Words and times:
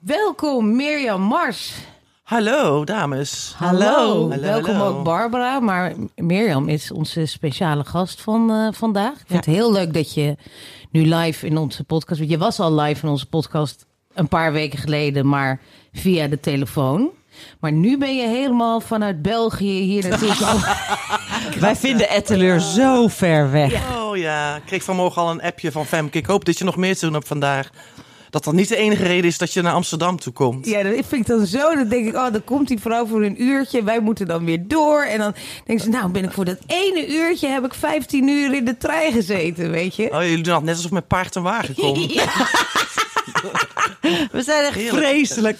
Welkom 0.00 0.76
Mirjam 0.76 1.20
Mars. 1.20 1.72
Hallo, 2.22 2.84
dames. 2.84 3.54
Hallo. 3.56 4.28
Hallo, 4.30 4.40
Welkom 4.40 4.74
hallo. 4.74 4.98
ook 4.98 5.04
Barbara. 5.04 5.60
Maar 5.60 5.92
Mirjam 6.16 6.68
is 6.68 6.90
onze 6.92 7.26
speciale 7.26 7.84
gast 7.84 8.20
van 8.20 8.50
eh, 8.50 8.68
vandaag. 8.72 9.12
Ik 9.12 9.26
vind 9.26 9.44
het 9.46 9.54
heel 9.54 9.72
leuk 9.72 9.94
dat 9.94 10.14
je 10.14 10.36
nu 10.90 11.14
live 11.14 11.46
in 11.46 11.56
onze 11.56 11.84
podcast... 11.84 12.18
want 12.18 12.30
Je 12.30 12.38
was 12.38 12.60
al 12.60 12.74
live 12.74 13.04
in 13.06 13.12
onze 13.12 13.26
podcast 13.26 13.86
een 14.14 14.28
paar 14.28 14.52
weken 14.52 14.78
geleden, 14.78 15.28
maar 15.28 15.60
via 15.92 16.26
de 16.26 16.40
telefoon. 16.40 17.10
Maar 17.60 17.72
nu 17.72 17.98
ben 17.98 18.16
je 18.16 18.26
helemaal 18.28 18.80
vanuit 18.80 19.22
België 19.22 19.80
hier 19.80 20.08
naartoe 20.08 20.30
gekomen. 20.34 20.76
Wij 21.60 21.76
vinden 21.76 22.08
Etteleur 22.08 22.60
zo 22.60 23.08
ver 23.08 23.50
weg. 23.50 23.96
Oh 23.96 24.16
ja, 24.16 24.56
ik 24.56 24.62
kreeg 24.66 24.82
vanmorgen 24.82 25.22
al 25.22 25.30
een 25.30 25.42
appje 25.42 25.72
van 25.72 25.86
Femke. 25.86 26.18
Ik 26.18 26.26
hoop 26.26 26.44
dat 26.44 26.58
je 26.58 26.64
nog 26.64 26.76
meer 26.76 26.94
te 26.96 27.04
doen 27.04 27.14
hebt 27.14 27.26
vandaag. 27.26 27.70
Dat 28.30 28.44
dat 28.44 28.54
niet 28.54 28.68
de 28.68 28.76
enige 28.76 29.02
reden 29.02 29.24
is 29.24 29.38
dat 29.38 29.52
je 29.52 29.62
naar 29.62 29.72
Amsterdam 29.72 30.18
toe 30.18 30.32
komt. 30.32 30.66
Ja, 30.66 30.82
dat 30.82 30.92
vind 30.92 31.12
ik 31.12 31.26
dan 31.26 31.46
zo. 31.46 31.74
Dan 31.74 31.88
denk 31.88 32.06
ik, 32.06 32.14
oh, 32.14 32.32
dan 32.32 32.44
komt 32.44 32.68
die 32.68 32.80
vrouw 32.80 33.06
voor 33.06 33.22
een 33.22 33.42
uurtje. 33.42 33.82
Wij 33.84 34.00
moeten 34.00 34.26
dan 34.26 34.44
weer 34.44 34.68
door. 34.68 35.02
En 35.02 35.18
dan 35.18 35.34
denken 35.64 35.84
ze, 35.84 35.90
nou 35.90 36.10
ben 36.10 36.24
ik 36.24 36.32
voor 36.32 36.44
dat 36.44 36.58
ene 36.66 37.08
uurtje... 37.08 37.48
heb 37.48 37.64
ik 37.64 37.74
15 37.74 38.28
uur 38.28 38.54
in 38.54 38.64
de 38.64 38.76
trein 38.76 39.12
gezeten, 39.12 39.70
weet 39.70 39.96
je. 39.96 40.04
Oh, 40.12 40.20
jullie 40.22 40.34
doen 40.42 40.52
dat 40.54 40.62
net 40.62 40.74
alsof 40.74 40.86
ik 40.86 40.92
met 40.92 41.06
paard 41.06 41.36
en 41.36 41.42
wagen 41.42 41.74
kom. 41.74 41.94
We 44.32 44.42
zijn 44.42 44.64
echt 44.64 44.74
Heerlijk. 44.74 45.04
vreselijk. 45.06 45.58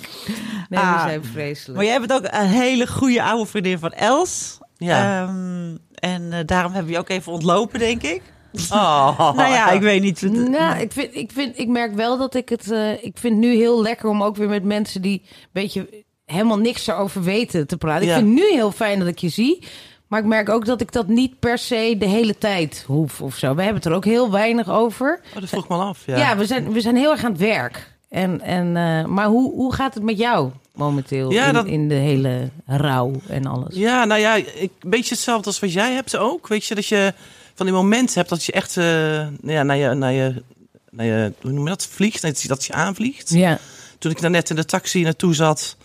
Nee, 0.68 0.80
we 0.80 0.86
Ah. 0.86 1.02
zijn 1.02 1.24
vreselijk. 1.24 1.76
Maar 1.76 1.84
jij 1.86 1.98
bent 1.98 2.12
ook 2.12 2.24
een 2.30 2.46
hele 2.46 2.86
goede 2.86 3.22
oude 3.22 3.46
vriendin 3.50 3.78
van 3.78 3.92
Els. 3.92 4.58
Ja. 4.76 5.22
Ehm, 5.22 5.76
en 5.94 6.32
eh, 6.32 6.38
daarom 6.46 6.72
hebben 6.72 6.90
we 6.90 6.96
je 6.96 6.98
ook 7.02 7.08
even 7.08 7.32
ontlopen, 7.32 7.78
denk 7.78 8.02
ik. 8.02 8.22
Oh, 8.70 9.18
nou 9.18 9.50
ja, 9.52 9.70
ik 9.70 9.80
weet 9.80 10.02
niet. 10.02 10.22
Nou, 10.48 10.78
ik, 10.78 10.92
vind, 10.92 11.14
ik, 11.16 11.32
vind, 11.32 11.58
ik 11.58 11.68
merk 11.68 11.94
wel 11.94 12.18
dat 12.18 12.34
ik 12.34 12.48
het... 12.48 12.70
eh, 12.70 12.92
ik 12.92 13.18
vind 13.18 13.34
het 13.34 13.44
nu 13.44 13.54
heel 13.54 13.82
lekker 13.82 14.08
om 14.08 14.22
ook 14.22 14.36
weer 14.36 14.48
met 14.48 14.64
mensen 14.64 15.02
die... 15.02 15.22
een 15.24 15.46
beetje 15.52 16.04
helemaal 16.24 16.58
niks 16.58 16.86
erover 16.86 17.22
weten 17.22 17.66
te 17.66 17.76
praten. 17.76 18.06
Ja. 18.06 18.16
Ik 18.16 18.22
vind 18.22 18.38
het 18.38 18.46
nu 18.46 18.52
heel 18.54 18.72
fijn 18.72 18.98
dat 18.98 19.08
ik 19.08 19.18
je 19.18 19.28
zie. 19.28 19.66
Maar 20.06 20.20
ik 20.20 20.26
merk 20.26 20.48
ook 20.48 20.64
dat 20.64 20.80
ik 20.80 20.92
dat 20.92 21.06
niet 21.08 21.38
per 21.38 21.58
se 21.58 21.94
de 21.98 22.06
hele 22.06 22.38
tijd 22.38 22.84
hoef 22.86 23.20
of 23.20 23.36
zo. 23.36 23.54
We 23.54 23.62
hebben 23.62 23.82
het 23.82 23.90
er 23.90 23.96
ook 23.96 24.04
heel 24.04 24.30
weinig 24.30 24.68
over. 24.70 25.20
Oh, 25.34 25.40
dat 25.40 25.48
vroeg 25.48 25.68
me 25.68 25.74
al 25.74 25.82
af. 25.82 26.02
Ja. 26.06 26.16
Ja, 26.16 26.36
we, 26.36 26.46
zijn, 26.46 26.72
we 26.72 26.80
zijn 26.80 26.96
heel 26.96 27.10
erg 27.10 27.24
aan 27.24 27.30
het 27.32 27.40
werk. 27.40 27.96
En, 28.08 28.40
en, 28.40 28.76
eh, 28.76 29.04
maar 29.04 29.26
hoe, 29.26 29.52
hoe 29.54 29.74
gaat 29.74 29.94
het 29.94 30.02
met 30.02 30.18
jou 30.18 30.50
momenteel 30.74 31.30
Ja, 31.32 31.46
in, 31.46 31.52
dat- 31.54 31.66
in 31.66 31.88
de 31.88 31.94
hele 31.94 32.48
rouw 32.66 33.12
en 33.28 33.46
alles? 33.46 33.74
Ja, 33.74 34.04
nou 34.04 34.20
ja, 34.20 34.34
ik, 34.34 34.44
een 34.80 34.90
beetje 34.90 35.14
hetzelfde 35.14 35.46
als 35.46 35.60
wat 35.60 35.72
jij 35.72 35.92
hebt 35.92 36.16
ook. 36.16 36.48
Weet 36.48 36.64
je, 36.66 36.74
dat 36.74 36.86
je 36.86 37.12
van 37.58 37.66
die 37.66 37.74
momenten 37.74 38.14
hebt 38.14 38.28
dat 38.28 38.44
je 38.44 38.52
echt 38.52 38.76
eh, 38.76 38.84
nou 38.84 39.52
ja, 39.52 39.62
naar, 39.62 39.76
je, 39.76 39.94
naar, 39.94 40.12
je, 40.12 40.42
naar 40.90 41.06
je, 41.06 41.32
hoe 41.40 41.50
noem 41.52 41.62
je 41.64 41.68
dat, 41.68 41.86
vliegt. 41.86 42.22
Dat 42.22 42.42
je, 42.42 42.48
dat 42.48 42.64
je 42.64 42.72
aanvliegt. 42.72 43.30
Ja, 43.30 43.58
Toen 43.98 44.10
ik 44.10 44.20
daar 44.20 44.30
net 44.30 44.50
in 44.50 44.56
de 44.56 44.64
taxi 44.64 45.02
naartoe 45.02 45.34
zat 45.34 45.76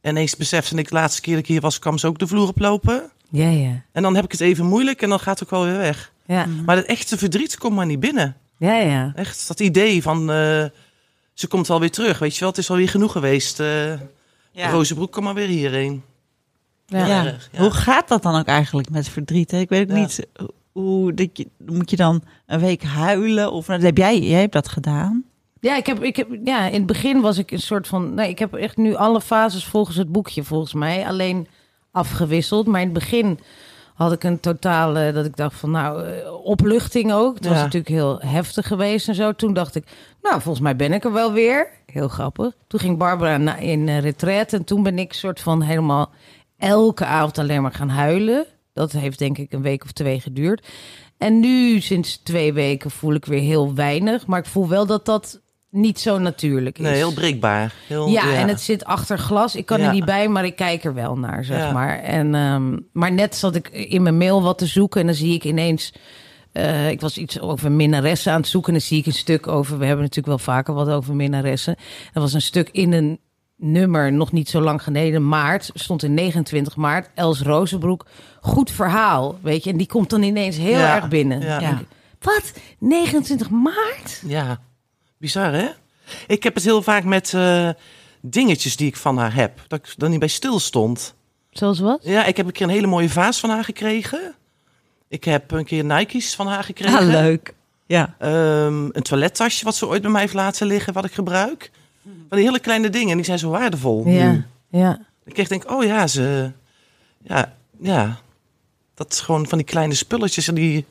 en 0.00 0.10
ineens 0.10 0.36
besefte 0.36 0.76
ik 0.76 0.88
de 0.88 0.94
laatste 0.94 1.20
keer 1.20 1.32
dat 1.34 1.42
ik 1.42 1.48
hier 1.48 1.60
was, 1.60 1.78
kwam 1.78 1.98
ze 1.98 2.06
ook 2.06 2.18
de 2.18 2.26
vloer 2.26 2.48
oplopen. 2.48 3.10
ja, 3.30 3.48
ja. 3.48 3.82
En 3.92 4.02
dan 4.02 4.14
heb 4.14 4.24
ik 4.24 4.32
het 4.32 4.40
even 4.40 4.66
moeilijk 4.66 5.02
en 5.02 5.08
dan 5.08 5.20
gaat 5.20 5.38
het 5.38 5.48
ook 5.48 5.60
wel 5.60 5.64
weer 5.70 5.78
weg. 5.78 6.12
Ja, 6.26 6.46
Maar 6.66 6.76
dat 6.76 6.84
echte 6.84 7.18
verdriet 7.18 7.58
komt 7.58 7.74
maar 7.74 7.86
niet 7.86 8.00
binnen. 8.00 8.36
ja, 8.58 8.74
ja. 8.76 9.12
Echt, 9.14 9.48
dat 9.48 9.60
idee 9.60 10.02
van 10.02 10.30
eh, 10.30 10.64
ze 11.34 11.46
komt 11.48 11.66
wel 11.68 11.80
weer 11.80 11.90
terug. 11.90 12.18
Weet 12.18 12.34
je 12.34 12.40
wel, 12.40 12.48
het 12.48 12.58
is 12.58 12.70
alweer 12.70 12.88
genoeg 12.88 13.12
geweest. 13.12 13.60
eh 13.60 13.92
Ja. 14.52 14.70
Rozenbroek, 14.70 15.12
kom 15.12 15.24
maar 15.24 15.34
weer 15.34 15.46
hierheen. 15.48 16.02
ja. 16.86 17.06
Ja. 17.06 17.24
erg, 17.26 17.48
ja. 17.52 17.58
Hoe 17.60 17.70
gaat 17.70 18.08
dat 18.08 18.22
dan 18.22 18.38
ook 18.38 18.46
eigenlijk 18.46 18.90
met 18.90 19.08
verdriet? 19.08 19.50
Hè? 19.50 19.58
Ik 19.58 19.68
weet 19.68 19.90
ook 19.90 19.96
Ja. 19.96 20.02
niet 20.02 20.26
hoe 20.80 21.14
dat 21.14 21.28
je, 21.32 21.46
moet 21.66 21.90
je 21.90 21.96
dan 21.96 22.22
een 22.46 22.60
week 22.60 22.82
huilen 22.82 23.52
of 23.52 23.66
nou, 23.66 23.82
heb 23.82 23.96
jij, 23.96 24.18
jij 24.18 24.40
hebt 24.40 24.52
dat 24.52 24.68
gedaan? 24.68 25.24
Ja, 25.60 25.76
ik 25.76 25.86
heb, 25.86 26.02
ik 26.02 26.16
heb, 26.16 26.28
ja, 26.44 26.66
in 26.66 26.72
het 26.72 26.86
begin 26.86 27.20
was 27.20 27.38
ik 27.38 27.50
een 27.50 27.58
soort 27.60 27.86
van. 27.86 28.14
Nee, 28.14 28.28
ik 28.28 28.38
heb 28.38 28.54
echt 28.54 28.76
nu 28.76 28.94
alle 28.94 29.20
fases 29.20 29.64
volgens 29.64 29.96
het 29.96 30.12
boekje, 30.12 30.44
volgens 30.44 30.74
mij. 30.74 31.06
Alleen 31.06 31.46
afgewisseld. 31.92 32.66
Maar 32.66 32.80
in 32.80 32.86
het 32.88 32.98
begin 32.98 33.38
had 33.94 34.12
ik 34.12 34.24
een 34.24 34.40
totale. 34.40 35.12
Dat 35.12 35.24
ik 35.24 35.36
dacht 35.36 35.56
van, 35.56 35.70
nou, 35.70 36.04
eh, 36.06 36.32
opluchting 36.44 37.12
ook. 37.12 37.34
Het 37.34 37.44
was 37.46 37.56
Ja. 37.56 37.62
natuurlijk 37.62 37.88
heel 37.94 38.20
heftig 38.20 38.66
geweest 38.66 39.08
en 39.08 39.14
zo. 39.14 39.32
Toen 39.32 39.52
dacht 39.54 39.74
ik, 39.74 39.84
nou, 40.22 40.40
volgens 40.40 40.64
mij 40.64 40.76
ben 40.76 40.92
ik 40.92 41.04
er 41.04 41.12
wel 41.12 41.32
weer. 41.32 41.68
Heel 41.86 42.08
grappig. 42.08 42.52
Toen 42.66 42.80
ging 42.80 42.98
Barbara 42.98 43.56
in 43.56 43.98
retraite. 43.98 44.56
En 44.56 44.64
toen 44.64 44.82
ben 44.82 44.98
ik 44.98 45.12
soort 45.12 45.40
van 45.40 45.62
helemaal 45.62 46.10
elke 46.58 47.04
avond 47.04 47.38
alleen 47.38 47.62
maar 47.62 47.72
gaan 47.72 47.88
huilen. 47.88 48.46
Dat 48.80 48.92
heeft 48.92 49.18
denk 49.18 49.38
ik 49.38 49.52
een 49.52 49.62
week 49.62 49.84
of 49.84 49.92
twee 49.92 50.20
geduurd. 50.20 50.66
En 51.18 51.40
nu, 51.40 51.80
sinds 51.80 52.16
twee 52.16 52.52
weken, 52.52 52.90
voel 52.90 53.14
ik 53.14 53.24
weer 53.24 53.40
heel 53.40 53.74
weinig. 53.74 54.26
Maar 54.26 54.38
ik 54.38 54.46
voel 54.46 54.68
wel 54.68 54.86
dat 54.86 55.04
dat 55.06 55.40
niet 55.70 56.00
zo 56.00 56.18
natuurlijk 56.18 56.78
is. 56.78 56.84
Nee, 56.84 56.94
heel 56.94 57.12
breekbaar. 57.12 57.74
Heel, 57.86 58.08
Ja, 58.08 58.34
en 58.34 58.48
het 58.48 58.60
zit 58.60 58.84
achter 58.84 59.18
glas. 59.18 59.56
Ik 59.56 59.66
kan 59.66 59.80
er 59.80 59.92
niet 59.92 60.04
bij, 60.04 60.28
maar 60.28 60.44
ik 60.44 60.56
kijk 60.56 60.84
er 60.84 60.94
wel 60.94 61.18
naar, 61.18 61.44
zeg 61.44 61.58
Ja. 61.58 61.72
maar. 61.72 61.98
En, 61.98 62.34
ehm, 62.34 62.78
maar 62.92 63.12
net 63.12 63.36
zat 63.36 63.54
ik 63.54 63.68
in 63.68 64.02
mijn 64.02 64.16
mail 64.18 64.42
wat 64.42 64.58
te 64.58 64.66
zoeken 64.66 65.00
en 65.00 65.06
dan 65.06 65.14
zie 65.16 65.34
ik 65.34 65.44
ineens... 65.44 65.92
eh, 66.52 66.90
ik 66.90 67.00
was 67.00 67.18
iets 67.18 67.40
over 67.40 67.72
minnaressen 67.72 68.32
aan 68.32 68.40
het 68.40 68.48
zoeken 68.48 68.72
en 68.72 68.78
dan 68.78 68.88
zie 68.88 68.98
ik 68.98 69.06
een 69.06 69.12
stuk 69.12 69.46
over... 69.48 69.78
We 69.78 69.84
hebben 69.84 70.04
natuurlijk 70.04 70.36
wel 70.36 70.54
vaker 70.54 70.74
wat 70.74 70.88
over 70.88 71.14
minnaressen. 71.14 71.76
Er 72.12 72.20
was 72.20 72.32
een 72.32 72.42
stuk 72.42 72.68
in 72.72 72.92
een 72.92 73.18
nummer, 73.60 74.12
nog 74.12 74.32
niet 74.32 74.48
zo 74.48 74.60
lang 74.60 74.82
geleden, 74.82 75.28
maart. 75.28 75.70
Stond 75.74 76.02
in 76.02 76.14
29 76.14 76.76
maart, 76.76 77.08
Els 77.14 77.40
Rozenbroek. 77.42 78.06
Goed 78.40 78.70
verhaal, 78.70 79.38
weet 79.42 79.64
je. 79.64 79.70
En 79.70 79.76
die 79.76 79.86
komt 79.86 80.10
dan 80.10 80.22
ineens 80.22 80.56
heel 80.56 80.78
Ja, 80.78 80.94
erg 80.96 81.08
binnen. 81.08 81.40
ja. 81.40 81.58
Dan 81.60 81.86
Wat? 82.20 82.52
29 82.78 83.50
maart? 83.50 84.22
Ja, 84.26 84.60
bizar 85.18 85.52
hè? 85.52 85.68
Ik 86.26 86.42
heb 86.42 86.54
het 86.54 86.64
heel 86.64 86.82
vaak 86.82 87.04
met 87.04 87.34
eh, 87.34 87.68
dingetjes 88.20 88.76
die 88.76 88.86
ik 88.86 88.96
van 88.96 89.16
haar 89.18 89.34
heb. 89.34 89.60
Dat 89.68 89.78
ik 89.78 89.94
er 90.02 90.08
niet 90.08 90.18
bij 90.18 90.28
stil 90.28 90.58
stond. 90.58 91.14
Zoals 91.50 91.78
wat? 91.78 92.00
Ja, 92.02 92.24
ik 92.24 92.36
heb 92.36 92.46
een 92.46 92.52
keer 92.52 92.66
een 92.66 92.72
hele 92.72 92.86
mooie 92.86 93.08
vaas 93.10 93.40
van 93.40 93.50
haar 93.50 93.64
gekregen. 93.64 94.34
Ik 95.08 95.24
heb 95.24 95.50
een 95.50 95.64
keer 95.64 95.84
Nike's 95.84 96.34
van 96.34 96.46
haar 96.46 96.64
gekregen. 96.64 97.06
Ja, 97.06 97.20
leuk. 97.22 97.54
Ja. 97.86 98.14
Ehm, 98.18 98.84
een 98.92 99.02
toilettasje 99.02 99.64
wat 99.64 99.74
ze 99.74 99.86
ooit 99.86 100.02
bij 100.02 100.10
mij 100.10 100.20
heeft 100.20 100.34
laten 100.34 100.66
liggen, 100.66 100.92
wat 100.92 101.04
ik 101.04 101.12
gebruik. 101.12 101.70
Van 102.02 102.38
die 102.38 102.46
hele 102.46 102.58
kleine 102.58 102.90
dingen, 102.90 103.10
en 103.10 103.16
die 103.16 103.24
zijn 103.24 103.38
zo 103.38 103.50
waardevol. 103.50 104.06
Ja, 104.06 104.30
nu. 104.30 104.44
ja. 104.68 104.98
Ik 105.24 105.34
kreeg 105.34 105.48
denk, 105.48 105.70
oh 105.70 105.84
ja, 105.84 106.06
ze... 106.06 106.52
Ja, 107.22 107.56
ja. 107.80 108.18
Dat 108.94 109.12
is 109.12 109.20
gewoon 109.20 109.46
van 109.46 109.58
die 109.58 109.66
kleine 109.66 109.94
spulletjes 109.94 110.48
en 110.48 110.54
die... 110.54 110.86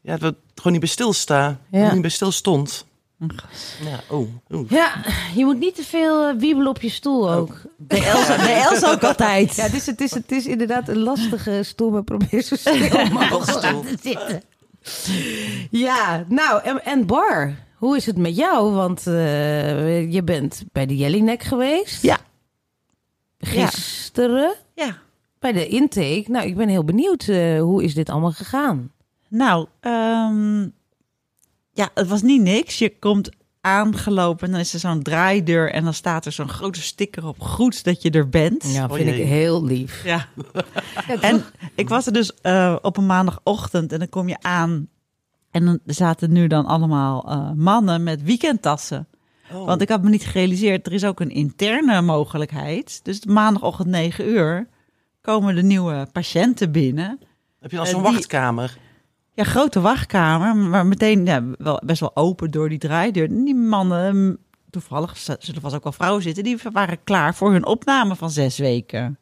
Ja, 0.00 0.16
dat 0.16 0.34
gewoon 0.54 0.72
niet 0.72 0.80
bij 0.80 0.90
stilsta. 0.90 1.58
Ja. 1.70 1.92
Niet 1.92 2.00
bij 2.00 2.10
stil 2.10 2.32
stond. 2.32 2.84
Ja, 3.84 4.00
oh. 4.08 4.28
Ja, 4.68 5.04
je 5.34 5.44
moet 5.44 5.58
niet 5.58 5.74
te 5.74 5.82
veel 5.82 6.26
eh, 6.26 6.34
wiebelen 6.38 6.68
op 6.68 6.82
je 6.82 6.88
stoel 6.88 7.32
ook. 7.32 7.62
De 7.76 8.04
Els, 8.04 8.26
de 8.26 8.66
Els 8.70 8.84
ook 8.84 9.04
altijd. 9.04 9.56
Ja, 9.56 9.62
het 9.62 9.74
is, 9.74 9.86
het, 9.86 10.00
is, 10.00 10.10
het 10.10 10.32
is 10.32 10.46
inderdaad 10.46 10.88
een 10.88 10.98
lastige 10.98 11.62
stoel, 11.62 11.90
maar 11.90 12.02
probeer 12.02 12.42
zo 12.42 12.56
stil 12.56 13.06
mogelijk 13.12 13.86
te 13.86 13.98
zitten. 14.02 14.42
Ja, 15.70 16.24
nou, 16.28 16.62
en, 16.62 16.84
en 16.84 17.06
Bar, 17.06 17.54
hoe 17.80 17.96
is 17.96 18.06
het 18.06 18.16
met 18.16 18.36
jou? 18.36 18.72
Want 18.72 19.06
eh, 19.06 20.12
je 20.12 20.22
bent 20.24 20.62
bij 20.72 20.86
de 20.86 20.96
Jellinek 20.96 21.42
geweest. 21.42 22.02
Ja. 22.02 22.18
Gisteren 23.38 24.54
Ja. 24.74 24.96
bij 25.38 25.52
de 25.52 25.66
intake. 25.66 26.24
Nou, 26.26 26.46
ik 26.46 26.56
ben 26.56 26.68
heel 26.68 26.84
benieuwd, 26.84 27.22
eh, 27.28 27.60
hoe 27.60 27.84
is 27.84 27.94
dit 27.94 28.08
allemaal 28.08 28.32
gegaan? 28.32 28.92
Nou, 29.28 29.66
ehm, 29.80 30.60
ja, 31.72 31.88
het 31.94 32.08
was 32.08 32.22
niet 32.22 32.42
niks. 32.42 32.78
Je 32.78 32.98
komt 32.98 33.30
aangelopen 33.60 34.46
en 34.46 34.52
dan 34.52 34.60
is 34.60 34.74
er 34.74 34.80
zo'n 34.80 35.02
draaideur 35.02 35.70
en 35.72 35.84
dan 35.84 35.94
staat 35.94 36.26
er 36.26 36.32
zo'n 36.32 36.48
grote 36.48 36.82
sticker 36.82 37.26
op. 37.26 37.40
Goed 37.40 37.84
dat 37.84 38.02
je 38.02 38.10
er 38.10 38.28
bent. 38.28 38.64
Ja, 38.72 38.84
Oh 38.84 38.92
vind 38.92 39.08
ik 39.08 39.14
jee. 39.16 39.24
heel 39.24 39.64
lief. 39.64 40.04
Ja. 40.04 40.26
En 41.20 41.44
ik 41.74 41.88
was 41.88 42.06
er 42.06 42.12
dus 42.12 42.34
eh, 42.40 42.76
op 42.82 42.96
een 42.96 43.06
maandagochtend 43.06 43.92
en 43.92 43.98
dan 43.98 44.08
kom 44.08 44.28
je 44.28 44.36
aan. 44.40 44.88
En 45.50 45.64
dan 45.64 45.78
zaten 45.86 46.32
nu 46.32 46.46
dan 46.46 46.66
allemaal 46.66 47.28
eh, 47.30 47.50
mannen 47.52 48.02
met 48.02 48.22
weekendtassen. 48.22 49.08
Oh. 49.52 49.66
Want 49.66 49.80
ik 49.82 49.88
had 49.88 50.02
me 50.02 50.10
niet 50.10 50.24
gerealiseerd, 50.24 50.86
er 50.86 50.92
is 50.92 51.04
ook 51.04 51.20
een 51.20 51.30
interne 51.30 52.02
mogelijkheid. 52.02 53.00
Dus 53.04 53.24
maandagochtend 53.24 53.88
9 53.88 54.28
uur 54.28 54.68
komen 55.20 55.54
de 55.54 55.62
nieuwe 55.62 56.06
patiënten 56.12 56.72
binnen. 56.72 57.18
Heb 57.60 57.70
je 57.70 57.76
dan 57.76 57.86
Eh, 57.86 57.92
zo'n 57.92 58.02
die- 58.02 58.12
wachtkamer? 58.12 58.78
ja, 59.34 59.44
grote 59.44 59.80
wachtkamer, 59.80 60.56
maar 60.56 60.86
meteen 60.86 61.24
ja, 61.26 61.42
wel, 61.58 61.80
best 61.84 62.00
wel 62.00 62.16
open 62.16 62.50
door 62.50 62.68
die 62.68 62.78
draaideur. 62.78 63.28
Die 63.28 63.54
mannen, 63.54 64.38
toevallig 64.70 65.16
zullen 65.38 65.60
vast 65.60 65.74
ook 65.74 65.82
wel 65.82 65.92
vrouwen 65.92 66.22
zitten, 66.22 66.44
die 66.44 66.58
waren 66.72 67.04
klaar 67.04 67.34
voor 67.34 67.52
hun 67.52 67.66
opname 67.66 68.16
van 68.16 68.30
zes 68.30 68.58
weken. 68.58 69.18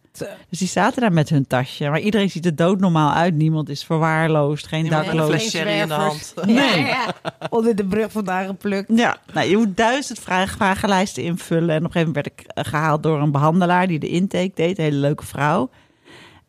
Dus 0.49 0.59
die 0.59 0.69
zaten 0.69 1.01
daar 1.01 1.13
met 1.13 1.29
hun 1.29 1.47
tasje. 1.47 1.89
Maar 1.89 2.01
iedereen 2.01 2.31
ziet 2.31 2.47
er 2.47 2.57
doodnormaal 2.57 3.13
uit. 3.13 3.35
Niemand 3.35 3.69
is 3.69 3.85
verwaarloosd, 3.85 4.67
geen 4.67 4.83
Niemand 4.83 5.05
dakloos. 5.05 5.51
sherry 5.51 5.81
in 5.81 5.89
de 5.89 5.95
hand. 5.95 6.35
Nee. 6.47 6.85
Ja, 6.85 7.07
Onder 7.51 7.77
de 7.77 7.85
brug 7.87 8.13
vandaan 8.13 8.47
geplukt. 8.47 8.91
Ja, 8.95 9.17
nou, 9.33 9.49
je 9.49 9.57
moet 9.57 9.77
duizend 9.77 10.19
vragen, 10.19 10.57
vragenlijsten 10.57 11.23
invullen. 11.23 11.71
En 11.71 11.77
op 11.77 11.85
een 11.85 11.91
gegeven 11.93 12.07
moment 12.15 12.15
werd 12.15 12.27
ik 12.41 12.47
eh, 12.47 12.65
gehaald 12.65 13.03
door 13.03 13.21
een 13.21 13.33
behandelaar 13.33 13.87
die 13.87 13.99
de 13.99 14.09
intake 14.09 14.53
deed. 14.55 14.79
Een 14.79 14.85
hele 14.85 14.97
leuke 14.97 15.27
vrouw. 15.27 15.71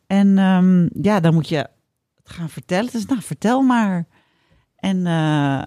En 0.06 0.38
ehm, 0.38 0.88
ja, 1.02 1.20
dan 1.20 1.34
moet 1.34 1.48
je 1.48 1.56
het 1.56 1.68
gaan 2.32 2.48
vertellen. 2.50 2.90
Dus 2.92 3.06
nou, 3.06 3.20
vertel 3.22 3.62
maar. 3.62 4.06
En 4.76 4.96
eh, 5.06 5.62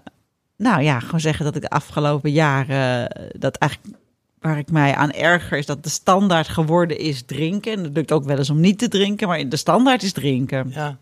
nou 0.56 0.82
ja, 0.82 1.00
gewoon 1.00 1.20
zeggen 1.20 1.44
dat 1.44 1.56
ik 1.56 1.62
de 1.62 1.70
afgelopen 1.70 2.30
jaren... 2.30 3.08
eh, 3.08 3.26
dat 3.38 3.56
eigenlijk 3.56 3.96
waar 4.44 4.58
ik 4.58 4.70
mij 4.70 4.94
aan 4.94 5.10
erger 5.10 5.58
is 5.58 5.66
dat 5.66 5.82
de 5.82 5.88
standaard 5.88 6.48
geworden 6.48 6.98
is 6.98 7.22
drinken. 7.22 7.72
En 7.72 7.84
het 7.84 7.94
lukt 7.94 8.12
ook 8.12 8.24
wel 8.24 8.38
eens 8.38 8.50
om 8.50 8.60
niet 8.60 8.78
te 8.78 8.88
drinken, 8.88 9.28
maar 9.28 9.48
de 9.48 9.56
standaard 9.56 10.02
is 10.02 10.12
drinken. 10.12 10.70
Ja. 10.74 10.98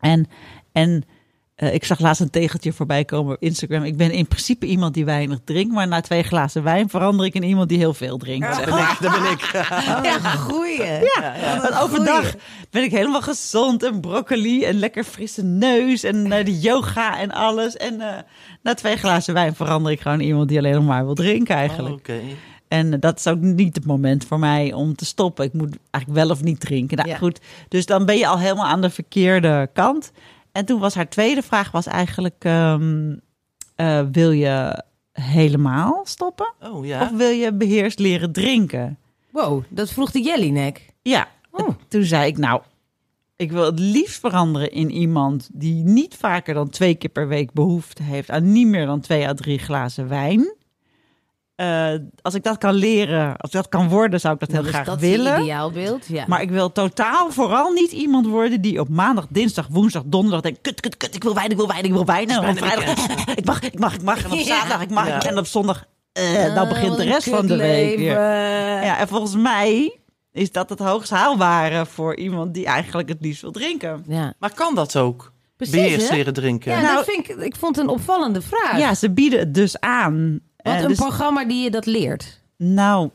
En, 0.00 0.28
en 0.72 1.04
eh, 1.54 1.74
ik 1.74 1.84
zag 1.84 1.98
laatst 1.98 2.20
een 2.20 2.30
tegeltje 2.30 2.72
voorbij 2.72 3.04
komen 3.04 3.34
op 3.34 3.42
Instagram. 3.42 3.82
Ik 3.82 3.96
ben 3.96 4.10
in 4.10 4.26
principe 4.26 4.66
iemand 4.66 4.94
die 4.94 5.04
weinig 5.04 5.38
drinkt, 5.44 5.74
maar 5.74 5.88
na 5.88 6.00
twee 6.00 6.22
glazen 6.22 6.62
wijn 6.62 6.88
verander 6.88 7.26
ik 7.26 7.34
in 7.34 7.42
iemand 7.42 7.68
die 7.68 7.78
heel 7.78 7.94
veel 7.94 8.16
drinkt. 8.18 8.56
Dat 8.56 8.64
ben 8.64 8.78
ik. 8.78 8.96
Dat 9.00 9.12
ben 9.12 9.30
ik. 9.30 9.50
Ja, 10.02 10.18
goeie. 10.18 10.82
Ja, 10.82 11.60
want 11.62 11.78
overdag 11.78 12.34
ben 12.70 12.82
ik 12.82 12.90
helemaal 12.90 13.22
gezond 13.22 13.82
en 13.82 14.00
broccoli 14.00 14.64
en 14.64 14.78
lekker 14.78 15.04
frisse 15.04 15.44
neus 15.44 16.02
en 16.02 16.32
eh, 16.32 16.44
de 16.44 16.58
yoga 16.60 17.18
en 17.18 17.30
alles. 17.30 17.76
En 17.76 18.00
eh, 18.00 18.18
na 18.62 18.74
twee 18.74 18.96
glazen 18.96 19.34
wijn 19.34 19.54
verander 19.54 19.92
ik 19.92 20.00
gewoon 20.00 20.20
in 20.20 20.26
iemand 20.26 20.48
die 20.48 20.58
alleen 20.58 20.74
nog 20.74 20.84
maar 20.84 21.04
wil 21.04 21.14
drinken 21.14 21.54
eigenlijk. 21.54 21.94
Oké. 21.94 22.20
En 22.72 23.00
dat 23.00 23.18
is 23.18 23.26
ook 23.26 23.40
niet 23.40 23.74
het 23.76 23.86
moment 23.86 24.24
voor 24.24 24.38
mij 24.38 24.72
om 24.72 24.94
te 24.94 25.04
stoppen. 25.04 25.44
Ik 25.44 25.52
moet 25.52 25.76
eigenlijk 25.90 26.24
wel 26.26 26.36
of 26.36 26.42
niet 26.42 26.60
drinken. 26.60 26.96
Nou 26.96 27.08
Ja. 27.08 27.16
goed, 27.16 27.40
dus 27.68 27.86
dan 27.86 28.04
ben 28.06 28.16
je 28.18 28.26
al 28.26 28.38
helemaal 28.38 28.66
aan 28.66 28.80
de 28.80 28.90
verkeerde 28.90 29.70
kant. 29.72 30.12
En 30.52 30.64
toen 30.64 30.80
was 30.80 30.94
haar 30.94 31.08
tweede 31.08 31.42
vraag 31.42 31.70
was 31.70 31.86
eigenlijk... 31.86 32.34
ehm, 32.44 33.16
eh, 33.74 34.00
wil 34.12 34.30
je 34.30 34.84
helemaal 35.12 36.00
stoppen? 36.04 36.52
Oh 36.60 36.86
ja. 36.86 37.02
Of 37.02 37.10
wil 37.10 37.28
je 37.30 37.52
beheerst 37.52 37.98
leren 37.98 38.32
drinken? 38.32 38.98
Wow, 39.30 39.62
dat 39.68 39.90
vroeg 39.90 40.10
de 40.10 40.22
Jellinek. 40.22 40.86
Ja, 41.02 41.28
Oh. 41.50 41.66
En 41.66 41.76
toen 41.88 42.04
zei 42.04 42.26
ik 42.26 42.38
nou... 42.38 42.62
Ik 43.36 43.52
wil 43.52 43.64
het 43.64 43.78
liefst 43.78 44.20
veranderen 44.20 44.70
in 44.72 44.90
iemand 44.90 45.48
die 45.52 45.82
niet 45.84 46.14
vaker 46.16 46.54
dan 46.54 46.68
twee 46.68 46.94
keer 46.94 47.10
per 47.10 47.28
week 47.28 47.52
behoefte 47.52 48.02
heeft 48.02 48.30
aan 48.30 48.52
niet 48.52 48.66
meer 48.66 48.86
dan 48.86 49.00
twee 49.00 49.28
à 49.28 49.34
drie 49.34 49.58
glazen 49.58 50.08
wijn. 50.08 50.54
Eh, 51.62 51.94
als 52.22 52.34
ik 52.34 52.42
dat 52.42 52.58
kan 52.58 52.74
leren, 52.74 53.36
als 53.36 53.50
dat 53.50 53.68
kan 53.68 53.88
worden, 53.88 54.20
zou 54.20 54.34
ik 54.34 54.40
dat 54.40 54.50
heel 54.50 54.62
graag 54.62 54.84
dat 54.86 55.00
willen. 55.00 55.32
het 55.32 55.42
ideaalbeeld. 55.42 56.06
Ja. 56.06 56.24
Maar 56.28 56.42
ik 56.42 56.50
wil 56.50 56.72
totaal 56.72 57.30
vooral 57.30 57.70
niet 57.72 57.92
iemand 57.92 58.26
worden 58.26 58.60
die 58.60 58.80
op 58.80 58.88
maandag, 58.88 59.26
dinsdag, 59.30 59.66
woensdag, 59.70 60.02
donderdag 60.06 60.40
denkt: 60.40 60.58
kut, 60.60 60.80
kut, 60.80 60.96
kut, 60.96 61.14
ik 61.14 61.22
wil 61.22 61.34
wijn, 61.34 61.50
ik 61.50 61.56
wil 61.56 61.66
wijn, 61.66 61.84
ik 61.84 61.92
wil 61.92 62.04
wijn. 62.04 62.28
En 62.30 62.48
op 62.48 62.58
vrijdag, 62.58 63.06
ik 63.40 63.44
mag, 63.44 63.60
ik 63.62 63.78
mag, 63.78 63.94
ik 63.94 64.02
mag. 64.02 64.24
En 64.24 64.30
op 64.32 64.38
Ja. 64.38 64.44
zaterdag, 64.44 64.82
ik 64.82 64.90
mag. 64.90 65.06
Ja. 65.06 65.22
En 65.22 65.38
op 65.38 65.46
zondag, 65.46 65.84
eh, 66.12 66.44
Ah, 66.44 66.54
nou 66.54 66.68
begint 66.68 66.96
de 66.96 67.02
een 67.02 67.08
rest 67.08 67.28
van 67.28 67.46
de 67.46 67.56
week 67.56 67.96
weer. 67.98 68.12
Ja, 68.84 68.98
en 68.98 69.08
volgens 69.08 69.34
mij 69.36 69.98
is 70.32 70.52
dat 70.52 70.68
het 70.68 70.78
hoogst 70.78 71.10
haalbare 71.10 71.86
voor 71.86 72.16
iemand 72.16 72.54
die 72.54 72.66
eigenlijk 72.66 73.08
het 73.08 73.18
liefst 73.20 73.42
wil 73.42 73.50
drinken. 73.52 74.04
Ja. 74.08 74.34
Maar 74.38 74.54
kan 74.54 74.74
dat 74.74 74.96
ook? 74.96 75.32
Precies, 75.56 76.10
leren 76.10 76.32
drinken. 76.32 76.72
Ja, 76.72 76.80
Nou- 76.80 76.94
dat 76.94 77.04
vind 77.04 77.28
ik, 77.28 77.36
ik 77.36 77.56
vond 77.56 77.76
het 77.76 77.84
een 77.84 77.90
opvallende 77.90 78.42
vraag. 78.42 78.78
Ja, 78.78 78.94
ze 78.94 79.10
bieden 79.10 79.38
het 79.38 79.54
dus 79.54 79.80
aan. 79.80 80.40
Wat 80.62 80.74
Eh, 80.74 80.80
een 80.80 80.88
dus- 80.88 80.96
programma 80.96 81.44
die 81.44 81.62
je 81.62 81.70
dat 81.70 81.86
leert. 81.86 82.40
Nou, 82.56 83.10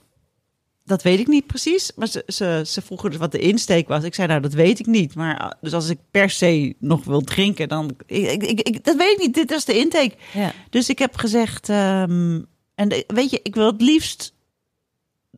dat 0.86 1.02
weet 1.04 1.20
ik 1.20 1.28
niet 1.28 1.48
precies. 1.48 1.92
Maar 1.96 2.08
ze, 2.08 2.24
ze, 2.28 2.62
ze 2.66 2.82
vroegen 2.82 3.10
dus 3.10 3.20
wat 3.20 3.32
de 3.32 3.40
insteek 3.40 3.88
was. 3.88 4.04
Ik 4.04 4.16
zei, 4.16 4.28
nou, 4.28 4.42
dat 4.42 4.54
weet 4.54 4.80
ik 4.80 4.86
niet. 4.86 5.16
Maar 5.16 5.42
uh, 5.42 5.50
dus 5.62 5.74
als 5.74 5.90
ik 5.90 6.00
per 6.12 6.30
se 6.30 6.76
nog 6.80 7.04
wil 7.04 7.22
drinken, 7.22 7.68
dan... 7.68 7.96
Ik, 8.06 8.44
ik, 8.44 8.62
ik, 8.62 8.84
dat 8.84 8.96
weet 8.96 9.12
ik 9.12 9.20
niet. 9.20 9.34
Dit 9.34 9.52
is 9.52 9.66
de 9.66 9.78
intake. 9.80 10.16
Ja. 10.34 10.52
Dus 10.70 10.90
ik 10.90 11.00
heb 11.00 11.16
gezegd... 11.16 11.70
ehm, 11.70 12.42
en 12.76 12.90
de- 12.90 13.04
weet 13.08 13.30
je, 13.30 13.40
ik 13.44 13.56
wil 13.56 13.66
het 13.72 13.82
liefst 13.82 14.34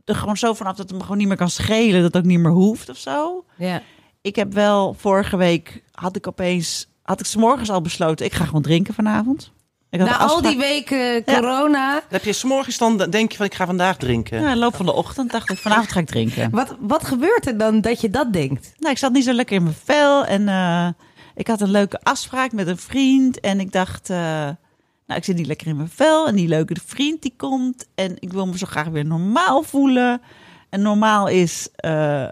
er 0.05 0.15
gewoon 0.15 0.37
zo 0.37 0.53
vanaf 0.53 0.75
dat 0.75 0.87
het 0.89 0.97
me 0.97 1.03
gewoon 1.03 1.17
niet 1.17 1.27
meer 1.27 1.37
kan 1.37 1.49
schelen. 1.49 2.01
Dat 2.01 2.13
het 2.13 2.17
ook 2.23 2.29
niet 2.29 2.39
meer 2.39 2.51
hoeft 2.51 2.89
of 2.89 2.97
zo. 2.97 3.45
Ja. 3.57 3.81
Ik 4.21 4.35
heb 4.35 4.53
wel 4.53 4.93
vorige 4.93 5.37
week, 5.37 5.83
had 5.91 6.15
ik 6.15 6.27
opeens... 6.27 6.87
Had 7.01 7.19
ik 7.19 7.25
's 7.25 7.35
morgens 7.35 7.69
al 7.69 7.81
besloten, 7.81 8.25
ik 8.25 8.33
ga 8.33 8.45
gewoon 8.45 8.61
drinken 8.61 8.93
vanavond. 8.93 9.51
Ik 9.89 9.99
had 9.99 10.09
Na 10.09 10.17
al 10.17 10.41
die 10.41 10.57
weken 10.57 11.23
corona, 11.23 12.01
Heb 12.09 12.23
je 12.23 12.33
s'morgens 12.33 12.77
dan, 12.77 12.97
denk 12.97 13.31
je 13.31 13.37
van 13.37 13.45
ik 13.45 13.53
ga 13.53 13.65
vandaag 13.65 13.97
drinken? 13.97 14.41
Ja, 14.41 14.55
loop 14.55 14.75
van 14.75 14.85
de 14.85 14.93
ochtend 14.93 15.31
dacht 15.31 15.49
ik, 15.49 15.57
vanavond 15.57 15.91
ga 15.91 15.99
ik 15.99 16.05
drinken. 16.05 16.49
wat, 16.59 16.75
wat 16.79 17.05
gebeurt 17.05 17.47
er 17.47 17.57
dan 17.57 17.81
dat 17.81 18.01
je 18.01 18.09
dat 18.09 18.33
denkt? 18.33 18.73
Nou, 18.77 18.91
ik 18.91 18.97
zat 18.97 19.11
niet 19.11 19.23
zo 19.23 19.33
lekker 19.33 19.55
in 19.55 19.63
mijn 19.63 19.75
vel. 19.83 20.25
En 20.25 20.47
eh, 20.47 20.87
ik 21.35 21.47
had 21.47 21.61
een 21.61 21.71
leuke 21.71 21.99
afspraak 22.03 22.51
met 22.51 22.67
een 22.67 22.77
vriend. 22.77 23.39
En 23.39 23.59
ik 23.59 23.71
dacht, 23.71 24.09
eh, 24.09 24.17
nou, 24.17 25.19
ik 25.19 25.23
zit 25.23 25.35
niet 25.35 25.47
lekker 25.47 25.67
in 25.67 25.75
mijn 25.75 25.91
vel. 25.93 26.27
En 26.27 26.35
die 26.35 26.47
leuke 26.47 26.75
vriend 26.85 27.21
die 27.21 27.33
komt. 27.37 27.87
En 27.95 28.15
ik 28.19 28.33
wil 28.33 28.47
me 28.47 28.57
zo 28.57 28.65
graag 28.65 28.87
weer 28.87 29.05
normaal 29.05 29.63
voelen. 29.63 30.21
En 30.69 30.81
normaal 30.81 31.27
is, 31.27 31.67
eh, 31.75 32.27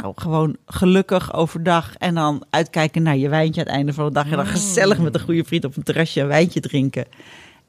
nou, 0.00 0.12
gewoon 0.16 0.56
gelukkig 0.66 1.34
overdag. 1.34 1.94
En 1.96 2.14
dan 2.14 2.44
uitkijken 2.50 3.02
naar 3.02 3.16
je 3.16 3.28
wijntje 3.28 3.60
aan 3.60 3.66
het 3.66 3.76
einde 3.76 3.92
van 3.92 4.06
de 4.06 4.12
dag. 4.12 4.30
En 4.30 4.36
dan 4.36 4.46
gezellig 4.46 4.98
met 4.98 5.14
een 5.14 5.20
goede 5.20 5.44
vriend 5.44 5.64
op 5.64 5.76
een 5.76 5.82
terrasje 5.82 6.20
een 6.20 6.26
wijntje 6.26 6.60
drinken. 6.60 7.06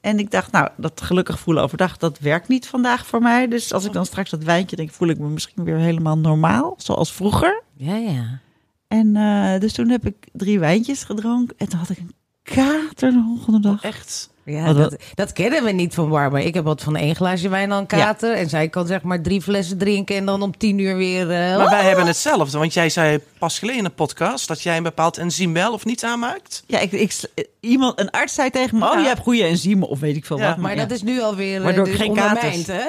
En 0.00 0.18
ik 0.18 0.30
dacht, 0.30 0.52
nou, 0.52 0.68
dat 0.76 1.00
gelukkig 1.00 1.38
voelen 1.38 1.62
overdag, 1.62 1.96
dat 1.96 2.18
werkt 2.18 2.48
niet 2.48 2.66
vandaag 2.66 3.06
voor 3.06 3.22
mij. 3.22 3.48
Dus 3.48 3.72
als 3.72 3.84
ik 3.84 3.92
dan 3.92 4.06
straks 4.06 4.30
dat 4.30 4.42
wijntje 4.42 4.76
drink, 4.76 4.90
voel 4.90 5.08
ik 5.08 5.18
me 5.18 5.28
misschien 5.28 5.64
weer 5.64 5.76
helemaal 5.76 6.18
normaal. 6.18 6.74
Zoals 6.76 7.12
vroeger. 7.12 7.62
Ja, 7.76 7.96
ja. 7.96 8.40
En 8.88 9.16
eh, 9.16 9.60
dus 9.60 9.72
toen 9.72 9.88
heb 9.88 10.06
ik 10.06 10.28
drie 10.32 10.58
wijntjes 10.58 11.04
gedronken. 11.04 11.56
En 11.58 11.68
toen 11.68 11.78
had 11.78 11.90
ik 11.90 11.98
een 11.98 12.14
kater 12.42 13.10
de 13.10 13.22
volgende 13.26 13.60
dag. 13.60 13.82
Echt? 13.82 14.30
Ja 14.48 14.72
dat, 14.72 14.96
dat 15.14 15.32
kennen 15.32 15.64
we 15.64 15.70
niet 15.70 15.94
van 15.94 16.08
Barbara. 16.08 16.42
Ik 16.44 16.54
heb 16.54 16.64
wat 16.64 16.82
van 16.82 16.96
één 16.96 17.14
glaasje 17.16 17.48
wijn 17.48 17.70
een 17.70 17.86
kater. 17.86 18.34
En 18.34 18.48
zij 18.48 18.68
kan 18.68 18.86
zeg 18.86 19.02
maar 19.02 19.20
drie 19.22 19.42
flessen 19.42 19.78
drinken 19.78 20.16
en 20.16 20.24
dan 20.26 20.42
om 20.42 20.56
tien 20.58 20.78
uur 20.78 20.96
weer... 20.96 21.30
eh, 21.30 21.56
Maar 21.56 21.70
wij 21.70 21.82
hebben 21.84 22.06
hetzelfde. 22.06 22.58
Want 22.58 22.74
jij 22.74 22.88
zei 22.88 23.18
pas 23.38 23.58
geleden 23.58 23.80
in 23.80 23.84
een 23.86 23.94
podcast 23.94 24.48
dat 24.48 24.62
jij 24.62 24.76
een 24.76 24.82
bepaald 24.82 25.18
enzym 25.18 25.52
wel 25.52 25.72
of 25.72 25.84
niet 25.84 26.04
aanmaakt. 26.04 26.62
Ja, 26.66 26.78
ik, 26.78 26.92
ik, 26.92 27.12
iemand, 27.60 28.00
een 28.00 28.10
arts 28.10 28.34
zei 28.34 28.50
tegen 28.50 28.78
me, 28.78 28.84
oh, 28.86 28.92
Ja. 28.94 29.00
je 29.00 29.06
hebt 29.06 29.20
goede 29.20 29.44
enzymen 29.44 29.88
of 29.88 30.00
weet 30.00 30.16
ik 30.16 30.24
veel 30.26 30.38
Ja, 30.38 30.48
wat. 30.48 30.56
maar 30.56 30.74
ja. 30.74 30.80
dat 30.82 30.90
is 30.90 31.02
nu 31.02 31.20
alweer 31.22 31.62
Waardoor 31.62 31.86
uh, 31.86 31.92
ik 31.92 31.98
geen 31.98 32.08
ondermijnd, 32.08 32.66
hè? 32.66 32.84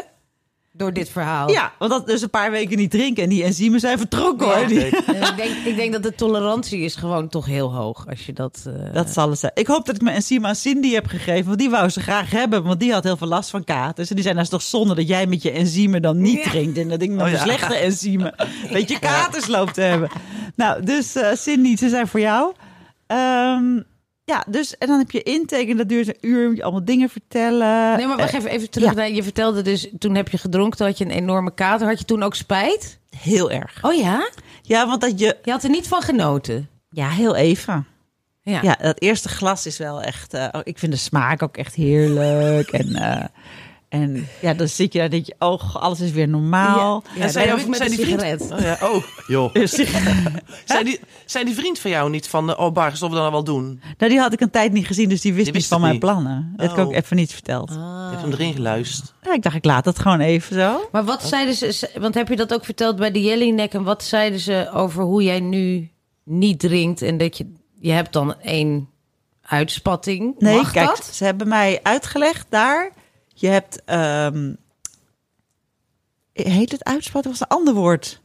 Door 0.72 0.94
dit 0.94 1.10
verhaal. 1.10 1.50
Ja, 1.52 1.72
want 1.80 1.92
dat 1.92 2.08
dus 2.08 2.22
een 2.22 2.30
paar 2.30 2.52
weken 2.52 2.78
niet 2.78 2.92
drinken 2.92 3.24
en 3.24 3.30
die 3.30 3.44
enzymen 3.44 3.80
zijn 3.80 3.98
vertrokken 3.98 4.48
Ja. 4.48 4.68
Die- 4.68 4.86
ik, 4.86 5.34
denk, 5.38 5.56
ik 5.66 5.76
denk 5.76 5.94
dat 5.94 6.04
de 6.04 6.16
tolerantie 6.16 6.80
is 6.80 6.96
gewoon 6.96 7.28
toch 7.30 7.46
heel 7.46 7.74
hoog 7.74 8.06
als 8.10 8.26
je 8.26 8.34
dat... 8.34 8.64
eh, 8.68 8.94
Dat 8.94 9.10
zal 9.10 9.30
het 9.30 9.40
zijn. 9.40 9.52
Ik 9.56 9.68
hoop 9.68 9.86
dat 9.86 9.96
ik 9.96 10.02
mijn 10.02 10.16
enzym 10.16 10.46
aan 10.46 10.56
Cindy 10.56 10.92
heb 10.94 11.06
gegeven, 11.08 11.46
want 11.46 11.58
die 11.60 11.70
wou 11.70 11.90
ze 11.90 12.00
graag 12.02 12.32
hebben, 12.32 12.64
want 12.64 12.80
die 12.80 12.94
had 12.94 13.04
heel 13.04 13.18
veel 13.18 13.28
last 13.28 13.50
van 13.50 13.64
katers. 13.64 14.10
En 14.10 14.16
die 14.16 14.24
zei, 14.24 14.36
nou 14.36 14.48
toch 14.48 14.62
zonde 14.62 14.96
dat 14.96 15.08
jij 15.08 15.28
met 15.28 15.42
je 15.42 15.52
enzymen 15.52 16.02
dan 16.02 16.22
niet 16.22 16.44
Ja. 16.44 16.50
drinkt 16.50 16.78
en 16.78 16.88
dat 16.90 17.02
ik 17.02 17.10
met 17.10 17.26
Oh, 17.26 17.32
ja. 17.32 17.38
slechte 17.44 17.76
enzymen 17.76 18.36
weet 18.72 18.90
je 18.90 19.00
katers 19.00 19.48
loopt 19.48 19.74
te 19.74 19.82
hebben. 19.82 20.10
Nou, 20.56 20.84
dus 20.84 21.16
eh, 21.16 21.28
Cindy, 21.36 21.76
ze 21.76 21.90
zijn 21.90 22.08
voor 22.08 22.20
jou. 22.20 22.54
Ehm, 23.08 23.80
ja, 24.30 24.46
dus 24.48 24.78
en 24.78 24.88
dan 24.88 24.98
heb 24.98 25.12
je 25.12 25.24
intake 25.24 25.68
en 25.68 25.78
dat 25.78 25.90
duurt 25.90 26.08
een 26.08 26.30
uur, 26.30 26.48
moet 26.48 26.58
je 26.58 26.64
allemaal 26.64 26.86
dingen 26.86 27.10
vertellen. 27.10 27.98
Nee, 27.98 28.08
maar 28.08 28.18
wacht 28.18 28.34
even, 28.34 28.50
even 28.50 28.70
terug 28.70 28.90
ja. 28.90 28.94
naar... 28.96 29.12
Je 29.12 29.24
vertelde 29.24 29.62
dus, 29.62 29.90
toen 30.00 30.16
heb 30.16 30.30
je 30.30 30.38
gedronken, 30.38 30.78
toen 30.78 30.88
had 30.88 30.98
je 30.98 31.06
een 31.06 31.12
enorme 31.12 31.54
kater. 31.54 31.88
Had 31.88 32.00
je 32.00 32.06
toen 32.06 32.24
ook 32.24 32.36
spijt? 32.36 33.00
Heel 33.18 33.52
erg. 33.52 33.80
Oh 33.82 33.94
ja? 33.94 34.30
Ja, 34.62 34.88
want 34.88 35.02
dat 35.02 35.20
je, 35.20 35.38
Je 35.44 35.52
had 35.52 35.64
er 35.64 35.70
niet 35.70 35.88
van 35.88 36.02
genoten? 36.02 36.70
ja, 36.90 37.10
heel 37.10 37.36
even. 37.36 37.88
Ja. 38.42 38.60
Ja, 38.62 38.78
dat 38.82 39.02
eerste 39.02 39.30
glas 39.30 39.66
is 39.66 39.78
wel 39.78 40.02
echt. 40.02 40.34
eh, 40.34 40.48
oh, 40.52 40.62
ik 40.64 40.78
vind 40.78 40.92
de 40.92 40.98
smaak 40.98 41.44
ook 41.44 41.58
echt 41.58 41.76
heerlijk. 41.76 42.70
En, 42.70 42.96
eh, 42.96 43.26
en 43.90 44.28
ja, 44.42 44.54
dan 44.54 44.68
zit 44.68 44.94
je 44.94 45.00
daar 45.00 45.10
denk 45.10 45.26
je, 45.26 45.36
oh, 45.40 45.76
alles 45.76 46.00
is 46.00 46.12
weer 46.12 46.28
normaal. 46.28 47.04
Ja, 47.06 47.14
En 47.16 47.22
dat 47.22 47.34
heb 47.34 47.46
jouw- 47.46 47.58
ik 47.58 47.68
met 47.68 47.80
een 47.80 47.88
die 47.88 48.00
vriend-. 48.18 48.52
Oh, 48.52 48.60
ja. 48.60 48.78
oh 48.82 49.04
joh. 49.28 49.54
Die- 49.54 49.68
Zijn 50.66 50.86
die, 50.86 51.00
zijn 51.26 51.46
die 51.46 51.56
vriend 51.56 51.80
van 51.80 51.92
jou 51.92 52.10
niet 52.10 52.28
van, 52.28 52.50
eh, 52.52 52.60
oh 52.60 52.74
Bar, 52.74 52.98
zullen 52.98 53.14
we 53.16 53.20
dan 53.20 53.32
wel 53.32 53.44
doen? 53.44 53.82
nou, 53.98 54.12
die 54.12 54.20
had 54.20 54.34
ik 54.34 54.42
een 54.42 54.50
tijd 54.50 54.72
niet 54.72 54.88
gezien, 54.88 55.10
dus 55.10 55.22
die 55.22 55.34
wist 55.34 55.46
Die 55.46 55.54
niet 55.56 55.68
van 55.68 55.80
mijn 55.82 55.92
niet. 55.92 56.02
plannen. 56.02 56.54
Dat 56.56 56.62
heb 56.70 56.78
ik 56.78 56.84
Oh. 56.84 56.90
ook 56.90 56.94
even 56.94 57.16
niet 57.16 57.34
verteld. 57.34 57.70
Ah. 57.70 57.76
Je 57.78 58.10
hebt 58.10 58.22
hem 58.22 58.32
erin 58.32 58.54
geluisterd. 58.54 59.14
Ja, 59.22 59.34
ik 59.34 59.44
dacht, 59.44 59.56
ik 59.56 59.66
laat 59.66 59.86
het 59.86 60.00
gewoon 60.00 60.20
even 60.20 60.56
zo. 60.56 60.88
Maar 60.92 61.04
wat 61.04 61.24
zeiden 61.24 61.54
ze, 61.56 61.90
want 62.00 62.14
heb 62.14 62.28
je 62.28 62.36
dat 62.36 62.54
ook 62.54 62.66
verteld 62.66 62.96
bij 62.96 63.12
de 63.12 63.22
Jellinek? 63.22 63.74
En 63.74 63.84
wat 63.84 64.04
zeiden 64.04 64.40
ze 64.40 64.70
over 64.74 65.04
hoe 65.04 65.24
jij 65.24 65.40
nu 65.40 65.90
niet 66.24 66.60
drinkt 66.60 67.02
en 67.02 67.18
dat 67.18 67.38
je, 67.38 67.54
je 67.80 67.92
hebt 67.92 68.14
dan 68.14 68.40
één 68.42 68.90
uitspatting? 69.42 70.36
Nee, 70.40 70.56
Mag 70.56 70.72
kijk, 70.72 70.88
dat? 70.88 71.10
ze 71.14 71.24
hebben 71.24 71.48
mij 71.48 71.80
uitgelegd 71.84 72.46
daar. 72.50 72.92
Je 73.40 73.48
hebt, 73.48 73.84
ehm, 73.86 74.54
heet 76.34 76.72
het 76.72 76.84
uitspatten? 76.84 77.32
Was 77.32 77.40
een 77.42 77.48
ander 77.48 77.74
woord. 77.74 78.22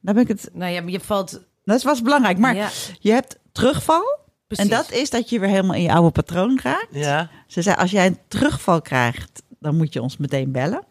Daar 0.00 0.14
ben 0.14 0.22
ik 0.22 0.28
het. 0.28 0.48
Nou 0.52 0.72
ja, 0.72 0.80
maar 0.80 0.90
je 0.90 1.00
valt... 1.00 1.40
Dat 1.64 1.82
was 1.82 2.02
belangrijk. 2.02 2.38
Maar 2.38 2.54
Ja. 2.54 2.68
je 3.00 3.10
hebt 3.12 3.38
terugval. 3.52 4.18
Precies. 4.46 4.64
En 4.64 4.76
dat 4.76 4.90
is 4.92 5.10
dat 5.10 5.28
je 5.30 5.38
weer 5.38 5.48
helemaal 5.48 5.74
in 5.76 5.82
je 5.82 5.92
oude 5.92 6.10
patroon 6.10 6.60
raakt. 6.62 6.86
Ja. 6.90 7.30
Ze 7.46 7.62
zei, 7.62 7.76
als 7.76 7.90
jij 7.90 8.06
een 8.06 8.18
terugval 8.28 8.82
krijgt, 8.82 9.42
dan 9.58 9.76
moet 9.76 9.92
je 9.92 10.02
ons 10.02 10.16
meteen 10.16 10.52
bellen. 10.52 10.84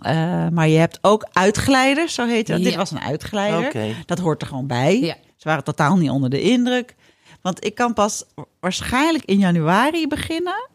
Eh, 0.00 0.48
maar 0.48 0.68
je 0.68 0.78
hebt 0.78 0.98
ook 1.00 1.28
uitglijders, 1.32 2.14
zo 2.14 2.26
heet 2.26 2.48
het. 2.48 2.58
Ja. 2.58 2.64
Dit 2.64 2.74
was 2.74 2.90
een 2.90 3.00
uitglijder. 3.00 3.66
Oké. 3.66 3.94
Dat 4.06 4.18
hoort 4.18 4.42
er 4.42 4.48
gewoon 4.48 4.66
bij. 4.66 5.00
Ja. 5.00 5.16
Ze 5.36 5.48
waren 5.48 5.64
totaal 5.64 5.96
niet 5.96 6.10
onder 6.10 6.30
de 6.30 6.40
indruk. 6.40 6.94
Want 7.42 7.64
ik 7.64 7.74
kan 7.74 7.92
pas 7.94 8.24
waarschijnlijk 8.60 9.24
in 9.24 9.38
januari 9.38 10.06
beginnen. 10.06 10.68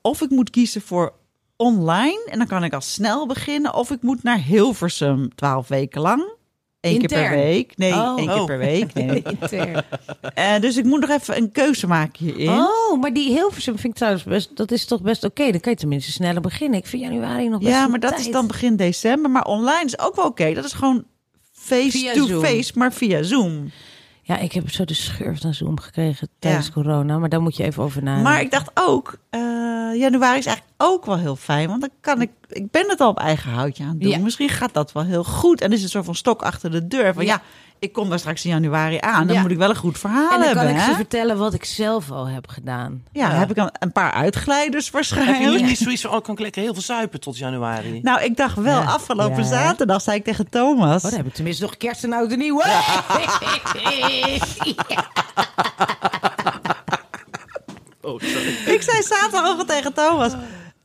Of 0.00 0.20
ik 0.20 0.30
moet 0.30 0.50
kiezen 0.50 0.80
voor 0.80 1.12
online. 1.60 2.26
En 2.30 2.38
dan 2.38 2.46
kan 2.46 2.64
ik 2.64 2.72
al 2.72 2.80
snel 2.80 3.26
beginnen. 3.26 3.74
Of 3.74 3.90
ik 3.90 4.02
moet 4.02 4.22
naar 4.22 4.38
Hilversum 4.42 5.34
twaalf 5.34 5.68
weken 5.68 6.00
lang. 6.00 6.38
Eén 6.80 6.98
keer 6.98 7.08
per 7.08 7.30
week. 7.30 7.76
Nee, 7.76 7.92
Oh. 7.92 8.18
één 8.18 8.26
keer 8.28 8.40
Oh. 8.40 8.44
per 8.44 8.58
week. 8.58 8.94
Nee. 8.94 9.22
Eh, 10.34 10.60
dus 10.60 10.76
ik 10.76 10.84
moet 10.84 11.00
nog 11.00 11.10
even 11.10 11.36
een 11.36 11.52
keuze 11.52 11.86
maken 11.86 12.24
hierin. 12.24 12.48
Oh, 12.48 13.00
maar 13.00 13.12
die 13.12 13.28
Hilversum 13.32 13.74
vind 13.78 13.92
ik 13.92 13.94
trouwens 13.94 14.24
best, 14.24 14.56
dat 14.56 14.70
is 14.70 14.84
toch 14.84 15.02
best 15.02 15.24
oké. 15.24 15.50
Dan 15.50 15.60
kan 15.60 15.72
je 15.72 15.78
tenminste 15.78 16.12
sneller 16.12 16.40
beginnen. 16.40 16.78
Ik 16.78 16.86
vind 16.86 17.02
januari 17.02 17.48
nog 17.48 17.58
best 17.60 17.70
Ja, 17.72 17.86
maar 17.86 18.00
dat 18.00 18.10
tijd. 18.10 18.26
is 18.26 18.32
dan 18.32 18.46
begin 18.46 18.76
december. 18.76 19.30
Maar 19.30 19.44
online 19.44 19.84
is 19.84 19.98
ook 19.98 20.16
wel 20.16 20.24
oké. 20.26 20.54
Dat 20.54 20.64
is 20.64 20.72
gewoon 20.72 21.04
face-to-face, 21.52 22.72
maar 22.74 22.92
via 22.92 23.22
Zoom. 23.22 23.70
Ja, 24.22 24.38
ik 24.38 24.52
heb 24.52 24.70
zo 24.70 24.84
de 24.84 24.94
schurf 24.94 25.42
naar 25.42 25.54
Zoom 25.54 25.80
gekregen 25.80 26.28
tijdens 26.38 26.66
Ja. 26.66 26.72
corona. 26.72 27.18
Maar 27.18 27.28
daar 27.28 27.42
moet 27.42 27.56
je 27.56 27.64
even 27.64 27.82
over 27.82 28.02
nadenken. 28.02 28.30
Maar 28.32 28.40
ik 28.40 28.50
dacht 28.50 28.70
ook, 28.74 29.18
eh, 29.30 29.40
januari 29.98 30.38
is 30.38 30.46
eigenlijk 30.46 30.76
ook 30.76 31.06
wel 31.06 31.18
heel 31.18 31.36
fijn. 31.36 31.68
Want 31.68 31.80
dan 31.80 31.90
kan 32.00 32.20
ik, 32.20 32.30
ik 32.48 32.70
ben 32.70 32.88
het 32.88 33.00
al 33.00 33.08
op 33.08 33.18
eigen 33.18 33.50
houtje 33.52 33.82
aan 33.82 33.88
het 33.90 34.00
doen. 34.00 34.10
Ja. 34.10 34.18
Misschien 34.18 34.48
gaat 34.48 34.74
dat 34.74 34.92
wel 34.92 35.04
heel 35.04 35.24
goed. 35.24 35.60
En 35.60 35.72
is 35.72 35.82
het 35.82 35.90
zo 35.90 36.02
van 36.02 36.14
stok 36.14 36.42
achter 36.42 36.70
de 36.70 36.86
deur. 36.86 37.14
Van 37.14 37.24
ja, 37.24 37.32
Ja. 37.32 37.40
ik 37.78 37.92
kom 37.92 38.08
daar 38.08 38.18
straks 38.18 38.44
in 38.44 38.50
januari 38.50 38.98
aan. 39.00 39.26
Dan 39.26 39.36
Ja. 39.36 39.42
moet 39.42 39.50
ik 39.50 39.56
wel 39.56 39.70
een 39.70 39.76
goed 39.76 39.98
verhaal 39.98 40.22
en 40.30 40.38
dan 40.38 40.42
hebben. 40.46 40.64
kan 40.64 40.72
ik 40.74 40.80
hè? 40.80 40.84
ze 40.90 40.94
vertellen 40.94 41.38
wat 41.38 41.54
ik 41.54 41.64
zelf 41.64 42.10
al 42.10 42.26
heb 42.28 42.48
gedaan. 42.48 43.02
ja, 43.12 43.28
Ja. 43.30 43.34
heb 43.38 43.50
ik 43.50 43.56
dan 43.56 43.70
een 43.78 43.92
paar 43.92 44.12
uitglijders 44.12 44.84
Heb 44.84 44.94
waarschijnlijk. 44.94 45.64
niet 45.64 45.78
zoiets 45.78 46.02
van, 46.02 46.10
oh, 46.14 46.22
kan 46.22 46.34
ik 46.34 46.40
lekker 46.40 46.62
heel 46.62 46.72
veel 46.72 46.82
zuipen 46.82 47.20
tot 47.20 47.38
januari? 47.38 48.00
Nou, 48.02 48.22
ik 48.22 48.36
dacht 48.36 48.56
wel, 48.56 48.80
Ja. 48.80 48.84
afgelopen 48.86 49.36
Ja. 49.42 49.48
zaterdag 49.48 50.02
zei 50.02 50.16
ik 50.16 50.24
tegen 50.24 50.48
Thomas. 50.50 51.04
Oh, 51.04 51.10
dan 51.10 51.18
heb 51.18 51.26
ik 51.26 51.34
tenminste 51.34 51.62
nog 51.62 51.76
kerst 51.76 52.04
en 52.04 52.12
oud 52.12 52.30
en 52.32 52.38
nieuw. 52.38 52.60
Oh, 58.02 58.20
sorry. 58.20 58.48
Ik 58.74 58.82
zei 58.82 59.02
zaterdag 59.02 59.58
al 59.58 59.64
tegen 59.64 59.92
Thomas. 59.92 60.32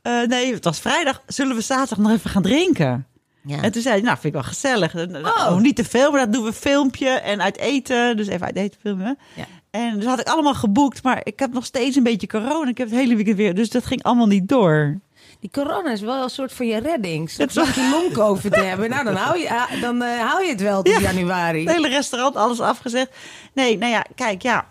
eh, 0.01 0.21
nee, 0.21 0.53
het 0.53 0.63
was 0.63 0.79
vrijdag. 0.79 1.21
Zullen 1.27 1.55
we 1.55 1.61
zaterdag 1.61 1.97
nog 1.97 2.11
even 2.11 2.29
gaan 2.29 2.41
drinken? 2.41 3.07
Ja. 3.47 3.61
En 3.61 3.71
toen 3.71 3.81
zei 3.81 3.93
hij, 3.95 4.03
nou, 4.03 4.13
vind 4.15 4.25
ik 4.25 4.41
wel 4.41 4.43
gezellig. 4.49 4.95
Oh. 4.95 5.47
Oh. 5.49 5.57
niet 5.59 5.75
te 5.75 5.83
veel, 5.83 6.11
maar 6.11 6.19
dat 6.19 6.33
doen 6.33 6.43
we 6.43 6.53
filmpje 6.53 7.09
en 7.09 7.41
uit 7.41 7.57
eten. 7.57 8.17
Dus 8.17 8.27
even 8.27 8.45
uit 8.45 8.55
eten 8.55 8.79
filmen. 8.81 9.17
Ja. 9.35 9.45
En 9.71 9.95
dus 9.99 10.05
had 10.05 10.19
ik 10.19 10.27
allemaal 10.27 10.53
geboekt, 10.53 11.03
maar 11.03 11.19
ik 11.23 11.39
heb 11.39 11.53
nog 11.53 11.65
steeds 11.65 11.95
een 11.95 12.03
beetje 12.03 12.27
corona. 12.27 12.69
Ik 12.69 12.77
heb 12.77 12.89
het 12.89 12.97
hele 12.99 13.15
weekend 13.15 13.37
weer, 13.37 13.55
dus 13.55 13.69
dat 13.69 13.85
ging 13.85 14.03
allemaal 14.03 14.27
niet 14.27 14.47
door. 14.49 14.99
Die 15.39 15.49
corona 15.51 15.91
is 15.91 16.01
wel 16.01 16.23
een 16.23 16.29
soort 16.29 16.53
van 16.53 16.67
je 16.67 16.77
redding. 16.79 17.35
Het 17.37 17.53
Zoals 17.53 17.73
die 17.73 17.89
long-covid 17.89 18.53
te 18.53 18.59
hebben. 18.59 18.89
Nou, 18.89 19.03
dan 19.03 19.15
hou 19.15 19.39
je, 19.39 19.49
ah, 19.49 19.81
dan, 19.81 20.01
eh, 20.03 20.19
hou 20.19 20.43
je 20.43 20.49
het 20.51 20.61
wel 20.61 20.81
tot 20.83 20.93
Ja. 20.93 20.99
januari. 20.99 21.59
Het 21.65 21.75
hele 21.75 21.87
restaurant, 21.87 22.35
alles 22.35 22.59
afgezegd. 22.59 23.09
Nee, 23.53 23.77
nou 23.77 23.91
ja, 23.91 24.05
kijk, 24.15 24.41
ja. 24.41 24.67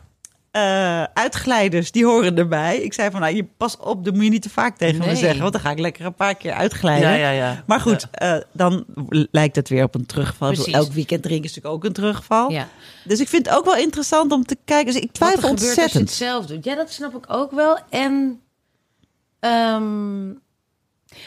Eh, 0.55 1.03
uitglijders, 1.03 1.91
die 1.91 2.05
horen 2.05 2.39
erbij. 2.39 2.77
Ik 2.77 2.93
zei 2.93 3.11
van, 3.11 3.21
nou, 3.21 3.35
je 3.35 3.45
pas 3.57 3.77
op, 3.77 4.05
dat 4.05 4.15
moet 4.15 4.25
je 4.25 4.31
niet 4.31 4.43
te 4.43 4.51
vaak 4.51 4.77
tegen 4.77 4.99
me 4.99 5.17
zeggen. 5.17 5.41
Want 5.41 5.53
dan 5.53 5.61
ga 5.61 5.71
ik 5.71 5.79
lekker 5.79 6.05
een 6.07 6.15
paar 6.15 6.35
keer 6.35 6.53
uitglijden. 6.53 7.11
Ja, 7.11 7.15
ja, 7.15 7.31
ja. 7.31 7.63
Maar 7.67 7.81
goed, 7.81 8.07
eh, 8.11 8.37
dan 8.53 8.85
lijkt 9.31 9.57
het 9.57 9.69
weer 9.69 9.83
op 9.83 9.95
een 9.95 10.07
terugval. 10.07 10.53
Precies. 10.53 10.73
Elk 10.73 10.93
weekend 10.93 11.23
drinken 11.23 11.45
is 11.45 11.55
natuurlijk 11.55 11.75
ook 11.75 11.85
een 11.85 11.93
terugval. 11.93 12.51
Ja. 12.51 12.69
Dus 13.05 13.21
ik 13.21 13.29
vind 13.29 13.47
het 13.47 13.57
ook 13.57 13.65
wel 13.65 13.77
interessant 13.77 14.33
om 14.33 14.45
te 14.45 14.57
kijken. 14.65 14.93
Dus 14.93 15.03
ik 15.03 15.13
twijfel 15.13 15.43
als 15.43 15.51
ontzettend. 15.51 16.03
het 16.09 16.13
zelf 16.13 16.47
doet. 16.47 16.65
Ja, 16.65 16.75
dat 16.75 16.93
snap 16.93 17.15
ik 17.17 17.25
ook 17.29 17.51
wel. 17.51 17.79
En... 17.91 18.41
ehm, 19.41 20.33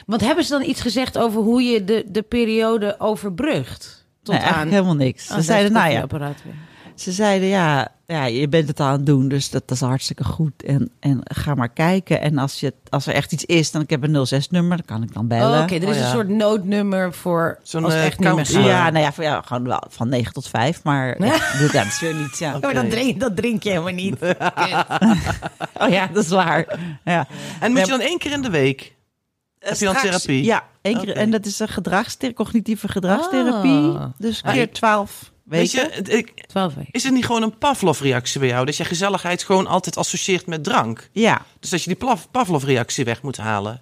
want 0.05 0.22
hebben 0.22 0.43
ze 0.43 0.51
dan 0.51 0.63
iets 0.63 0.81
gezegd 0.81 1.17
over 1.17 1.41
hoe 1.41 1.63
je 1.63 1.84
de, 1.84 2.03
de 2.07 2.22
periode 2.22 2.96
overbrugt? 3.00 4.05
Tot 4.24 4.36
Nee, 4.36 4.43
aan... 4.43 4.67
helemaal 4.67 4.96
niks. 4.96 5.29
Oh, 5.29 5.36
Ze 5.36 5.41
zeiden, 5.41 5.72
nou 5.72 5.91
ja, 5.91 6.00
koffieapparaat 6.00 6.43
weer. 6.43 6.55
Ze 6.98 7.12
zeiden 7.12 7.48
ja, 7.48 7.88
ja, 8.08 8.25
je 8.25 8.48
bent 8.48 8.68
het 8.68 8.80
al 8.80 8.86
aan 8.86 8.92
het 8.94 9.06
doen, 9.06 9.27
dus 9.27 9.50
dat, 9.50 9.68
dat 9.68 9.77
is 9.77 9.84
hartstikke 9.84 10.24
goed. 10.24 10.63
En, 10.63 10.92
en 11.00 11.20
ga 11.24 11.56
maar 11.56 11.70
kijken. 11.70 12.22
En 12.22 12.38
als, 12.38 12.60
je, 12.60 12.74
als 12.89 13.08
er 13.08 13.13
echt 13.13 13.32
iets 13.32 13.46
is, 13.46 13.72
dan 13.72 13.82
ik 13.82 13.89
heb 13.89 14.04
een 14.04 14.27
06-nummer, 14.27 14.77
dan 14.77 14.86
kan 14.86 15.04
ik 15.04 15.13
dan 15.13 15.27
bellen. 15.27 15.58
Oh, 15.58 15.63
Oké, 15.63 15.75
er 15.75 15.84
is 15.89 15.96
Oh, 15.98 16.01
een 16.04 16.10
soort 16.10 16.27
noodnummer 16.30 17.13
voor 17.13 17.60
Zo'n, 17.63 17.92
eh, 17.92 18.06
echt 18.06 18.24
gaat. 18.24 18.48
Ja, 18.48 18.89
nou 18.89 19.04
ja, 19.04 19.13
van, 19.13 19.24
ja, 19.24 19.42
gewoon 19.46 19.63
wel 19.63 19.84
van 19.89 20.10
9 20.10 20.34
tot 20.34 20.48
5, 20.48 20.84
maar 20.84 21.24
ja, 21.25 21.38
dat 21.60 21.72
dat 21.72 21.86
is 21.86 22.00
weer 22.00 22.16
niet. 22.16 22.38
Ja. 22.38 22.58
Maar 22.62 22.74
dan 22.74 22.89
drink, 22.89 23.20
dat 23.20 23.36
drink 23.36 23.63
je 23.63 23.70
helemaal 23.70 23.94
niet. 23.94 24.16
Oh 25.82 25.89
ja, 25.89 26.08
dat 26.13 26.24
is 26.24 26.30
waar. 26.30 26.80
Ja. 27.04 27.27
En 27.60 27.70
moet 27.72 27.80
Ja. 27.80 27.86
je 27.86 27.92
dan 27.92 28.00
één 28.08 28.18
keer 28.18 28.32
in 28.32 28.42
de 28.42 28.50
week? 28.50 28.96
Heb 29.60 29.77
je 29.77 29.86
dan 29.86 29.96
therapie? 29.96 30.44
Ja, 30.44 30.63
één 30.82 31.00
keer. 31.00 31.16
En 31.16 31.32
dat 31.32 31.46
is 31.46 31.60
een 31.60 31.68
gedragsther 31.68 32.34
cognitieve 32.34 32.88
gedragstherapie. 32.88 33.89
Ah. 33.98 34.06
Dus 34.18 34.44
Ah, 34.44 34.51
keer 34.54 34.62
ik- 34.62 34.74
12 34.74 35.32
Weet 35.50 35.72
je, 35.72 35.82
ik, 36.04 36.34
weken. 36.54 36.86
is 36.92 37.04
het 37.04 37.13
niet 37.13 37.25
gewoon 37.25 37.42
een 37.42 37.58
Pavlov-reactie 37.58 38.39
bij 38.39 38.50
jou? 38.50 38.66
Dat 38.66 38.77
je 38.77 38.86
gezelligheid 38.86 39.44
gewoon 39.44 39.68
altijd 39.68 39.98
associeert 39.98 40.46
met 40.46 40.63
drank? 40.63 41.10
Ja, 41.12 41.42
Dus 41.60 41.70
dat 41.70 41.84
je 41.84 41.96
die 41.96 42.08
Pavlov-reactie 42.32 43.06
weg 43.06 43.22
moet 43.22 43.38
halen? 43.38 43.82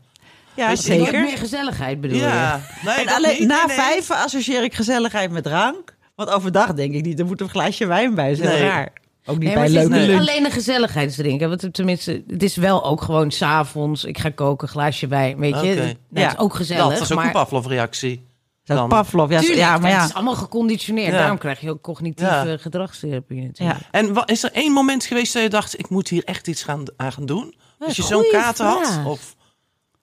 ja 0.56 0.68
Weet 0.68 0.78
je, 0.86 0.94
zeker. 0.94 1.22
meer 1.22 1.38
gezelligheid 1.38 2.02
bedoel 2.02 2.18
Ja. 2.18 2.56
je? 2.82 2.86
Nee, 2.86 3.06
En 3.06 3.14
alleen 3.14 3.40
niet, 3.40 3.48
na 3.48 3.66
nee, 3.66 3.78
nee. 3.78 3.86
vijf 3.86 4.12
associeer 4.12 4.64
ik 4.64 4.74
gezelligheid 4.74 5.32
met 5.32 5.44
drank. 5.44 5.96
Want 6.16 6.30
overdag 6.30 6.74
denk 6.74 6.94
ik 6.94 7.06
niet, 7.06 7.20
er 7.20 7.26
moet 7.26 7.42
een 7.42 7.50
glaasje 7.50 7.86
wijn 7.86 8.16
bij. 8.16 8.30
Dat 8.30 8.38
is 8.40 8.46
heel 8.50 8.58
Nee. 8.60 8.68
raar. 8.68 8.92
Ook 9.26 9.38
niet 9.38 9.46
Nee, 9.46 9.54
bij 9.54 9.70
leuke 9.70 9.94
niet 9.98 10.06
lunch. 10.08 10.20
alleen 10.20 10.46
een 10.46 10.52
gezelligheidsdrinken. 10.52 11.50
Want 11.50 11.62
het- 11.62 11.74
tenminste, 11.74 12.24
het 12.28 12.44
is 12.44 12.56
wel 12.56 12.86
ook 12.86 13.02
gewoon 13.02 13.32
s'avonds. 13.32 14.04
Ik 14.04 14.18
ga 14.18 14.30
koken, 14.30 14.68
glaasje 14.68 15.08
wijn, 15.08 15.38
weet 15.38 15.62
je. 15.62 15.72
Oké. 15.72 15.76
Dat 16.10 16.24
Ja. 16.24 16.32
is 16.32 16.38
ook 16.38 16.56
gezellig. 16.56 16.84
Dat, 16.84 16.92
dat 16.92 17.02
is 17.02 17.12
ook 17.12 17.18
maar, 17.18 17.26
een 17.26 17.32
Pavlov-reactie. 17.32 18.26
Zo 18.66 18.74
dan. 18.76 18.90
Pavlov. 18.90 19.30
Ja, 19.32 19.40
Tuurlijk, 19.40 19.60
ja, 19.60 19.78
maar 19.78 19.90
Het 19.92 20.00
ja. 20.00 20.06
is 20.06 20.14
allemaal 20.14 20.36
geconditioneerd. 20.36 21.12
Ja. 21.12 21.18
Daarom 21.18 21.38
krijg 21.38 21.60
je 21.60 21.70
ook 21.70 21.82
cognitieve 21.82 22.32
Ja. 22.32 22.58
gedragstherapie 22.58 23.38
ja. 23.42 23.46
natuurlijk. 23.46 23.80
En 23.92 24.14
wa- 24.14 24.26
is 24.28 24.44
er 24.44 24.52
één 24.52 24.72
moment 24.72 25.06
geweest 25.06 25.34
dat 25.34 25.42
je 25.44 25.50
dacht, 25.50 25.80
ik 25.80 25.90
moet 25.90 26.08
hier 26.08 26.24
echt 26.24 26.48
iets 26.48 26.64
gaan, 26.64 26.84
aan 26.98 27.12
gaan 27.12 27.26
doen? 27.26 27.56
Als 27.80 27.96
je 27.96 28.04
zo'n 28.04 28.28
kater 28.32 28.66
had? 28.66 29.00
Of 29.06 29.36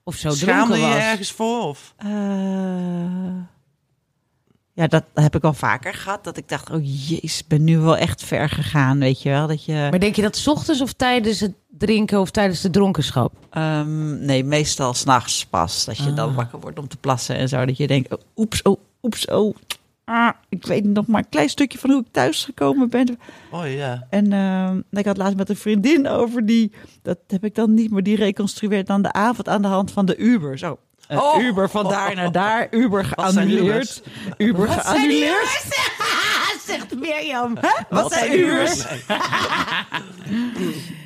Of 0.04 0.14
zo 0.14 0.30
schaamde 0.30 0.54
dronken 0.74 0.88
je 0.88 0.94
was. 0.94 1.04
ergens 1.04 1.32
voor? 1.32 1.62
Of? 1.62 1.94
Eh, 1.96 2.08
ja, 4.74 4.86
dat 4.86 5.04
heb 5.14 5.34
ik 5.36 5.44
al 5.44 5.52
vaker 5.52 5.94
gehad. 5.94 6.24
Dat 6.24 6.36
ik 6.36 6.48
dacht, 6.48 6.70
oh 6.70 6.84
jezus, 6.84 7.38
ik 7.40 7.46
ben 7.48 7.64
nu 7.64 7.78
wel 7.78 7.96
echt 7.96 8.22
ver 8.24 8.48
gegaan, 8.48 8.98
weet 8.98 9.22
je 9.22 9.28
wel. 9.30 9.46
Dat 9.46 9.64
je, 9.64 9.72
Maar 9.90 9.98
denk 10.00 10.16
je 10.16 10.22
dat 10.22 10.36
's 10.36 10.46
ochtends 10.46 10.80
of 10.80 10.92
tijdens 10.92 11.40
het 11.40 11.52
drinken 11.78 12.20
of 12.20 12.30
tijdens 12.30 12.60
de 12.60 12.70
dronkenschap? 12.70 13.32
Ehm, 13.50 14.24
nee, 14.24 14.44
meestal 14.44 14.94
s'nachts 14.94 15.46
pas. 15.46 15.84
Dat 15.84 15.96
je 15.96 16.12
dan 16.12 16.28
Ah. 16.28 16.36
wakker 16.36 16.60
wordt 16.60 16.78
om 16.78 16.88
te 16.88 16.96
plassen 16.96 17.36
en 17.36 17.48
zo. 17.48 17.64
Dat 17.64 17.76
je 17.76 17.86
denkt, 17.86 18.12
oh, 18.12 18.20
oeps, 18.36 18.62
oh, 18.62 18.80
oeps, 19.02 19.26
oh. 19.26 19.56
Ah, 20.04 20.30
ik 20.48 20.66
weet 20.66 20.84
nog 20.84 21.06
maar 21.06 21.20
een 21.22 21.28
klein 21.28 21.48
stukje 21.48 21.78
van 21.78 21.90
hoe 21.90 22.00
ik 22.00 22.06
thuis 22.10 22.44
gekomen 22.44 22.88
ben. 22.90 23.18
Oh 23.50 23.72
ja. 23.72 24.06
En 24.10 24.32
ehm, 24.32 24.80
ik 24.90 25.04
had 25.04 25.16
laatst 25.16 25.36
met 25.36 25.48
een 25.48 25.56
vriendin 25.56 26.08
over 26.08 26.46
die... 26.46 26.72
Dat 27.02 27.18
heb 27.26 27.44
ik 27.44 27.54
dan 27.54 27.74
niet, 27.74 27.90
maar 27.90 28.02
die 28.02 28.16
reconstrueert 28.16 28.86
dan 28.86 29.02
de 29.02 29.12
avond 29.12 29.48
aan 29.48 29.62
de 29.62 29.68
hand 29.68 29.90
van 29.90 30.06
de 30.06 30.16
Uber. 30.16 30.58
Zo. 30.58 30.78
Eh, 31.08 31.18
Oh. 31.18 31.42
Uber 31.42 31.70
van 31.70 31.88
daar 31.88 32.14
naar 32.14 32.32
daar. 32.32 32.66
Uber 32.70 33.02
Wat 33.14 33.32
geannuleerd. 33.32 34.02
Uber 34.36 34.68
geannuleerd. 34.68 35.66
Zegt 36.66 36.94
Mirjam. 36.94 37.56
Wat 37.88 38.12
zijn 38.12 38.38
Ubers? 38.38 38.84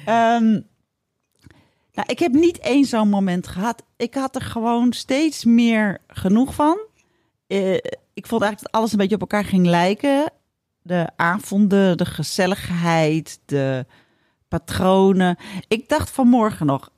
Ehm, 0.05 0.51
nou, 1.93 2.07
ik 2.07 2.19
heb 2.19 2.33
niet 2.33 2.59
één 2.59 2.85
zo'n 2.85 3.09
moment 3.09 3.47
gehad. 3.49 3.83
Ik 3.97 4.15
had 4.15 4.35
er 4.35 4.41
gewoon 4.43 4.93
steeds 4.93 5.45
meer 5.45 5.99
genoeg 6.09 6.55
van. 6.55 6.79
Eh, 7.47 7.75
ik 8.15 8.27
vond 8.27 8.43
eigenlijk 8.43 8.61
dat 8.61 8.81
alles 8.81 8.93
een 8.93 8.99
beetje 8.99 9.15
op 9.15 9.21
elkaar 9.21 9.45
ging 9.45 9.67
lijken. 9.67 10.33
De 10.83 11.09
avonden, 11.17 11.97
de 11.97 12.05
gezelligheid, 12.07 13.41
de 13.47 13.87
patronen. 14.49 15.37
Ik 15.69 15.89
dacht 15.89 16.11
vanmorgen 16.11 16.67
nog, 16.67 16.91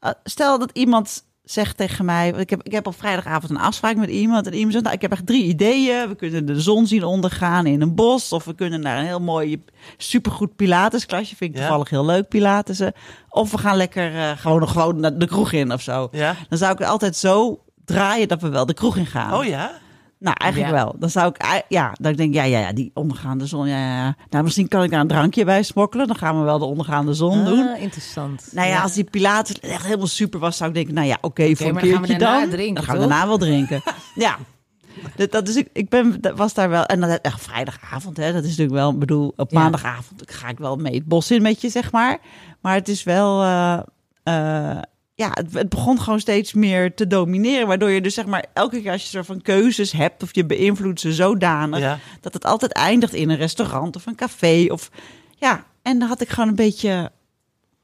eh, 0.00 0.10
stel 0.24 0.58
dat 0.58 0.70
iemand 0.72 1.24
zegt 1.46 1.76
tegen 1.76 2.04
mij, 2.04 2.28
ik 2.36 2.50
heb, 2.50 2.62
ik 2.62 2.72
heb 2.72 2.86
op 2.86 2.96
vrijdagavond 2.98 3.50
een 3.50 3.58
afspraak 3.58 3.96
met 3.96 4.08
iemand 4.08 4.46
en 4.46 4.52
iemand 4.54 4.72
zegt, 4.72 4.84
nou, 4.84 4.96
ik 4.96 5.02
heb 5.02 5.12
echt 5.12 5.26
drie 5.26 5.44
ideeën. 5.44 6.08
We 6.08 6.14
kunnen 6.14 6.46
de 6.46 6.60
zon 6.60 6.86
zien 6.86 7.04
ondergaan 7.04 7.66
in 7.66 7.80
een 7.80 7.94
bos 7.94 8.32
of 8.32 8.44
we 8.44 8.54
kunnen 8.54 8.80
naar 8.80 8.98
een 8.98 9.04
heel 9.06 9.20
mooi, 9.20 9.64
supergoed 9.96 10.56
Pilatesklasje. 10.56 11.36
Vind 11.36 11.50
ik 11.50 11.56
Ja. 11.56 11.62
toevallig 11.62 11.90
heel 11.90 12.04
leuk, 12.04 12.28
Pilatessen. 12.28 12.92
Of 13.28 13.50
we 13.50 13.58
gaan 13.58 13.76
lekker 13.76 14.14
eh, 14.16 14.30
gewoon, 14.36 14.68
gewoon 14.68 15.00
naar 15.00 15.18
de 15.18 15.26
kroeg 15.26 15.52
in 15.52 15.72
of 15.72 15.82
zo. 15.82 16.08
Ja? 16.12 16.34
Dan 16.48 16.58
zou 16.58 16.72
ik 16.72 16.78
het 16.78 16.88
altijd 16.88 17.16
zo 17.16 17.60
draaien 17.84 18.28
dat 18.28 18.40
we 18.40 18.48
wel 18.48 18.66
de 18.66 18.74
kroeg 18.74 18.96
in 18.96 19.06
gaan. 19.06 19.34
Oh 19.34 19.44
ja? 19.44 19.70
Nou, 20.26 20.38
eigenlijk 20.38 20.72
Ja. 20.74 20.78
wel. 20.84 20.94
Dan 20.98 21.10
zou 21.10 21.28
ik, 21.34 21.62
ja, 21.68 21.92
dan 22.00 22.12
denk 22.12 22.28
ik, 22.28 22.34
ja, 22.34 22.42
ja, 22.42 22.58
ja, 22.58 22.72
die 22.72 22.90
ondergaande 22.94 23.46
zon, 23.46 23.68
ja, 23.68 23.78
ja. 23.78 24.16
Nou, 24.30 24.44
misschien 24.44 24.68
kan 24.68 24.82
ik 24.82 24.90
daar 24.90 25.00
een 25.00 25.06
drankje 25.08 25.44
bij 25.44 25.62
smokkelen. 25.62 26.06
Dan 26.06 26.16
gaan 26.16 26.38
we 26.38 26.44
wel 26.44 26.58
de 26.58 26.64
ondergaande 26.64 27.14
zon 27.14 27.44
doen. 27.44 27.68
Ah, 27.68 27.80
interessant. 27.82 28.48
Nou 28.52 28.68
ja, 28.68 28.82
als 28.82 28.92
die 28.92 29.04
Pilates 29.04 29.60
echt 29.60 29.84
helemaal 29.84 30.06
super 30.06 30.40
was, 30.40 30.56
zou 30.56 30.68
ik 30.70 30.74
denken, 30.76 30.94
nou 30.94 31.06
ja, 31.06 31.18
oké, 31.20 31.56
voor 31.56 31.66
een 31.66 31.72
dan 31.72 31.82
keertje 31.82 32.18
daarna 32.18 32.40
dan. 32.40 32.50
drinken, 32.50 32.74
dan 32.74 32.84
gaan 32.84 32.94
we 32.94 33.00
toch? 33.00 33.10
daarna 33.10 33.26
wel 33.26 33.38
drinken. 33.38 33.82
ja. 34.14 34.36
Dat, 35.16 35.30
dat 35.32 35.48
is, 35.48 35.56
ik- 35.56 35.70
ik 35.72 35.88
ben, 35.88 36.20
dat 36.20 36.36
was 36.36 36.54
daar 36.54 36.68
wel. 36.68 36.84
En 36.86 37.00
dan 37.00 37.10
echt 37.10 37.42
vrijdagavond, 37.42 38.16
hè. 38.16 38.32
Dat 38.32 38.42
is 38.42 38.48
natuurlijk 38.48 38.76
wel, 38.76 38.90
ik 38.90 38.98
bedoel, 38.98 39.32
op 39.36 39.52
maandagavond 39.52 40.22
ga 40.24 40.48
ik 40.48 40.58
wel 40.58 40.76
mee 40.76 40.94
het 40.94 41.06
bos 41.06 41.30
in 41.30 41.42
met 41.42 41.60
je, 41.60 41.68
zeg 41.68 41.92
maar. 41.92 42.18
Maar 42.60 42.74
het 42.74 42.88
is 42.88 43.02
wel, 43.02 43.42
eh, 43.42 43.78
eh, 44.22 44.78
ja, 45.16 45.30
het, 45.32 45.52
het 45.52 45.68
begon 45.68 46.00
gewoon 46.00 46.20
steeds 46.20 46.52
meer 46.52 46.94
te 46.94 47.06
domineren. 47.06 47.66
Waardoor 47.66 47.90
je 47.90 48.00
dus, 48.00 48.14
zeg 48.14 48.26
maar, 48.26 48.44
elke 48.52 48.80
keer 48.82 48.92
als 48.92 49.02
je 49.02 49.08
soort 49.08 49.26
van 49.26 49.42
keuzes 49.42 49.92
hebt 49.92 50.22
of 50.22 50.34
je 50.34 50.44
beïnvloedt 50.44 51.00
ze 51.00 51.12
zodanig, 51.12 51.78
Ja. 51.78 51.98
dat 52.20 52.32
het 52.32 52.44
altijd 52.44 52.72
eindigt 52.72 53.12
in 53.12 53.30
een 53.30 53.36
restaurant 53.36 53.96
of 53.96 54.06
een 54.06 54.14
café. 54.14 54.66
Of, 54.68 54.90
ja, 55.36 55.64
en 55.82 55.98
daar 55.98 56.08
had 56.08 56.20
ik 56.20 56.28
gewoon 56.28 56.48
een 56.48 56.54
beetje 56.54 57.10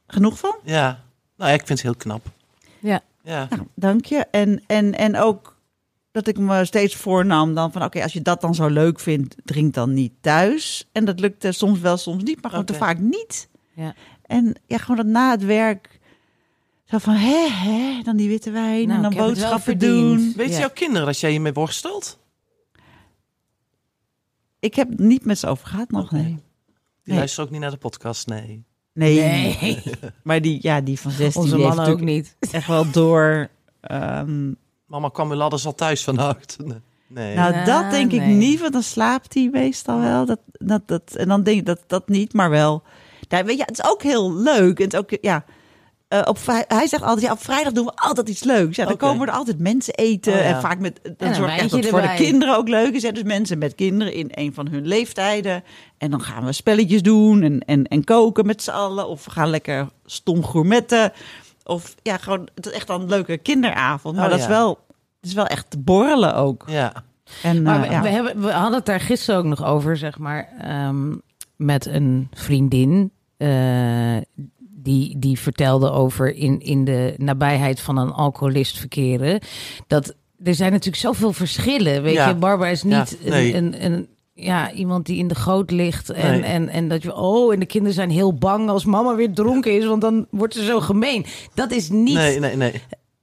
genoeg 0.07 0.39
van. 0.39 0.57
Ja. 0.65 1.05
Nou 1.37 1.51
ja, 1.51 1.57
ik 1.57 1.67
vind 1.67 1.79
het 1.79 1.83
heel 1.83 1.97
knap. 1.97 2.27
Ja. 2.79 3.01
Ja. 3.25 3.47
Nou, 3.51 3.63
dank 3.75 4.05
je. 4.05 4.27
En, 4.31 4.63
en, 4.67 4.95
en 4.95 5.17
ook 5.19 5.57
dat 6.11 6.27
ik 6.27 6.39
me 6.39 6.65
steeds 6.65 6.95
voornam 6.95 7.55
dan 7.55 7.73
van... 7.73 7.85
oké, 7.85 8.03
als 8.03 8.13
je 8.13 8.23
dat 8.23 8.41
dan 8.41 8.55
zo 8.55 8.67
leuk 8.69 9.01
vindt, 9.01 9.35
drink 9.45 9.75
dan 9.75 9.95
niet 9.95 10.13
thuis. 10.21 10.89
En 10.93 11.05
dat 11.05 11.21
lukte 11.21 11.53
soms 11.53 11.81
wel, 11.81 11.97
soms 11.97 12.23
niet, 12.23 12.43
maar 12.43 12.51
gewoon 12.51 12.67
te 12.67 12.75
vaak 12.75 12.99
niet. 12.99 13.49
Ja. 13.75 13.95
En 14.27 14.55
ja, 14.67 14.79
gewoon 14.79 14.97
dat 14.97 15.07
na 15.07 15.31
het 15.31 15.45
werk... 15.45 16.01
zo 16.93 16.99
van, 16.99 17.15
hè, 17.15 17.49
hè, 17.49 18.03
dan 18.03 18.17
die 18.17 18.29
witte 18.29 18.51
wijn 18.51 18.87
Nou, 18.89 19.05
en 19.05 19.11
dan 19.11 19.27
boodschappen 19.27 19.79
doen. 19.79 20.33
Weet 20.37 20.51
Ja. 20.53 20.59
jouw 20.59 20.71
kinderen 20.71 21.07
dat 21.07 21.21
jij 21.21 21.31
hiermee 21.31 21.53
worstelt? 21.53 22.19
Ik 24.61 24.75
heb 24.75 24.89
het 24.89 24.99
niet 24.99 25.25
met 25.25 25.39
ze 25.39 25.47
over 25.47 25.67
gehad 25.67 25.91
nog, 25.91 26.11
nee. 26.11 26.23
Die 26.25 26.41
Nee. 27.05 27.17
luisteren 27.17 27.45
ook 27.47 27.51
niet 27.53 27.61
naar 27.61 27.71
de 27.71 27.77
podcast, 27.77 28.27
nee. 28.27 28.65
Nee, 28.95 29.21
Nee, 29.21 29.83
maar 30.23 30.41
die, 30.41 30.59
ja, 30.63 30.81
die 30.81 31.01
van 31.01 31.11
16 31.11 31.43
onze 31.43 31.55
die 31.57 31.65
heeft 31.65 31.79
ook 31.79 31.85
natuurlijk 31.87 32.07
niet. 32.07 32.37
echt 32.51 32.67
wel 32.67 32.91
door... 32.91 33.49
ehm, 33.81 34.53
Mama 34.87 35.09
kwam 35.09 35.35
ladders 35.35 35.67
al 35.67 35.75
thuis 35.75 36.05
vannacht. 36.05 36.57
Nee. 37.07 37.35
Nou, 37.37 37.65
dat 37.65 37.91
denk 37.91 38.13
ik 38.13 38.21
nee. 38.21 38.35
niet, 38.35 38.61
want 38.61 38.73
dan 38.73 38.83
slaapt 38.83 39.35
hij 39.35 39.49
meestal 39.53 40.01
wel. 40.01 40.27
Dat, 40.27 40.41
dat, 40.53 40.89
dat, 40.89 41.15
en 41.15 41.29
dan 41.29 41.43
denk 41.43 41.59
ik 41.59 41.67
dat 41.67 41.81
dat 41.87 42.09
niet, 42.09 42.33
maar 42.33 42.51
wel. 42.51 42.83
Daar, 43.29 43.45
weet 43.45 43.57
je, 43.57 43.63
het 43.63 43.79
is 43.79 43.85
ook 43.85 44.03
heel 44.03 44.35
leuk. 44.35 44.79
En 44.79 44.85
het 44.85 44.93
is 44.93 44.99
ook, 44.99 45.11
ja, 45.21 45.45
eh, 46.13 46.21
op, 46.25 46.39
hij 46.69 46.87
zegt 46.87 47.03
altijd, 47.03 47.21
ja, 47.27 47.33
op 47.33 47.43
vrijdag 47.43 47.73
doen 47.73 47.85
we 47.85 47.93
altijd 47.95 48.29
iets 48.29 48.43
leuks. 48.45 48.77
Ja, 48.77 48.85
dan 48.85 48.97
komen 48.97 49.27
er 49.29 49.35
altijd 49.35 49.59
mensen 49.59 49.95
eten. 49.95 50.33
Oh, 50.33 50.39
ja. 50.39 50.45
En 50.45 50.61
vaak 50.61 50.79
met, 50.79 51.01
zorg 51.19 51.55
ik 51.55 51.61
echt 51.61 51.71
dat 51.71 51.87
voor 51.87 52.01
de 52.01 52.15
kinderen 52.17 52.57
ook 52.57 52.69
leuk 52.69 52.95
is. 52.95 53.03
Hè? 53.03 53.13
Dus 53.13 53.23
mensen 53.23 53.59
met 53.59 53.75
kinderen 53.75 54.13
in 54.15 54.29
een 54.31 54.55
van 54.55 54.69
hun 54.69 54.87
leeftijden. 54.87 55.63
En 55.99 56.11
dan 56.11 56.21
gaan 56.21 56.45
we 56.45 56.53
spelletjes 56.53 57.03
doen 57.03 57.43
en, 57.43 57.61
en, 57.61 57.85
en 57.87 58.05
koken 58.05 58.47
met 58.47 58.63
z'n 58.63 58.71
allen. 58.71 59.09
Of 59.09 59.25
we 59.25 59.31
gaan 59.31 59.49
lekker 59.51 59.89
stom 60.05 60.45
gourmetten. 60.45 61.13
Of 61.65 61.95
ja, 62.03 62.17
gewoon, 62.17 62.49
het 62.55 62.67
is 62.67 62.73
echt 62.73 62.87
dan 62.87 63.01
een 63.01 63.09
leuke 63.09 63.39
kinderavond. 63.39 64.17
Maar 64.17 64.25
Oh, 64.25 64.31
dat 64.31 64.39
ja. 64.41 64.45
is 64.45 64.51
wel, 64.51 64.69
het 65.21 65.31
is 65.31 65.35
wel 65.35 65.47
echt 65.47 65.85
borrelen 65.85 66.35
ook. 66.35 66.65
Ja. 66.67 66.93
En, 67.43 67.63
Maar 67.63 67.83
eh, 67.83 67.89
we, 67.89 67.95
ja. 67.95 68.03
we, 68.03 68.09
hebben, 68.09 68.41
we 68.41 68.51
hadden 68.51 68.75
het 68.75 68.87
daar 68.87 69.01
gisteren 69.01 69.41
ook 69.41 69.47
nog 69.47 69.65
over, 69.65 69.97
zeg 69.97 70.19
maar, 70.19 70.49
ehm, 70.61 71.15
met 71.57 71.87
een 71.87 72.29
vriendin. 72.33 73.13
eh, 73.37 74.17
die, 74.83 75.19
die 75.19 75.39
vertelde 75.39 75.91
over 75.91 76.35
in, 76.35 76.61
in 76.61 76.85
de 76.85 77.15
nabijheid 77.17 77.81
van 77.81 77.97
een 77.99 78.13
alcoholist 78.13 78.79
verkeren. 78.79 79.41
Dat 79.87 80.15
er 80.45 80.55
zijn 80.55 80.71
natuurlijk 80.71 81.03
zoveel 81.03 81.33
verschillen. 81.33 82.03
Weet 82.03 82.15
Ja. 82.15 82.29
je, 82.29 82.35
Barbara 82.35 82.71
is 82.71 82.83
niet 82.83 83.17
Ja, 83.23 83.31
nee. 83.31 83.55
een, 83.55 83.65
een, 83.85 83.93
een, 83.93 84.09
ja, 84.35 84.73
iemand 84.73 85.07
die 85.07 85.17
in 85.19 85.29
de 85.29 85.35
goot 85.35 85.71
ligt. 85.71 86.11
En, 86.11 86.31
Nee. 86.31 86.43
en, 86.51 86.69
en 86.69 86.89
dat 86.89 87.03
je, 87.03 87.15
oh, 87.17 87.53
en 87.53 87.59
de 87.61 87.67
kinderen 87.67 87.95
zijn 87.95 88.11
heel 88.11 88.35
bang 88.35 88.69
als 88.69 88.85
mama 88.85 89.15
weer 89.15 89.33
dronken 89.33 89.77
is, 89.79 89.85
want 89.87 90.01
dan 90.01 90.27
wordt 90.31 90.55
ze 90.55 90.65
zo 90.65 90.81
gemeen. 90.81 91.25
Dat 91.55 91.71
is 91.73 91.89
niet, 91.91 92.15
Nee, 92.15 92.39
nee, 92.39 92.57
nee. 92.57 92.73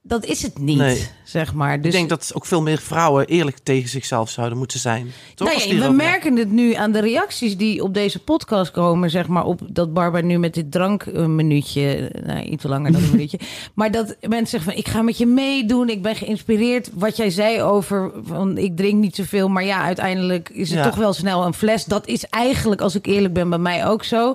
Dat 0.02 0.24
is 0.24 0.42
het 0.42 0.58
niet, 0.58 0.78
Nee. 0.78 1.06
zeg 1.24 1.54
maar. 1.54 1.76
Dus 1.76 1.86
ik 1.86 1.92
denk 1.92 2.08
dat 2.08 2.30
ook 2.34 2.46
veel 2.46 2.62
meer 2.62 2.78
vrouwen 2.78 3.26
eerlijk 3.26 3.58
tegen 3.62 3.88
zichzelf 3.88 4.30
zouden 4.30 4.58
moeten 4.58 4.78
zijn. 4.78 5.12
Toch? 5.34 5.48
Nou 5.48 5.60
ja, 5.60 5.64
die 5.66 5.74
we 5.78 5.84
erover- 5.84 6.04
merken 6.04 6.36
het 6.36 6.50
nu 6.50 6.74
aan 6.74 6.92
de 6.92 7.00
reacties 7.00 7.56
die 7.56 7.82
op 7.82 7.94
deze 7.94 8.18
podcast 8.18 8.70
komen, 8.70 9.10
zeg 9.10 9.26
maar, 9.28 9.44
op 9.44 9.60
dat 9.68 9.92
Barbara 9.92 10.26
nu 10.26 10.38
met 10.38 10.54
dit 10.54 10.72
drankminuutje, 10.72 12.10
nou, 12.26 12.40
iets 12.42 12.64
langer 12.64 12.92
dan 12.92 13.02
een 13.02 13.10
minuutje, 13.16 13.38
maar 13.74 13.90
dat 13.90 14.16
mensen 14.20 14.46
zeggen 14.46 14.70
van, 14.70 14.80
ik 14.80 14.88
ga 14.88 15.02
met 15.02 15.18
je 15.18 15.26
meedoen, 15.26 15.88
ik 15.88 16.02
ben 16.02 16.16
geïnspireerd. 16.16 16.90
Wat 16.94 17.16
jij 17.16 17.30
zei 17.30 17.62
over, 17.62 18.10
van, 18.24 18.58
ik 18.58 18.76
drink 18.76 19.00
niet 19.00 19.14
zoveel, 19.16 19.48
maar 19.48 19.64
ja, 19.64 19.82
uiteindelijk 19.82 20.48
is 20.48 20.68
het 20.70 20.78
Ja. 20.78 20.84
toch 20.84 20.96
wel 20.96 21.12
snel 21.12 21.44
een 21.46 21.54
fles. 21.54 21.84
Dat 21.84 22.06
is 22.06 22.24
eigenlijk, 22.24 22.80
als 22.80 22.94
ik 22.94 23.06
eerlijk 23.06 23.34
ben, 23.34 23.48
bij 23.48 23.58
mij 23.58 23.86
ook 23.86 24.04
zo. 24.04 24.34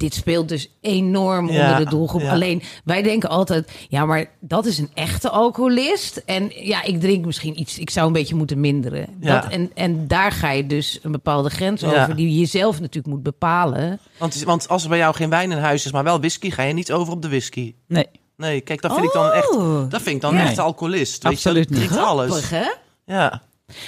Dit 0.00 0.14
speelt 0.14 0.48
dus 0.48 0.68
enorm 0.80 1.50
Ja, 1.50 1.60
onder 1.70 1.84
de 1.84 1.90
doelgroep. 1.90 2.20
ja. 2.20 2.30
Alleen 2.32 2.62
wij 2.84 3.02
denken 3.02 3.28
altijd, 3.28 3.70
ja, 3.88 4.04
maar 4.06 4.26
dat 4.40 4.66
is 4.66 4.78
een 4.78 4.90
echte 4.94 5.30
alcoholist. 5.30 6.16
En 6.16 6.50
ja, 6.54 6.82
ik 6.82 7.00
drink 7.00 7.24
misschien 7.24 7.60
iets, 7.60 7.78
ik 7.78 7.90
zou 7.90 8.06
een 8.06 8.12
beetje 8.12 8.34
moeten 8.34 8.60
minderen. 8.60 9.06
Ja. 9.20 9.40
Dat, 9.40 9.50
en, 9.52 9.70
en 9.74 10.06
daar 10.08 10.32
ga 10.32 10.50
je 10.50 10.66
dus 10.66 10.98
een 11.02 11.12
bepaalde 11.12 11.50
grens 11.50 11.80
Ja. 11.80 12.02
over, 12.02 12.16
die 12.16 12.38
je 12.38 12.46
zelf 12.46 12.80
natuurlijk 12.80 13.14
moet 13.14 13.22
bepalen. 13.22 13.98
Want, 14.18 14.42
want 14.42 14.68
als 14.68 14.82
er 14.82 14.88
bij 14.88 14.98
jou 14.98 15.14
geen 15.14 15.30
wijn 15.30 15.50
in 15.52 15.58
huis 15.58 15.84
is, 15.84 15.92
maar 15.92 16.04
wel 16.04 16.18
whisky, 16.20 16.50
ga 16.50 16.62
je 16.62 16.72
niet 16.72 16.92
over 16.92 17.12
op 17.12 17.22
de 17.22 17.28
whisky. 17.28 17.74
Nee. 17.88 18.06
Nee, 18.36 18.60
kijk, 18.60 18.82
dat 18.82 18.92
vind 18.92 19.04
ik 19.06 19.12
dan 19.12 19.30
echt, 19.30 19.50
Oh, 19.56 19.90
dat 19.90 20.02
vind 20.02 20.14
ik 20.16 20.20
dan 20.20 20.34
Nee. 20.34 20.42
echt 20.46 20.58
alcoholist. 20.58 21.24
Absoluut 21.24 21.68
weet 21.68 21.78
je, 21.78 21.82
niet. 21.82 21.88
drinkt 21.90 22.06
alles. 22.08 22.50
hè? 22.50 22.64
Ja. 23.06 23.42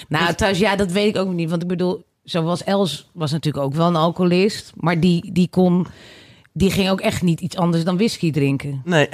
Nou, 0.08 0.34
thuis, 0.34 0.58
ja, 0.58 0.76
dat 0.76 0.92
weet 0.92 1.16
ik 1.16 1.20
ook 1.22 1.32
niet. 1.32 1.50
Want 1.50 1.62
ik 1.62 1.68
bedoel, 1.68 2.04
zoals 2.24 2.64
Els 2.64 3.10
was 3.12 3.30
natuurlijk 3.30 3.64
ook 3.64 3.74
wel 3.74 3.86
een 3.86 3.96
alcoholist. 3.96 4.72
Maar 4.76 5.00
die, 5.00 5.32
die 5.32 5.48
kon, 5.50 5.86
die 6.52 6.70
ging 6.70 6.90
ook 6.90 7.00
echt 7.00 7.22
niet 7.22 7.40
iets 7.40 7.56
anders 7.56 7.84
dan 7.84 7.96
whisky 7.96 8.30
drinken. 8.32 8.82
Nee. 8.84 9.08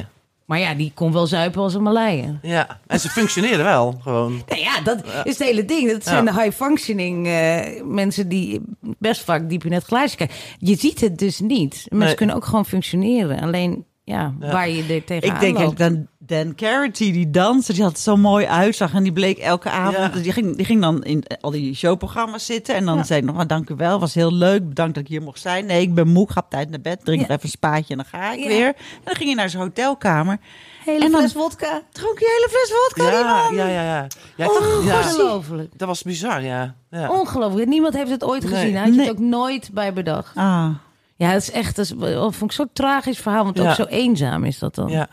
Maar 0.45 0.59
ja, 0.59 0.75
die 0.75 0.93
kon 0.95 1.13
wel 1.13 1.27
zuipen 1.27 1.63
als 1.63 1.75
een 1.75 1.83
Malaien. 1.83 2.39
Ja. 2.43 2.81
En 2.87 3.01
ze 3.01 3.09
functioneren 3.09 3.65
wel, 3.65 3.99
gewoon. 4.03 4.43
Nou 4.49 4.61
ja, 4.61 4.81
dat 4.81 4.99
is 5.25 5.39
het 5.39 5.49
hele 5.49 5.65
ding. 5.65 5.91
Dat 5.93 6.05
zijn 6.05 6.25
Ja. 6.25 6.33
de 6.33 6.41
high-functioning 6.43 7.27
eh, 7.27 7.83
mensen 7.85 8.29
die 8.29 8.61
best 8.99 9.21
vaak 9.21 9.49
diep 9.49 9.65
in 9.65 9.73
het 9.73 9.85
glaasje 9.85 10.17
kijken. 10.17 10.37
Je 10.59 10.77
ziet 10.77 11.01
het 11.01 11.19
dus 11.19 11.41
niet. 11.41 11.73
Mensen 11.89 11.99
Nee. 11.99 12.15
kunnen 12.15 12.37
ook 12.37 12.45
gewoon 12.45 12.67
functioneren. 12.67 13.41
Alleen, 13.41 13.85
ja, 14.05 14.35
Ja. 14.41 14.53
waar 14.53 14.69
je 14.69 14.83
er 14.95 15.05
tegenaan 15.05 15.35
Ik 15.35 15.41
denk 15.41 15.59
loopt. 15.59 15.71
ook 15.83 15.97
dan 16.29 16.55
Carity, 16.55 17.13
die 17.13 17.31
danser, 17.31 17.75
die 17.75 17.83
had 17.83 17.99
zo 17.99 18.17
mooi 18.17 18.47
uitzag. 18.47 18.95
En 18.95 19.03
die 19.03 19.13
bleek 19.13 19.39
elke 19.39 19.71
avond, 19.71 20.15
Ja. 20.15 20.21
die, 20.21 20.33
ging, 20.33 20.57
die 20.57 20.65
ging 20.67 20.81
dan 20.81 21.05
in 21.05 21.25
al 21.41 21.51
die 21.51 21.75
showprogramma's 21.75 22.47
zitten. 22.47 22.75
En 22.75 22.85
dan 22.85 22.97
Ja. 22.97 23.03
zei 23.03 23.21
ik 23.21 23.27
nog, 23.27 23.37
maar 23.37 23.47
dank 23.47 23.71
u 23.71 23.75
wel, 23.77 23.99
was 24.01 24.15
heel 24.15 24.33
leuk. 24.33 24.69
Bedankt 24.69 24.95
dat 24.95 25.03
ik 25.03 25.09
hier 25.09 25.23
mocht 25.23 25.41
zijn. 25.41 25.67
Nee, 25.67 25.81
ik 25.81 25.95
ben 25.95 26.09
moe, 26.09 26.25
ik 26.25 26.31
ga 26.31 26.41
op 26.45 26.51
tijd 26.51 26.71
naar 26.71 26.81
bed. 26.81 27.05
Drink 27.05 27.21
Ja. 27.21 27.27
nog 27.27 27.37
even 27.37 27.45
een 27.45 27.51
spaatje 27.59 27.95
en 27.95 27.97
dan 27.97 28.21
ga 28.21 28.33
ik 28.33 28.39
Ja. 28.39 28.47
weer. 28.49 28.67
En 28.67 28.75
dan 29.05 29.15
ging 29.15 29.29
je 29.29 29.35
naar 29.35 29.51
zijn 29.51 29.63
hotelkamer. 29.63 30.39
Hele 30.85 31.05
en 31.05 31.11
dan- 31.11 31.21
fles 31.21 31.33
wodka. 31.35 31.83
Dronk 31.93 32.19
je 32.19 32.25
hele 32.37 32.49
fles 32.51 32.79
vodka, 32.79 33.11
die 33.11 33.19
Ja, 33.29 33.43
man. 33.43 33.55
ja, 33.55 33.67
ja, 33.83 34.07
ja. 34.37 34.47
Ongelooflijk. 34.49 35.73
dat 35.79 35.89
was 35.89 36.03
bizar, 36.03 36.43
ja. 36.43 36.75
ja. 36.91 37.11
Ongelooflijk. 37.11 37.69
Niemand 37.69 37.95
heeft 37.95 38.11
het 38.11 38.25
ooit 38.25 38.43
Nee. 38.43 38.53
gezien. 38.53 38.71
Hij 38.73 38.81
had 38.81 38.91
je 38.91 38.97
Nee. 38.99 39.09
het 39.09 39.17
ook 39.17 39.23
nooit 39.23 39.71
bij 39.73 39.93
bedacht. 39.93 40.37
Ah, 40.37 40.69
Ja, 41.17 41.29
het 41.29 41.43
is 41.43 41.51
echt, 41.51 41.77
dat 41.77 41.85
is, 41.85 41.91
dat 41.99 42.35
vond 42.35 42.51
ik 42.51 42.57
zo'n 42.57 42.71
tragisch 42.73 43.19
verhaal. 43.19 43.45
Want 43.45 43.61
ook 43.61 43.75
zo 43.75 43.85
eenzaam 43.85 44.45
is 44.45 44.59
dat 44.59 44.75
dan. 44.75 44.89
Ja. 44.89 45.09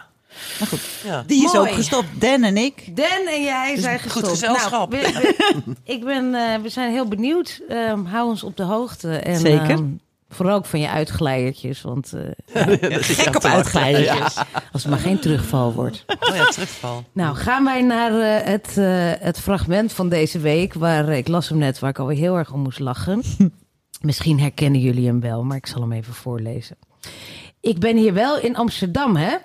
Maar 0.60 0.68
goed. 0.68 0.80
ja. 1.04 1.24
Die 1.28 1.46
is 1.46 1.54
Mooi. 1.54 1.70
ook 1.70 1.76
gestopt, 1.76 2.08
Dan 2.22 2.44
en 2.44 2.58
ik. 2.58 2.96
Dan 2.98 3.28
en 3.36 3.44
jij 3.44 3.74
Dus 3.76 3.84
zijn 3.84 4.00
goed 4.00 4.12
gestopt. 4.12 4.30
gezelschap. 4.40 4.92
Nou, 4.92 5.04
we, 5.04 5.34
we- 5.66 5.76
ik 5.84 6.04
ben, 6.06 6.36
eh, 6.36 6.62
we 6.62 6.70
zijn 6.70 6.92
heel 6.92 7.08
benieuwd. 7.08 7.62
Ehm, 7.70 8.04
hou 8.06 8.30
ons 8.30 8.44
op 8.44 8.58
de 8.58 8.64
hoogte. 8.64 9.16
En, 9.16 9.40
Zeker. 9.40 9.70
ehm, 9.70 9.84
vooral 10.30 10.56
ook 10.56 10.66
van 10.66 10.80
je 10.80 10.90
uitglijdertjes. 10.90 11.82
Want 11.82 12.14
eh, 12.54 12.64
Gek 13.02 13.36
op 13.36 13.44
uitglijdertjes. 13.44 14.36
als 14.72 14.84
er 14.84 14.90
maar 14.90 15.00
geen 15.00 15.20
terugval 15.20 15.74
wordt. 15.74 16.06
Oh 16.30 16.36
ja, 16.36 16.46
terugval. 16.46 17.04
Nou, 17.12 17.36
gaan 17.36 17.64
wij 17.64 17.82
naar 17.82 18.20
eh, 18.20 18.48
het, 18.48 18.78
eh, 18.78 19.12
het 19.26 19.40
fragment 19.40 19.94
van 19.94 20.10
deze 20.10 20.40
week. 20.40 20.74
Waar 20.74 21.10
ik 21.10 21.28
las 21.28 21.50
hem 21.50 21.58
net, 21.58 21.80
waar 21.80 21.90
ik 21.90 22.00
alweer 22.00 22.18
heel 22.18 22.38
erg 22.38 22.52
om 22.54 22.60
moest 22.60 22.80
lachen. 22.80 23.22
Misschien 24.02 24.40
herkennen 24.40 24.80
jullie 24.82 25.08
hem 25.08 25.20
wel, 25.20 25.44
maar 25.44 25.58
ik 25.58 25.66
zal 25.68 25.82
hem 25.82 25.92
even 25.92 26.14
voorlezen. 26.14 26.78
Ik 27.62 27.80
ben 27.80 27.98
hier 27.98 28.14
wel 28.14 28.40
in 28.40 28.56
Amsterdam, 28.56 29.16
hè? 29.16 29.36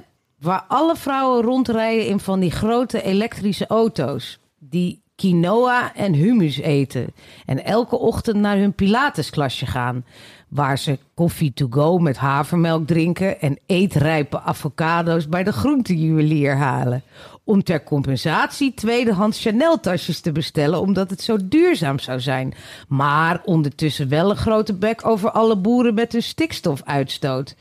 Waar 0.41 0.65
alle 0.69 0.97
vrouwen 0.97 1.43
rondrijden 1.43 2.07
in 2.07 2.21
van 2.21 2.41
die 2.41 2.51
grote 2.51 3.03
elektrische 3.03 3.67
auto's. 3.67 4.39
Die 4.59 5.03
quinoa 5.17 5.95
en 5.95 6.15
hummus 6.15 6.59
eten. 6.59 7.15
En 7.47 7.65
elke 7.65 7.99
ochtend 7.99 8.37
naar 8.37 8.57
hun 8.57 8.73
pilatesklasje 8.73 9.67
gaan. 9.67 10.05
Waar 10.49 10.79
ze 10.79 10.99
koffie 11.15 11.53
to 11.53 11.67
go 11.71 11.99
met 11.99 12.17
havermelk 12.17 12.87
drinken. 12.87 13.41
En 13.41 13.59
eetrijpe 13.67 14.41
avocado's 14.41 15.29
bij 15.29 15.45
de 15.45 15.53
groentejuwelier 15.53 16.57
halen. 16.57 17.03
Om 17.45 17.63
ter 17.63 17.83
compensatie 17.83 18.75
tweedehands 18.75 19.43
Chanel 19.43 19.81
tasjes 19.81 20.21
te 20.21 20.33
bestellen. 20.33 20.81
Omdat 20.81 21.11
het 21.11 21.23
zo 21.23 21.37
duurzaam 21.43 21.99
zou 21.99 22.21
zijn. 22.21 22.55
Maar 22.89 23.41
ondertussen 23.45 24.09
wel 24.09 24.31
een 24.31 24.37
grote 24.37 24.75
bek 24.75 25.07
over 25.07 25.31
alle 25.31 25.57
boeren 25.57 25.95
met 25.95 26.13
hun 26.13 26.23
stikstofuitstoot. 26.23 27.55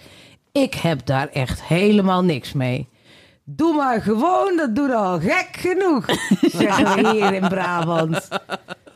Ik 0.51 0.73
heb 0.73 1.05
daar 1.05 1.27
echt 1.27 1.63
helemaal 1.63 2.23
niks 2.23 2.53
mee. 2.53 2.87
Doe 3.43 3.75
maar 3.75 4.01
gewoon, 4.01 4.57
dat 4.57 4.75
doet 4.75 4.93
al 4.93 5.19
gek 5.19 5.47
genoeg, 5.51 6.05
zeggen 6.61 7.03
we 7.03 7.09
hier 7.11 7.33
in 7.33 7.47
Brabant. 7.47 8.27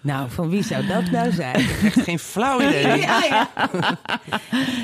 Nou, 0.01 0.29
van 0.29 0.49
wie 0.49 0.63
zou 0.63 0.85
dat 0.87 1.11
nou 1.11 1.31
zijn? 1.31 1.55
Echt 1.55 2.01
geen 2.01 2.19
flauw 2.19 2.61
idee. 2.61 2.99
Ja, 2.99 3.23
ja. 3.29 3.49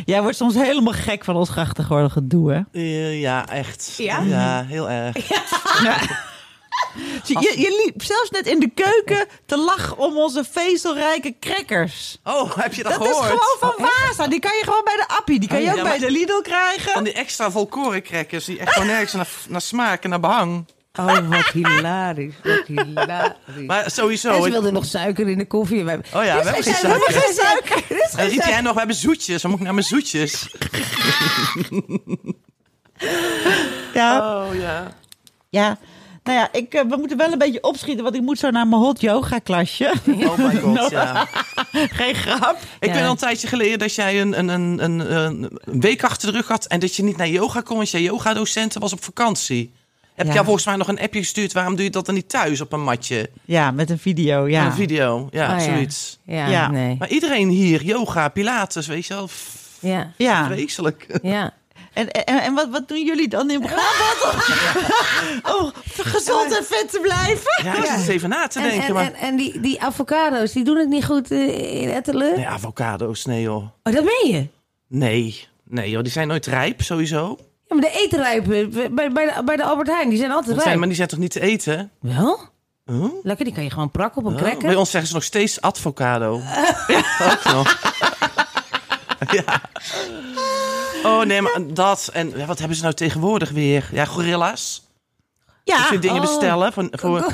Jij 0.06 0.22
wordt 0.22 0.38
soms 0.38 0.56
helemaal 0.56 0.94
gek 0.94 1.24
van 1.24 1.36
ons 1.36 1.50
grachtengordel 1.50 2.10
gedoe, 2.10 2.52
hè? 2.52 2.62
Eh, 2.72 3.20
ja, 3.22 3.48
echt. 3.48 3.94
Ja? 3.98 4.22
Ja, 4.22 4.64
heel 4.64 4.90
erg. 4.90 5.28
Je, 5.28 6.08
je, 7.26 7.54
je 7.60 7.82
liep 7.86 8.04
zelfs 8.04 8.30
net 8.30 8.48
in 8.48 8.60
de 8.60 8.70
keuken 8.74 9.28
te 9.46 9.58
lachen 9.58 9.98
om 9.98 10.18
onze 10.18 10.44
vezelrijke 10.52 11.36
crackers. 11.40 12.18
Oh, 12.24 12.56
heb 12.58 12.74
je 12.74 12.84
dat, 12.84 12.92
Dat 12.94 13.02
is 13.02 13.08
gehoord? 13.08 13.26
gewoon 13.28 13.76
van 13.78 13.88
Vasa. 13.88 14.28
Die 14.28 14.40
kan 14.40 14.52
je 14.58 14.64
gewoon 14.64 14.84
bij 14.84 14.96
de 14.96 15.08
Appie. 15.08 15.40
Die 15.40 15.50
kan 15.50 15.58
Oh, 15.58 15.64
je 15.64 15.70
ook 15.70 15.78
ja, 15.78 15.84
bij 15.84 15.98
de 15.98 16.12
Lidl 16.12 16.42
krijgen. 16.42 16.92
Van 16.92 17.04
die 17.04 17.14
extra 17.14 17.52
volkorencrackers 17.52 18.46
die 18.46 18.60
echt 18.60 18.74
gewoon 18.74 18.88
nergens 18.88 19.14
naar, 19.14 19.28
naar 19.48 19.62
smaak 19.62 20.04
en 20.04 20.10
naar 20.10 20.20
behang. 20.20 20.66
Oh, 21.00 21.30
wat 21.30 21.46
hilarisch. 21.54 22.34
Wat 22.44 22.66
hilarisch. 22.68 23.66
Maar 23.68 23.92
sowieso. 23.92 24.30
en 24.34 24.44
ze 24.44 24.50
wilden 24.50 24.74
nog 24.74 24.86
suiker 24.86 25.30
in 25.30 25.38
de 25.38 25.48
koffie. 25.48 25.84
Wij- 25.84 25.96
Oh 25.98 26.02
ja, 26.12 26.20
we 26.22 26.30
hebben 26.50 26.54
geen 26.64 26.74
We 26.74 26.88
hebben 26.88 27.00
suiker. 27.12 27.22
geen 27.22 27.34
suiker. 27.34 27.76
Er 27.98 28.04
is 28.06 28.14
En 28.16 28.24
riep 28.28 28.34
jij 28.34 28.42
suiker. 28.44 28.64
nog, 28.64 28.72
we 28.74 28.78
hebben 28.80 28.96
zoetjes. 28.98 29.42
Dan 29.42 29.52
moet 29.52 29.60
ik 29.60 29.66
naar 29.66 29.74
mijn 29.76 29.86
zoetjes. 29.86 30.48
Ja, 33.94 34.44
Oh 34.46 34.56
ja. 34.56 34.94
ja. 35.50 35.78
Nou 36.24 36.38
ja, 36.38 36.50
ik, 36.52 36.74
eh, 36.74 36.82
we 36.90 36.96
moeten 36.98 37.18
wel 37.18 37.32
een 37.32 37.38
beetje 37.38 37.64
opschieten, 37.64 38.04
want 38.04 38.16
ik 38.16 38.22
moet 38.22 38.40
zo 38.40 38.50
naar 38.50 38.68
mijn 38.68 38.82
hot 38.82 39.02
yoga 39.02 39.40
klasje. 39.40 39.94
Oh 40.30 40.38
my 40.38 40.56
god, 40.60 40.90
ja. 41.00 41.28
Geen 42.00 42.16
grap. 42.16 42.58
Ik 42.80 42.88
Ja. 42.88 42.94
ben 42.94 43.04
al 43.04 43.12
een 43.12 43.18
tijdje 43.18 43.48
geleden 43.48 43.80
dat 43.80 43.96
jij 43.96 44.22
een, 44.22 44.40
een, 44.40 44.48
een, 44.48 44.84
een, 44.84 45.14
een 45.14 45.50
week 45.82 46.04
achter 46.04 46.32
de 46.32 46.38
rug 46.38 46.48
had... 46.48 46.66
en 46.66 46.80
dat 46.80 46.96
je 46.96 47.04
niet 47.04 47.18
naar 47.18 47.28
yoga 47.30 47.62
kon, 47.62 47.76
want 47.78 47.90
je 47.90 48.02
yoga-docent 48.02 48.74
was 48.74 48.94
op 48.94 49.04
vakantie. 49.04 49.72
Heb 50.16 50.26
Ja. 50.28 50.34
je 50.34 50.34
jou 50.34 50.46
volgens 50.46 50.66
mij 50.66 50.76
nog 50.76 50.88
een 50.88 51.00
appje 51.00 51.20
gestuurd... 51.20 51.54
waarom 51.54 51.76
doe 51.76 51.84
je 51.84 51.90
dat 51.92 52.06
dan 52.06 52.16
niet 52.16 52.30
thuis 52.30 52.62
op 52.62 52.74
een 52.74 52.84
matje? 52.84 53.30
Ja, 53.46 53.72
met 53.72 53.90
een 53.90 54.00
video, 54.00 54.48
ja. 54.48 54.66
Een 54.66 54.74
video, 54.74 55.28
ja, 55.32 55.54
Oh, 55.56 55.60
ja. 55.66 55.74
zoiets. 55.74 56.20
Ja, 56.26 56.48
Ja. 56.48 56.72
nee. 56.72 56.96
Maar 57.00 57.10
iedereen 57.10 57.50
hier, 57.50 57.84
yoga, 57.84 58.28
pilates, 58.28 58.88
weet 58.88 59.06
je 59.06 59.14
wel... 59.14 59.30
Ja, 59.80 60.12
Ja, 60.18 60.46
Vreselijk. 60.46 61.20
ja. 61.22 61.54
En, 61.94 62.12
en, 62.12 62.42
en 62.42 62.54
wat, 62.54 62.70
wat 62.70 62.88
doen 62.88 63.06
jullie 63.06 63.28
dan 63.28 63.50
in 63.50 63.60
Brabant? 63.60 64.36
oh, 65.44 65.72
gezond 66.14 66.58
en 66.58 66.64
vet 66.66 66.90
te 66.92 67.00
blijven? 67.02 67.64
Ja, 67.64 67.76
ik 67.78 67.86
zit 67.86 67.96
eens 67.98 68.08
even 68.08 68.30
na 68.30 68.48
te 68.48 68.60
En, 68.60 68.70
denken, 68.70 68.88
en, 68.88 68.94
maar... 68.94 69.04
en, 69.06 69.14
en 69.16 69.36
die, 69.36 69.60
die 69.60 69.82
avocado's, 69.82 70.52
die 70.52 70.64
doen 70.64 70.78
het 70.78 70.90
niet 70.90 71.06
goed 71.06 71.32
eh, 71.32 71.82
in 71.82 71.90
Ettelen? 71.90 72.36
Nee, 72.36 72.48
avocado's, 72.48 73.26
nee 73.26 73.42
joh. 73.42 73.64
Oh, 73.84 73.94
dat 73.94 74.04
meen 74.04 74.32
je? 74.34 74.48
Nee, 74.88 75.48
nee 75.64 75.90
joh, 75.90 76.02
die 76.04 76.12
zijn 76.12 76.28
nooit 76.28 76.46
rijp, 76.46 76.82
sowieso. 76.82 77.38
Ja, 77.68 77.76
maar 77.76 77.84
de 77.92 78.00
etenrijpen 78.00 78.70
bij, 78.96 79.12
bij, 79.12 79.26
de, 79.26 79.42
bij 79.46 79.56
de 79.56 79.64
Albert 79.64 79.88
Heijn, 79.88 80.10
die 80.10 80.18
zijn 80.18 80.32
altijd 80.32 80.46
Dat 80.48 80.56
rijp. 80.56 80.68
zijn, 80.68 80.78
maar 80.80 80.88
die 80.88 80.98
zijn 80.98 81.08
toch 81.08 81.20
niet 81.20 81.32
te 81.32 81.40
eten? 81.42 81.92
Wel? 82.02 82.40
Huh? 82.86 83.06
Lekker, 83.24 83.46
die 83.46 83.54
kan 83.54 83.64
je 83.64 83.70
gewoon 83.70 83.92
prakken 83.92 84.22
op 84.22 84.28
een 84.28 84.34
Oh, 84.34 84.40
cracker. 84.42 84.68
bij 84.68 84.76
ons 84.76 84.90
zeggen 84.90 85.10
ze 85.10 85.16
nog 85.16 85.24
steeds 85.24 85.62
advocado. 85.62 86.34
Ook 87.32 87.44
nog. 87.44 87.78
ja. 89.46 89.62
Oh 91.04 91.24
nee, 91.24 91.42
maar 91.42 91.60
dat. 91.68 92.10
En 92.14 92.34
ja, 92.36 92.46
wat 92.46 92.60
hebben 92.60 92.78
ze 92.78 92.84
nou 92.84 92.96
tegenwoordig 92.96 93.50
weer? 93.50 93.90
Ja, 93.92 94.06
gorilla's. 94.06 94.88
Ja, 95.64 95.78
Dat 95.78 95.90
je 95.90 96.00
dingen 96.00 96.22
oh. 96.22 96.22
bestellen. 96.22 96.74
Voor, 96.74 96.88
voor... 96.92 97.34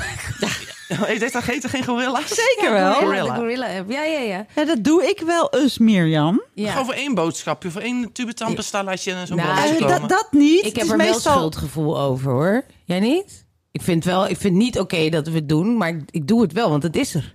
Heet 0.88 1.32
dat 1.32 1.42
heet 1.42 1.66
geen 1.68 1.84
gorilla's? 1.84 2.28
zeker 2.28 2.72
wel. 2.72 2.92
Gorilla, 2.92 3.06
Gorilla. 3.06 3.34
de 3.34 3.40
gorilla 3.40 3.78
app. 3.78 3.90
Ja, 3.90 4.02
ja, 4.04 4.18
ja. 4.18 4.46
Ja, 4.54 4.64
dat 4.64 4.84
doe 4.84 5.04
ik 5.06 5.20
wel 5.20 5.50
eens, 5.50 5.78
Mirjam. 5.78 6.42
ja. 6.54 6.70
Gewoon 6.70 6.84
voor 6.84 6.94
één 6.94 7.14
boodschapje. 7.14 7.70
Voor 7.70 7.80
één 7.80 8.12
tube 8.12 8.34
tandpasta 8.34 8.84
laat 8.84 9.02
je 9.04 9.22
zo'n 9.26 9.36
Nou, 9.36 9.48
boodschap 9.48 9.90
Eh, 9.90 10.00
dat, 10.00 10.08
dat 10.08 10.28
niet. 10.30 10.64
Ik 10.64 10.76
heb 10.76 10.84
is 10.84 10.90
er 10.90 10.96
wel 10.96 11.06
meestal... 11.06 11.32
schuldgevoel 11.32 11.98
over, 12.00 12.32
hoor. 12.32 12.64
Jij 12.84 13.00
niet? 13.00 13.44
Ik 13.72 13.82
vind 13.82 14.04
wel, 14.04 14.28
ik 14.28 14.36
vind 14.36 14.54
niet 14.54 14.78
oké 14.78 15.08
dat 15.08 15.26
we 15.28 15.34
het 15.34 15.48
doen, 15.48 15.76
maar 15.76 15.88
ik, 15.88 16.02
ik 16.10 16.26
doe 16.28 16.42
het 16.42 16.52
wel, 16.52 16.70
want 16.70 16.82
het 16.82 16.96
is 16.96 17.14
er. 17.14 17.34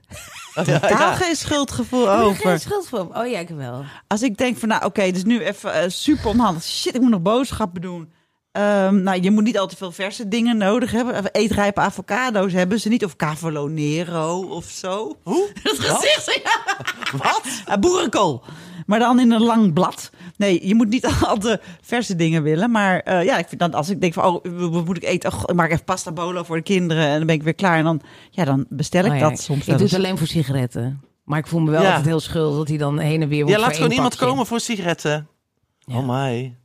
Totaal 0.53 1.13
geen 1.13 1.35
schuldgevoel 1.35 2.05
Geen 2.05 2.19
over. 2.19 2.59
schuldgevoel. 2.59 3.09
Oh 3.13 3.27
ja, 3.27 3.39
ik 3.39 3.49
wel. 3.49 3.83
Als 4.07 4.21
ik 4.21 4.37
denk 4.37 4.57
van, 4.57 4.67
nou 4.67 4.85
oké, 4.85 5.11
dus 5.11 5.23
nu 5.23 5.43
even 5.43 5.73
eh, 5.73 5.89
super 5.89 6.27
onhandig. 6.27 6.63
Shit, 6.63 6.95
ik 6.95 7.01
moet 7.01 7.09
nog 7.09 7.21
boodschappen 7.21 7.81
doen. 7.81 8.11
Ehm, 8.51 9.03
nou, 9.03 9.21
je 9.21 9.31
moet 9.31 9.43
niet 9.43 9.59
al 9.59 9.67
te 9.67 9.75
veel 9.75 9.91
verse 9.91 10.27
dingen 10.27 10.57
nodig 10.57 10.91
hebben. 10.91 11.31
Eetrijpe 11.31 11.79
avocado's 11.79 12.53
hebben 12.53 12.79
ze 12.79 12.89
niet. 12.89 13.05
Of 13.05 13.15
Cavolo 13.15 13.67
Nero 13.67 14.41
of 14.49 14.65
zo. 14.65 15.17
Hoe? 15.23 15.49
Dat 15.63 15.79
gezicht, 15.79 16.41
ja. 16.43 16.75
Wat? 17.17 17.41
Eh, 17.65 17.75
boerenkool. 17.77 18.43
Maar 18.91 18.99
dan 18.99 19.19
in 19.19 19.31
een 19.31 19.41
lang 19.41 19.73
blad. 19.73 20.09
Nee, 20.37 20.67
je 20.67 20.75
moet 20.75 20.89
niet 20.89 21.05
al 21.27 21.37
te 21.37 21.59
verse 21.81 22.15
dingen 22.15 22.43
willen. 22.43 22.71
Maar 22.71 22.99
eh, 22.99 23.23
ja, 23.23 23.37
ik 23.37 23.47
vind 23.47 23.59
dan 23.61 23.73
als 23.73 23.89
ik 23.89 24.01
denk 24.01 24.13
van, 24.13 24.23
oh, 24.23 24.71
wat 24.71 24.85
moet 24.85 24.97
ik 24.97 25.03
eten? 25.03 25.33
Oh, 25.33 25.41
ik 25.45 25.53
maak 25.55 25.71
even 25.71 25.83
pasta 25.83 26.11
bolo 26.11 26.43
voor 26.43 26.55
de 26.55 26.61
kinderen. 26.63 27.05
En 27.05 27.17
dan 27.17 27.25
ben 27.27 27.35
ik 27.35 27.43
weer 27.43 27.53
klaar. 27.53 27.77
En 27.77 27.83
dan, 27.83 28.01
ja, 28.29 28.45
dan 28.45 28.65
bestel 28.69 29.05
ik 29.05 29.11
Oh 29.11 29.17
ja, 29.17 29.29
dat 29.29 29.39
soms 29.39 29.59
Ik 29.59 29.65
wel 29.65 29.77
doe 29.77 29.85
het 29.85 29.95
alleen 29.95 30.17
voor 30.17 30.27
sigaretten. 30.27 31.01
Maar 31.23 31.39
ik 31.39 31.47
voel 31.47 31.59
me 31.59 31.71
wel 31.71 31.81
Ja. 31.81 31.87
altijd 31.87 32.05
heel 32.05 32.19
schuldig 32.19 32.57
dat 32.57 32.67
hij 32.67 32.77
dan 32.77 32.99
heen 32.99 33.21
en 33.21 33.27
weer 33.27 33.43
wordt 33.43 33.59
Ja, 33.59 33.65
laat 33.65 33.75
gewoon 33.75 33.91
iemand 33.91 34.15
komen 34.15 34.45
voor 34.45 34.59
sigaretten. 34.59 35.27
Oh 35.85 36.07
my. 36.07 36.55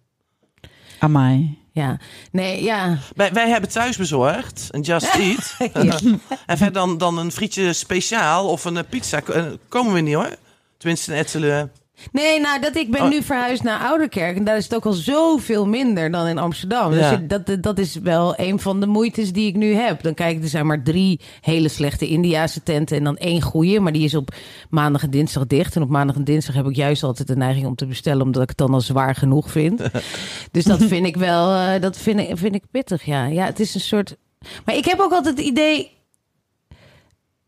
Amai. 0.99 1.59
Ja. 1.73 1.99
Nee, 2.33 2.63
ja. 2.63 2.99
Wij, 3.15 3.33
wij 3.33 3.49
hebben 3.49 3.71
thuis 3.71 3.97
bezorgd, 3.97 4.69
een 4.71 4.81
Just 4.81 5.15
Eat. 5.19 5.57
ja. 5.85 5.99
en 6.47 6.57
verder 6.57 6.73
dan, 6.73 6.99
dan 6.99 7.19
een 7.19 7.33
frietje 7.33 7.73
speciaal 7.73 8.49
of 8.49 8.65
een 8.65 8.87
pizza. 8.89 9.23
eh, 9.23 9.45
Komen 9.69 9.93
we 9.93 10.01
niet 10.01 10.15
hoor. 10.15 10.37
Tenminste 10.79 11.13
in 11.13 11.19
Ettelen. 11.19 11.73
Nee, 12.13 12.41
nou, 12.41 12.61
dat 12.61 12.77
ik 12.77 12.91
ben 12.91 13.03
Oh. 13.03 13.09
nu 13.09 13.23
verhuisd 13.23 13.63
naar 13.63 13.81
Ouderkerk. 13.81 14.37
En 14.37 14.45
daar 14.45 14.57
is 14.57 14.65
het 14.65 14.75
ook 14.75 14.87
al 14.87 14.93
zoveel 14.93 15.67
minder 15.67 16.11
dan 16.11 16.27
in 16.27 16.39
Amsterdam. 16.39 16.91
Dus 16.91 17.01
Ja. 17.01 17.17
dat, 17.17 17.57
dat 17.63 17.79
is 17.79 17.95
wel 17.95 18.35
een 18.37 18.59
van 18.61 18.81
de 18.81 18.87
moeites 18.87 19.33
die 19.33 19.47
ik 19.49 19.55
nu 19.57 19.75
heb. 19.75 20.03
Dan 20.03 20.15
kijk 20.15 20.37
ik, 20.37 20.43
er 20.43 20.49
zijn 20.49 20.67
maar 20.67 20.83
drie 20.83 21.21
hele 21.41 21.69
slechte 21.69 22.09
Indiase 22.09 22.63
tenten 22.63 22.97
en 22.97 23.05
dan 23.05 23.17
één 23.17 23.43
goede. 23.43 23.81
Maar 23.81 23.93
die 23.93 24.05
is 24.05 24.15
op 24.15 24.35
maandag 24.71 25.03
en 25.03 25.11
dinsdag 25.11 25.47
dicht. 25.47 25.77
En 25.77 25.83
op 25.83 25.89
maandag 25.89 26.17
en 26.17 26.25
dinsdag 26.25 26.55
heb 26.55 26.67
ik 26.67 26.77
juist 26.77 27.03
altijd 27.03 27.29
de 27.29 27.37
neiging 27.37 27.67
om 27.67 27.75
te 27.75 27.87
bestellen, 27.87 28.23
omdat 28.23 28.43
ik 28.43 28.49
het 28.49 28.59
dan 28.59 28.75
al 28.75 28.81
zwaar 28.81 29.15
genoeg 29.15 29.51
vind. 29.51 29.83
dus 30.53 30.65
dat 30.65 30.83
vind 30.83 31.07
ik 31.07 31.17
wel, 31.17 31.55
eh, 31.55 31.81
dat 31.81 31.97
vind 31.97 32.21
ik, 32.21 32.31
vind 32.35 32.55
ik 32.55 32.63
pittig, 32.71 33.05
ja. 33.05 33.27
Ja, 33.27 33.45
het 33.45 33.61
is 33.61 33.75
een 33.75 33.81
soort... 33.81 34.17
Maar 34.65 34.77
ik 34.77 34.85
heb 34.85 35.01
ook 35.01 35.13
altijd 35.13 35.37
het 35.37 35.47
idee... 35.47 35.95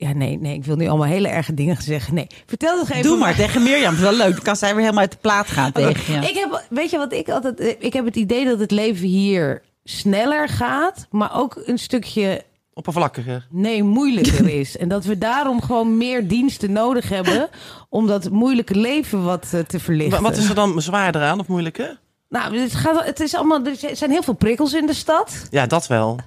Ja, 0.01 0.13
nee, 0.13 0.39
nee, 0.39 0.55
ik 0.55 0.65
wil 0.65 0.77
nu 0.77 0.89
allemaal 0.89 1.07
hele 1.07 1.29
erge 1.29 1.55
dingen 1.55 1.83
zeggen. 1.83 2.15
Nee, 2.15 2.27
vertel 2.47 2.77
nog 2.77 2.91
even... 2.91 3.03
Doe 3.03 3.19
maar 3.19 3.35
tegen 3.35 3.63
Mirjam. 3.63 3.85
Het 3.95 4.03
is 4.03 4.09
wel 4.09 4.17
leuk. 4.17 4.35
Dan 4.35 4.43
kan 4.43 4.57
zij 4.57 4.71
weer 4.71 4.81
helemaal 4.81 5.01
uit 5.03 5.11
de 5.13 5.19
plaat 5.21 5.47
gaan 5.47 5.73
tegen 5.73 6.21
je. 6.21 6.29
Ik 6.29 6.35
heb, 6.35 6.65
weet 6.71 6.91
je 6.91 6.97
wat 6.97 7.13
ik 7.13 7.29
altijd. 7.29 7.61
eh, 7.61 7.75
Ik 7.79 7.93
heb 7.93 8.05
het 8.05 8.17
idee 8.17 8.45
dat 8.45 8.59
het 8.59 8.71
leven 8.71 9.07
hier 9.07 9.63
sneller 9.85 10.49
gaat, 10.49 11.07
maar 11.11 11.37
ook 11.37 11.63
een 11.65 11.79
stukje 11.79 12.43
Oppervlakkiger. 12.73 13.47
nee 13.51 13.83
moeilijker 13.83 14.49
is. 14.61 14.77
En 14.77 14.89
dat 14.89 15.05
we 15.05 15.19
daarom 15.19 15.63
gewoon 15.63 15.97
meer 15.97 16.29
diensten 16.29 16.73
nodig 16.73 17.09
hebben 17.09 17.49
om 17.89 18.07
dat 18.07 18.31
moeilijke 18.31 18.75
leven 18.75 19.25
wat 19.25 19.47
eh, 19.53 19.61
te 19.61 19.81
verlichten. 19.81 20.23
Wa- 20.23 20.29
Wat 20.29 20.37
is 20.39 20.49
er 20.49 20.55
dan 20.55 20.83
zwaarder 20.83 21.23
aan 21.23 21.41
of 21.41 21.47
moeilijker? 21.47 21.99
Nou, 22.29 22.59
het, 22.59 22.75
gaat, 22.75 23.05
het 23.05 23.21
is 23.21 23.35
allemaal. 23.35 23.65
Er 23.65 23.97
zijn 23.97 24.11
heel 24.11 24.23
veel 24.23 24.35
prikkels 24.35 24.73
in 24.75 24.87
de 24.87 24.95
stad. 24.95 25.47
Ja, 25.51 25.67
dat 25.67 25.87
wel. 25.87 26.19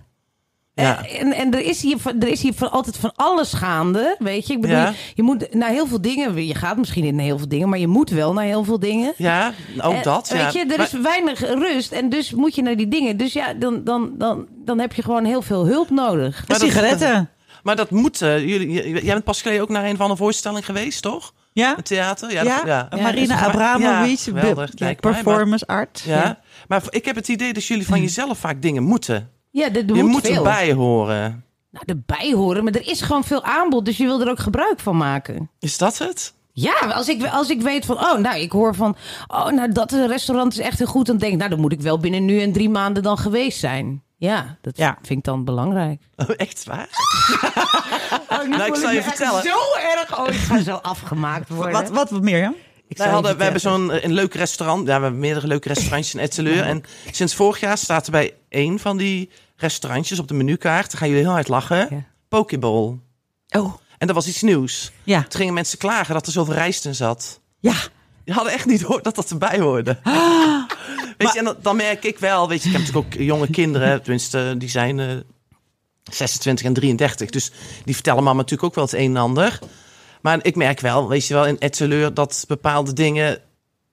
Ja. 0.74 1.06
Eh, 1.06 1.22
En, 1.22 1.34
en 1.34 1.54
er 1.54 1.60
is 1.66 1.82
hier, 1.82 1.98
er 2.20 2.28
is 2.28 2.42
hier 2.42 2.54
van, 2.54 2.72
altijd 2.72 2.98
van 2.98 3.12
alles 3.16 3.54
gaande, 3.54 4.16
weet 4.20 4.48
je. 4.48 4.54
Ik 4.54 4.62
bedoel, 4.62 4.76
Ja. 4.78 4.94
je, 5.16 5.24
moet 5.24 5.54
naar 5.54 5.70
heel 5.70 5.88
veel 5.88 6.02
dingen. 6.02 6.46
Je 6.48 6.56
gaat 6.56 6.78
misschien 6.78 7.04
in 7.04 7.20
heel 7.20 7.38
veel 7.38 7.48
dingen, 7.48 7.70
maar 7.70 7.80
je 7.80 7.88
moet 7.88 8.10
wel 8.10 8.34
naar 8.34 8.44
heel 8.44 8.64
veel 8.64 8.80
dingen. 8.80 9.14
Ja, 9.18 9.54
ook 9.82 9.94
Eh, 9.94 10.04
dat. 10.04 10.30
Weet 10.30 10.54
ja. 10.54 10.60
je, 10.60 10.66
er 10.72 10.78
Maar- 10.78 10.86
is 10.86 10.92
weinig 11.02 11.40
rust 11.40 11.92
en 11.92 12.10
dus 12.10 12.32
moet 12.34 12.56
je 12.56 12.62
naar 12.62 12.76
die 12.76 12.88
dingen. 12.88 13.18
Dus 13.18 13.34
ja, 13.34 13.54
dan, 13.54 13.84
dan, 13.84 14.12
dan, 14.18 14.48
dan 14.66 14.80
heb 14.80 14.94
je 14.94 15.02
gewoon 15.02 15.26
heel 15.26 15.42
veel 15.42 15.66
hulp 15.66 15.90
nodig. 15.90 16.48
Maar 16.48 16.60
dat- 16.60 16.68
sigaretten. 16.70 17.30
Maar 17.64 17.76
dat 17.76 17.90
moet. 17.90 18.22
eh, 18.22 18.48
jullie, 18.48 18.72
jij 18.92 19.14
bent 19.14 19.24
pas 19.24 19.42
geleden 19.42 19.62
ook 19.64 19.70
naar 19.70 19.86
een 19.86 19.98
van 19.98 20.10
de 20.10 20.16
voorstelling 20.16 20.66
geweest, 20.66 21.02
toch? 21.02 21.34
Ja? 21.54 21.78
Een 21.78 21.84
theater? 21.84 22.32
Ja, 22.32 22.44
Ja, 22.44 22.56
dat- 22.58 22.66
ja. 22.66 22.88
Marina 23.02 23.36
Ja, 23.36 23.46
Abramovic, 23.46 24.20
ja, 24.20 24.68
mij, 24.80 24.96
performance 24.96 25.68
art. 25.68 26.04
Maar, 26.08 26.16
ja. 26.18 26.40
maar 26.68 26.82
ik 26.90 27.06
heb 27.06 27.16
het 27.16 27.28
idee 27.28 27.54
dat 27.54 27.66
jullie 27.66 27.86
van 27.86 28.02
jezelf 28.02 28.38
vaak 28.38 28.62
dingen 28.62 28.84
moeten. 28.84 29.30
Ja, 29.52 29.70
Je 29.86 30.04
moet 30.04 30.22
veel. 30.26 30.36
erbij 30.36 30.74
horen. 30.74 31.44
Nou, 31.72 31.86
erbij 31.88 32.34
horen, 32.34 32.64
maar 32.64 32.74
er 32.74 32.88
is 32.88 33.02
gewoon 33.02 33.24
veel 33.24 33.44
aanbod, 33.44 33.86
dus 33.86 33.98
je 33.98 34.04
wil 34.06 34.22
er 34.22 34.30
ook 34.30 34.40
gebruik 34.40 34.80
van 34.80 34.98
maken. 34.98 35.50
Is 35.60 35.78
dat 35.78 35.98
het? 35.98 36.34
Ja, 36.54 36.74
als 36.80 37.08
ik, 37.10 37.26
als 37.28 37.50
ik 37.50 37.62
weet 37.62 37.86
van, 37.86 37.96
oh, 37.98 38.18
nou, 38.18 38.40
ik 38.40 38.52
hoor 38.52 38.76
van, 38.76 38.96
oh, 39.28 39.48
nou, 39.50 39.72
dat 39.72 39.92
restaurant 39.92 40.54
is 40.54 40.60
echt 40.60 40.78
heel 40.78 40.88
goed, 40.88 41.06
dan 41.06 41.18
denk 41.18 41.32
ik, 41.32 41.38
nou, 41.38 41.50
dan 41.50 41.60
moet 41.60 41.72
ik 41.72 41.82
wel 41.82 41.98
binnen 42.00 42.26
nu 42.26 42.42
en 42.42 42.52
drie 42.52 42.70
maanden 42.70 43.04
dan 43.04 43.18
geweest 43.18 43.60
zijn. 43.60 44.04
Ja, 44.18 44.58
dat 44.62 44.78
Ja. 44.78 44.98
vind 45.02 45.20
ik 45.20 45.26
dan 45.26 45.44
belangrijk. 45.46 46.02
Oh, 46.16 46.30
echt 46.38 46.64
waar? 46.64 46.88
nou, 48.50 48.64
ik 48.66 48.76
zal 48.76 48.92
je 48.92 49.02
vertellen. 49.04 49.42
Zo 49.44 49.58
erg, 49.98 50.20
oh, 50.20 50.28
ik 50.28 50.34
ga 50.40 50.62
zo 50.62 50.76
afgemaakt 50.76 51.50
worden. 51.50 51.72
Wat, 51.74 51.90
wat, 51.90 52.10
wat 52.10 52.22
Mirjam? 52.22 52.56
Wij 52.98 53.10
hadden, 53.10 53.38
we 53.38 53.44
hebben 53.44 53.62
zo'n 53.62 53.92
eh, 53.92 54.04
een 54.04 54.14
leuk 54.14 54.34
restaurant. 54.34 54.88
Ja, 54.88 54.96
we 54.98 55.02
hebben 55.04 55.20
meerdere 55.20 55.48
leuke 55.48 55.68
restaurantjes 55.68 56.14
in 56.14 56.20
Etteleur. 56.20 56.64
En 56.64 56.84
sinds 57.12 57.36
vorig 57.36 57.60
jaar 57.60 57.78
staat 57.78 58.06
er 58.06 58.12
bij 58.12 58.34
één 58.50 58.80
van 58.80 58.98
die 58.98 59.30
restaurantjes 59.56 60.20
op 60.20 60.28
de 60.28 60.34
menukaart. 60.34 60.92
Dan 60.92 61.00
gaan 61.00 61.08
jullie 61.08 61.24
heel 61.24 61.34
hard 61.34 61.48
lachen. 61.48 61.88
Ja. 61.90 62.06
Pokeball. 62.28 63.00
Oh, 63.50 63.74
En 63.98 64.08
dat 64.08 64.16
was 64.16 64.28
iets 64.28 64.42
nieuws. 64.42 64.92
ja. 65.04 65.22
Toen 65.22 65.40
gingen 65.40 65.54
mensen 65.54 65.78
klagen 65.78 66.14
dat 66.14 66.26
er 66.26 66.32
zoveel 66.32 66.54
rijst 66.54 66.86
in 66.86 66.96
zat. 66.96 67.40
Ja. 67.60 67.76
Die 68.24 68.34
hadden 68.34 68.54
echt 68.54 68.66
niet 68.66 68.82
gehoord 68.82 69.04
dat 69.04 69.16
dat 69.16 69.30
erbij 69.30 69.60
hoorde. 69.60 70.00
weet 71.18 71.34
je, 71.34 71.40
en 71.40 71.56
dan, 71.62 71.76
merk 71.76 72.04
ik 72.04 72.20
wel, 72.20 72.48
weet 72.48 72.62
je, 72.64 72.68
ik 72.70 72.76
heb 72.76 72.86
natuurlijk 72.86 73.14
ook 73.16 73.22
jonge 73.22 73.50
kinderen, 73.50 74.02
tenminste, 74.02 74.56
die 74.58 74.70
zijn 74.70 75.00
eh 75.00 75.16
26 76.04 76.66
en 76.66 76.74
33. 76.74 77.30
Dus 77.30 77.52
die 77.86 77.94
vertellen 77.94 78.24
mama 78.24 78.38
natuurlijk 78.38 78.64
ook 78.64 78.76
wel 78.76 78.84
het 78.84 78.94
een 78.94 79.16
en 79.16 79.22
ander. 79.22 79.60
Maar 80.22 80.46
ik 80.46 80.56
merk 80.56 80.80
wel, 80.80 81.08
weet 81.08 81.28
je 81.28 81.34
wel, 81.34 81.46
in 81.46 81.60
Etteleur 81.60 82.14
dat 82.14 82.46
bepaalde 82.48 82.94
dingen 82.94 83.42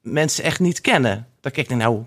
mensen 0.01 0.45
echt 0.45 0.61
niet 0.61 0.81
kennen. 0.81 1.27
Dat 1.41 1.53
kijk 1.53 1.71
ik 1.71 1.77
nou, 1.77 2.03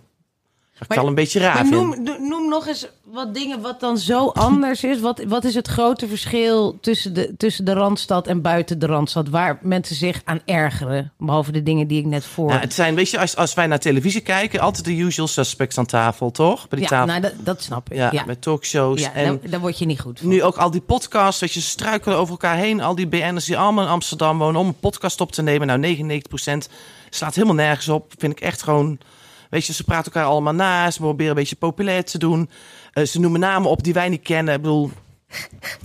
Ik 0.90 0.94
wel 0.96 1.08
een 1.08 1.16
beetje 1.16 1.40
raar 1.40 1.54
Maar 1.54 1.66
noem, 1.66 2.04
no- 2.04 2.18
noem 2.20 2.50
nog 2.50 2.68
eens 2.68 2.88
wat 3.04 3.34
dingen 3.34 3.62
wat 3.62 3.80
dan 3.80 3.98
zo 3.98 4.28
anders 4.28 4.84
is. 4.84 5.00
Wat, 5.00 5.24
wat 5.28 5.44
is 5.44 5.56
het 5.56 5.68
grote 5.68 6.08
verschil 6.08 6.78
tussen 6.82 7.14
de, 7.14 7.34
tussen 7.38 7.66
de 7.66 7.74
Randstad 7.74 8.28
en 8.28 8.42
buiten 8.42 8.80
de 8.80 8.86
Randstad? 8.86 9.30
Waar 9.30 9.60
mensen 9.62 9.96
zich 9.96 10.22
aan 10.26 10.42
ergeren. 10.46 11.12
Behalve 11.18 11.52
de 11.52 11.64
dingen 11.64 11.88
die 11.88 12.00
ik 12.00 12.06
net 12.06 12.26
voor. 12.26 12.52
Het 12.52 12.74
zijn, 12.74 12.96
weet 12.96 13.10
je, 13.10 13.20
als, 13.20 13.36
als 13.36 13.54
wij 13.54 13.68
naar 13.68 13.80
televisie 13.80 14.22
kijken, 14.22 14.60
altijd 14.60 14.86
de 14.86 14.96
usual 14.98 15.28
suspects 15.28 15.78
aan 15.78 15.86
tafel, 15.86 16.32
toch? 16.32 16.68
Bij 16.68 16.80
die 16.80 16.82
ja, 16.82 16.88
tafel. 16.88 17.06
nou, 17.08 17.22
dat, 17.22 17.34
dat 17.46 17.62
snap 17.62 17.90
ik. 17.92 17.98
ja, 17.98 18.10
Ja, 18.12 18.24
met 18.26 18.42
talkshows. 18.42 19.02
ja 19.02 19.14
en 19.14 19.26
daar, 19.42 19.50
daar 19.50 19.60
word 19.60 19.80
je 19.80 19.86
niet 19.86 20.00
goed 20.02 20.20
van. 20.20 20.28
nu 20.30 20.44
ook 20.44 20.58
al 20.58 20.72
die 20.72 20.82
podcasts, 20.82 21.42
weet 21.42 21.54
je, 21.54 21.60
ze 21.62 21.68
struikelen 21.68 22.18
over 22.18 22.32
elkaar 22.32 22.56
heen. 22.58 22.82
Al 22.82 22.96
die 22.96 23.08
BN'ers 23.08 23.46
die 23.46 23.58
allemaal 23.58 23.84
in 23.84 23.90
Amsterdam 23.92 24.38
wonen 24.38 24.62
om 24.62 24.68
een 24.68 24.80
podcast 24.80 25.22
op 25.22 25.32
te 25.32 25.42
nemen. 25.42 25.68
Nou, 25.68 25.98
99% 25.98 26.72
slaat 27.10 27.36
helemaal 27.36 27.56
nergens 27.56 27.90
op. 27.90 28.14
Vind 28.18 28.32
ik 28.32 28.40
echt 28.40 28.64
gewoon... 28.64 28.98
Weet 29.52 29.66
je, 29.66 29.74
ze 29.74 29.84
praten 29.84 30.14
elkaar 30.14 30.30
allemaal 30.30 30.54
na. 30.54 30.92
Ze 30.92 31.00
proberen 31.00 31.30
een 31.32 31.38
beetje 31.38 31.56
populair 31.56 32.04
te 32.04 32.18
doen. 32.18 32.50
Eh, 32.94 33.06
ze 33.06 33.20
noemen 33.20 33.40
namen 33.40 33.70
op 33.70 33.84
die 33.84 33.94
wij 33.94 34.10
niet 34.10 34.22
kennen. 34.22 34.54
Ik 34.54 34.62
bedoel, 34.62 34.92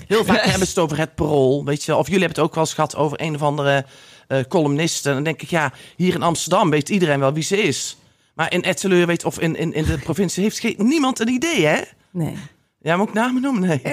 heel 0.06 0.24
vaak 0.24 0.40
hebben 0.50 0.66
ze 0.66 0.72
het 0.74 0.78
over 0.78 0.98
het 0.98 1.14
parool. 1.14 1.64
Weet 1.64 1.84
je. 1.84 1.96
Of 1.96 2.06
jullie 2.06 2.22
hebben 2.22 2.38
het 2.38 2.48
ook 2.48 2.54
wel 2.54 2.64
eens 2.64 2.74
gehad 2.74 2.96
over 2.96 3.20
een 3.20 3.34
of 3.34 3.42
andere 3.42 3.84
eh 4.28 4.38
columniste. 4.48 5.08
En 5.08 5.14
dan 5.14 5.24
denk 5.24 5.42
ik, 5.42 5.50
ja, 5.50 5.72
hier 5.96 6.14
in 6.14 6.22
Amsterdam 6.22 6.70
weet 6.70 6.88
iedereen 6.88 7.20
wel 7.20 7.32
wie 7.32 7.42
ze 7.42 7.62
is. 7.62 7.96
Maar 8.34 8.52
in 8.52 8.62
Etteleur 8.62 9.06
weet, 9.06 9.24
of 9.24 9.38
in, 9.40 9.56
in, 9.56 9.72
in 9.72 9.84
de 9.84 9.98
provincie 10.08 10.42
heeft 10.42 10.58
geen, 10.58 10.74
niemand 10.78 11.20
een 11.20 11.28
idee, 11.28 11.66
hè? 11.66 11.80
Nee. 12.10 12.36
Ja, 12.80 12.96
moet 12.96 13.08
ik 13.08 13.14
namen 13.14 13.42
noemen? 13.42 13.62
Nee. 13.68 13.80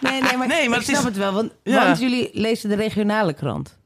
Nee, 0.00 0.20
nee, 0.22 0.36
maar, 0.36 0.46
Nee, 0.46 0.68
maar 0.68 0.78
ik 0.78 0.84
snap 0.84 0.98
is- 0.98 1.04
het 1.04 1.16
wel. 1.16 1.32
Want, 1.32 1.52
Ja. 1.62 1.84
want 1.86 1.98
jullie 2.00 2.28
lezen 2.32 2.68
de 2.68 2.74
regionale 2.76 3.32
krant. 3.32 3.76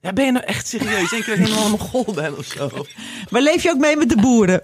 Ja, 0.00 0.12
ben 0.12 0.24
je 0.24 0.32
nou 0.32 0.44
echt 0.44 0.66
serieus? 0.66 1.10
Denk 1.10 1.24
je 1.24 1.30
dat 1.30 1.38
ik 1.38 1.44
helemaal 1.46 1.66
een 1.66 1.78
ben 2.14 2.38
of 2.38 2.44
zo? 2.44 2.70
Maar 3.30 3.42
leef 3.42 3.62
je 3.62 3.70
ook 3.70 3.78
mee 3.78 3.96
met 3.96 4.08
de 4.08 4.16
boeren? 4.16 4.62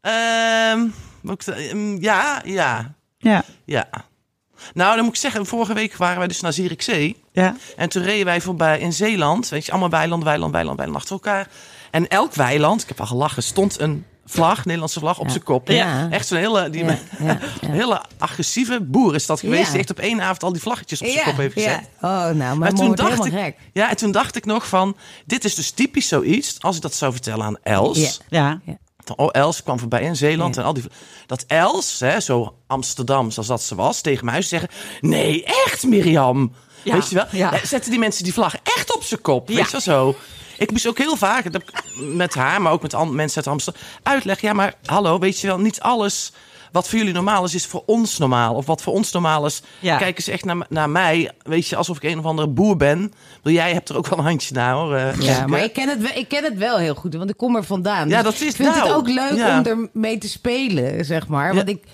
Ehm, 0.00 0.86
ik? 1.22 1.46
Ehm, 1.46 1.96
ja, 2.02 2.42
ja, 2.44 2.94
Ja. 3.18 3.44
ja. 3.64 3.88
Nou, 4.74 4.94
dan 4.94 5.04
moet 5.04 5.14
ik 5.14 5.20
zeggen, 5.20 5.46
vorige 5.46 5.74
week 5.74 5.96
waren 5.96 6.18
wij 6.18 6.28
dus 6.28 6.40
naar 6.40 6.52
Zierikzee. 6.52 7.22
Ja. 7.32 7.56
En 7.76 7.88
toen 7.88 8.02
reden 8.02 8.24
wij 8.24 8.40
voorbij 8.40 8.78
in 8.78 8.92
Zeeland. 8.92 9.48
Weet 9.48 9.64
je, 9.66 9.70
allemaal 9.70 9.90
weiland, 9.90 10.24
weiland, 10.24 10.52
weiland, 10.52 10.76
weiland 10.76 10.98
achter 10.98 11.14
elkaar. 11.14 11.48
En 11.90 12.08
elk 12.08 12.34
weiland, 12.34 12.82
ik 12.82 12.88
heb 12.88 13.00
al 13.00 13.06
gelachen, 13.06 13.42
stond 13.42 13.80
een 13.80 14.06
vlag, 14.26 14.64
Nederlandse 14.64 14.98
vlag, 15.00 15.18
op 15.18 15.24
Ja. 15.24 15.30
zijn 15.30 15.42
kop. 15.44 15.68
Ja. 15.68 16.08
Echt 16.10 16.26
zo'n 16.26 16.38
hele, 16.38 16.70
die, 16.70 16.84
Ja, 16.84 16.90
ja, 17.18 17.26
ja. 17.26 17.38
een 17.60 17.70
hele 17.70 18.02
agressieve 18.18 18.80
boer 18.80 19.14
is 19.14 19.26
dat 19.26 19.40
geweest. 19.40 19.64
Ja. 19.64 19.70
Die 19.70 19.78
echt 19.80 19.90
op 19.90 19.98
één 19.98 20.20
avond 20.22 20.42
al 20.42 20.52
die 20.52 20.60
vlaggetjes 20.62 21.00
op 21.00 21.06
zijn 21.06 21.24
kop 21.24 21.36
heeft 21.36 21.52
gezet. 21.52 21.80
ja. 22.00 22.28
Oh, 22.28 22.34
nou, 22.36 22.56
maar, 22.58 22.72
toen 22.72 22.94
dacht 22.94 23.08
helemaal 23.08 23.26
ik, 23.26 23.32
gek. 23.44 23.56
ja, 23.72 23.90
en 23.90 23.96
toen 23.96 24.10
dacht 24.12 24.36
ik 24.36 24.44
nog 24.44 24.66
van, 24.68 24.96
dit 25.26 25.44
is 25.44 25.54
dus 25.54 25.70
typisch 25.70 26.08
zoiets. 26.08 26.56
Als 26.60 26.76
ik 26.76 26.82
dat 26.82 26.94
zou 26.94 27.12
vertellen 27.12 27.44
aan 27.46 27.56
Els, 27.62 28.20
Ja. 28.28 28.60
oh, 29.16 29.28
Els 29.32 29.62
kwam 29.62 29.78
voorbij 29.78 30.02
in 30.02 30.16
Zeeland 30.16 30.54
Ja. 30.54 30.60
en 30.60 30.66
al 30.66 30.74
die. 30.74 30.84
Dat 31.26 31.44
Els, 31.46 32.00
hè, 32.00 32.20
zo 32.20 32.54
Amsterdam 32.66 33.30
zoals 33.30 33.48
dat 33.48 33.62
ze 33.62 33.74
was, 33.74 34.00
tegen 34.00 34.24
mij 34.24 34.42
zou 34.42 34.44
zeggen: 34.60 34.68
Nee, 35.00 35.44
echt, 35.44 35.82
Mirjam. 35.86 36.52
Ja, 36.82 36.92
Weet 36.94 37.08
je 37.08 37.14
wel? 37.14 37.24
ja. 37.30 37.52
Eh, 37.52 37.64
Zetten 37.64 37.90
die 37.90 37.98
mensen 38.00 38.24
die 38.24 38.32
vlag 38.32 38.54
echt 38.62 38.94
op 38.94 39.02
zijn 39.02 39.20
kop. 39.20 39.48
Ja. 39.48 39.54
Weet 39.54 39.64
je 39.64 39.70
wel 39.72 39.80
zo? 39.80 40.16
Ik 40.58 40.70
moest 40.70 40.86
ook 40.86 40.98
heel 40.98 41.16
vaak, 41.16 41.44
met 42.14 42.34
haar, 42.34 42.62
maar 42.62 42.72
ook 42.72 42.82
met 42.82 43.10
mensen 43.10 43.36
uit 43.36 43.46
Amsterdam, 43.46 43.82
uitleggen. 44.02 44.48
Ja, 44.48 44.54
maar 44.54 44.74
hallo, 44.84 45.18
weet 45.18 45.40
je 45.40 45.46
wel, 45.46 45.58
niet 45.58 45.80
alles 45.80 46.32
wat 46.72 46.88
voor 46.88 46.98
jullie 46.98 47.12
normaal 47.14 47.44
is, 47.44 47.54
is 47.54 47.66
voor 47.66 47.82
ons 47.86 48.18
normaal. 48.18 48.54
Of 48.54 48.66
wat 48.66 48.82
voor 48.82 48.92
ons 48.92 49.12
normaal 49.12 49.46
is, 49.46 49.62
Ja. 49.80 49.96
kijken 49.96 50.22
ze 50.22 50.32
echt 50.32 50.44
naar, 50.44 50.66
naar 50.68 50.90
mij, 50.90 51.30
weet 51.42 51.66
je, 51.68 51.76
alsof 51.76 51.96
ik 51.96 52.02
een 52.02 52.18
of 52.18 52.24
andere 52.24 52.48
boer 52.48 52.76
ben. 52.76 53.12
Wil 53.42 53.52
jij 53.52 53.72
hebt 53.72 53.88
er 53.88 53.96
ook 53.96 54.06
wel 54.06 54.18
een 54.18 54.24
handje 54.24 54.54
naar, 54.54 54.74
hoor. 54.74 54.94
eh, 54.94 55.20
Ja, 55.20 55.46
maar 55.46 55.64
ik 55.64 55.72
ken, 55.72 55.88
het 55.88 56.00
wel, 56.02 56.10
ik 56.14 56.28
ken 56.28 56.44
het 56.44 56.56
wel 56.58 56.78
heel 56.78 56.94
goed, 56.94 57.14
want 57.14 57.30
ik 57.30 57.36
kom 57.36 57.56
er 57.56 57.64
vandaan. 57.64 58.08
Ja, 58.08 58.14
Dus 58.22 58.24
dat 58.24 58.32
is 58.40 58.48
ik 58.48 58.56
vind 58.56 58.74
het 58.74 58.84
nou, 58.84 58.94
ook 58.96 59.08
leuk 59.08 59.34
ja. 59.36 59.58
om 59.58 59.64
ermee 59.92 60.18
te 60.18 60.28
spelen, 60.28 61.04
zeg 61.04 61.28
maar. 61.28 61.54
Want 61.54 61.68
ik, 61.68 61.84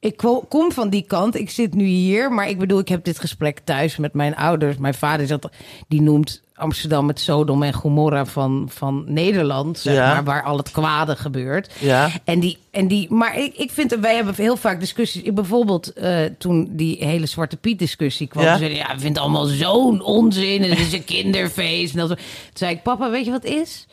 ik 0.00 0.16
ko- 0.16 0.44
kom 0.48 0.72
van 0.72 0.88
die 0.90 1.02
kant. 1.06 1.34
Ik 1.36 1.50
zit 1.50 1.74
nu 1.74 1.84
hier, 1.84 2.32
maar 2.32 2.48
ik 2.48 2.58
bedoel, 2.58 2.78
ik 2.78 2.88
heb 2.88 3.04
dit 3.04 3.18
gesprek 3.18 3.58
thuis 3.64 3.96
met 3.96 4.14
mijn 4.14 4.36
ouders. 4.36 4.76
Mijn 4.76 4.94
vader 4.94 5.26
zat, 5.26 5.48
die 5.88 6.02
noemt 6.02 6.42
Amsterdam 6.56 7.08
het 7.08 7.20
Sodom 7.20 7.62
en 7.62 7.72
Gomorra 7.72 8.26
van, 8.26 8.68
van 8.72 9.04
Nederland, 9.06 9.78
zeg 9.78 9.94
Ja. 9.94 10.12
maar, 10.12 10.24
waar 10.24 10.42
al 10.42 10.56
het 10.56 10.70
kwade 10.70 11.16
gebeurt. 11.16 11.72
Ja. 11.78 12.10
En 12.24 12.40
die, 12.40 12.58
en 12.70 12.88
die, 12.88 13.12
maar 13.12 13.38
ik, 13.38 13.54
ik 13.56 13.70
vind, 13.70 13.94
wij 14.00 14.14
hebben 14.14 14.34
heel 14.36 14.56
vaak 14.56 14.80
discussies. 14.80 15.22
Ik 15.22 15.34
bijvoorbeeld 15.34 15.92
eh, 15.92 16.18
toen 16.38 16.68
die 16.70 16.96
hele 17.04 17.26
Zwarte 17.26 17.56
Piet 17.56 17.78
discussie 17.78 18.26
kwam. 18.26 18.44
Ja. 18.44 18.56
zeiden, 18.56 18.78
ja, 18.78 18.84
we 18.84 18.90
vinden 19.00 19.08
het 19.08 19.18
allemaal 19.18 19.44
zo'n 19.44 20.02
onzin. 20.02 20.62
En 20.62 20.70
het 20.70 20.78
is 20.78 20.92
een 20.92 21.04
kinderfeest. 21.22 21.92
En 21.94 21.98
dat, 21.98 22.08
toen 22.08 22.18
zei 22.54 22.74
ik, 22.74 22.82
papa, 22.82 23.10
weet 23.10 23.24
je 23.24 23.30
wat 23.30 23.44
is? 23.44 23.86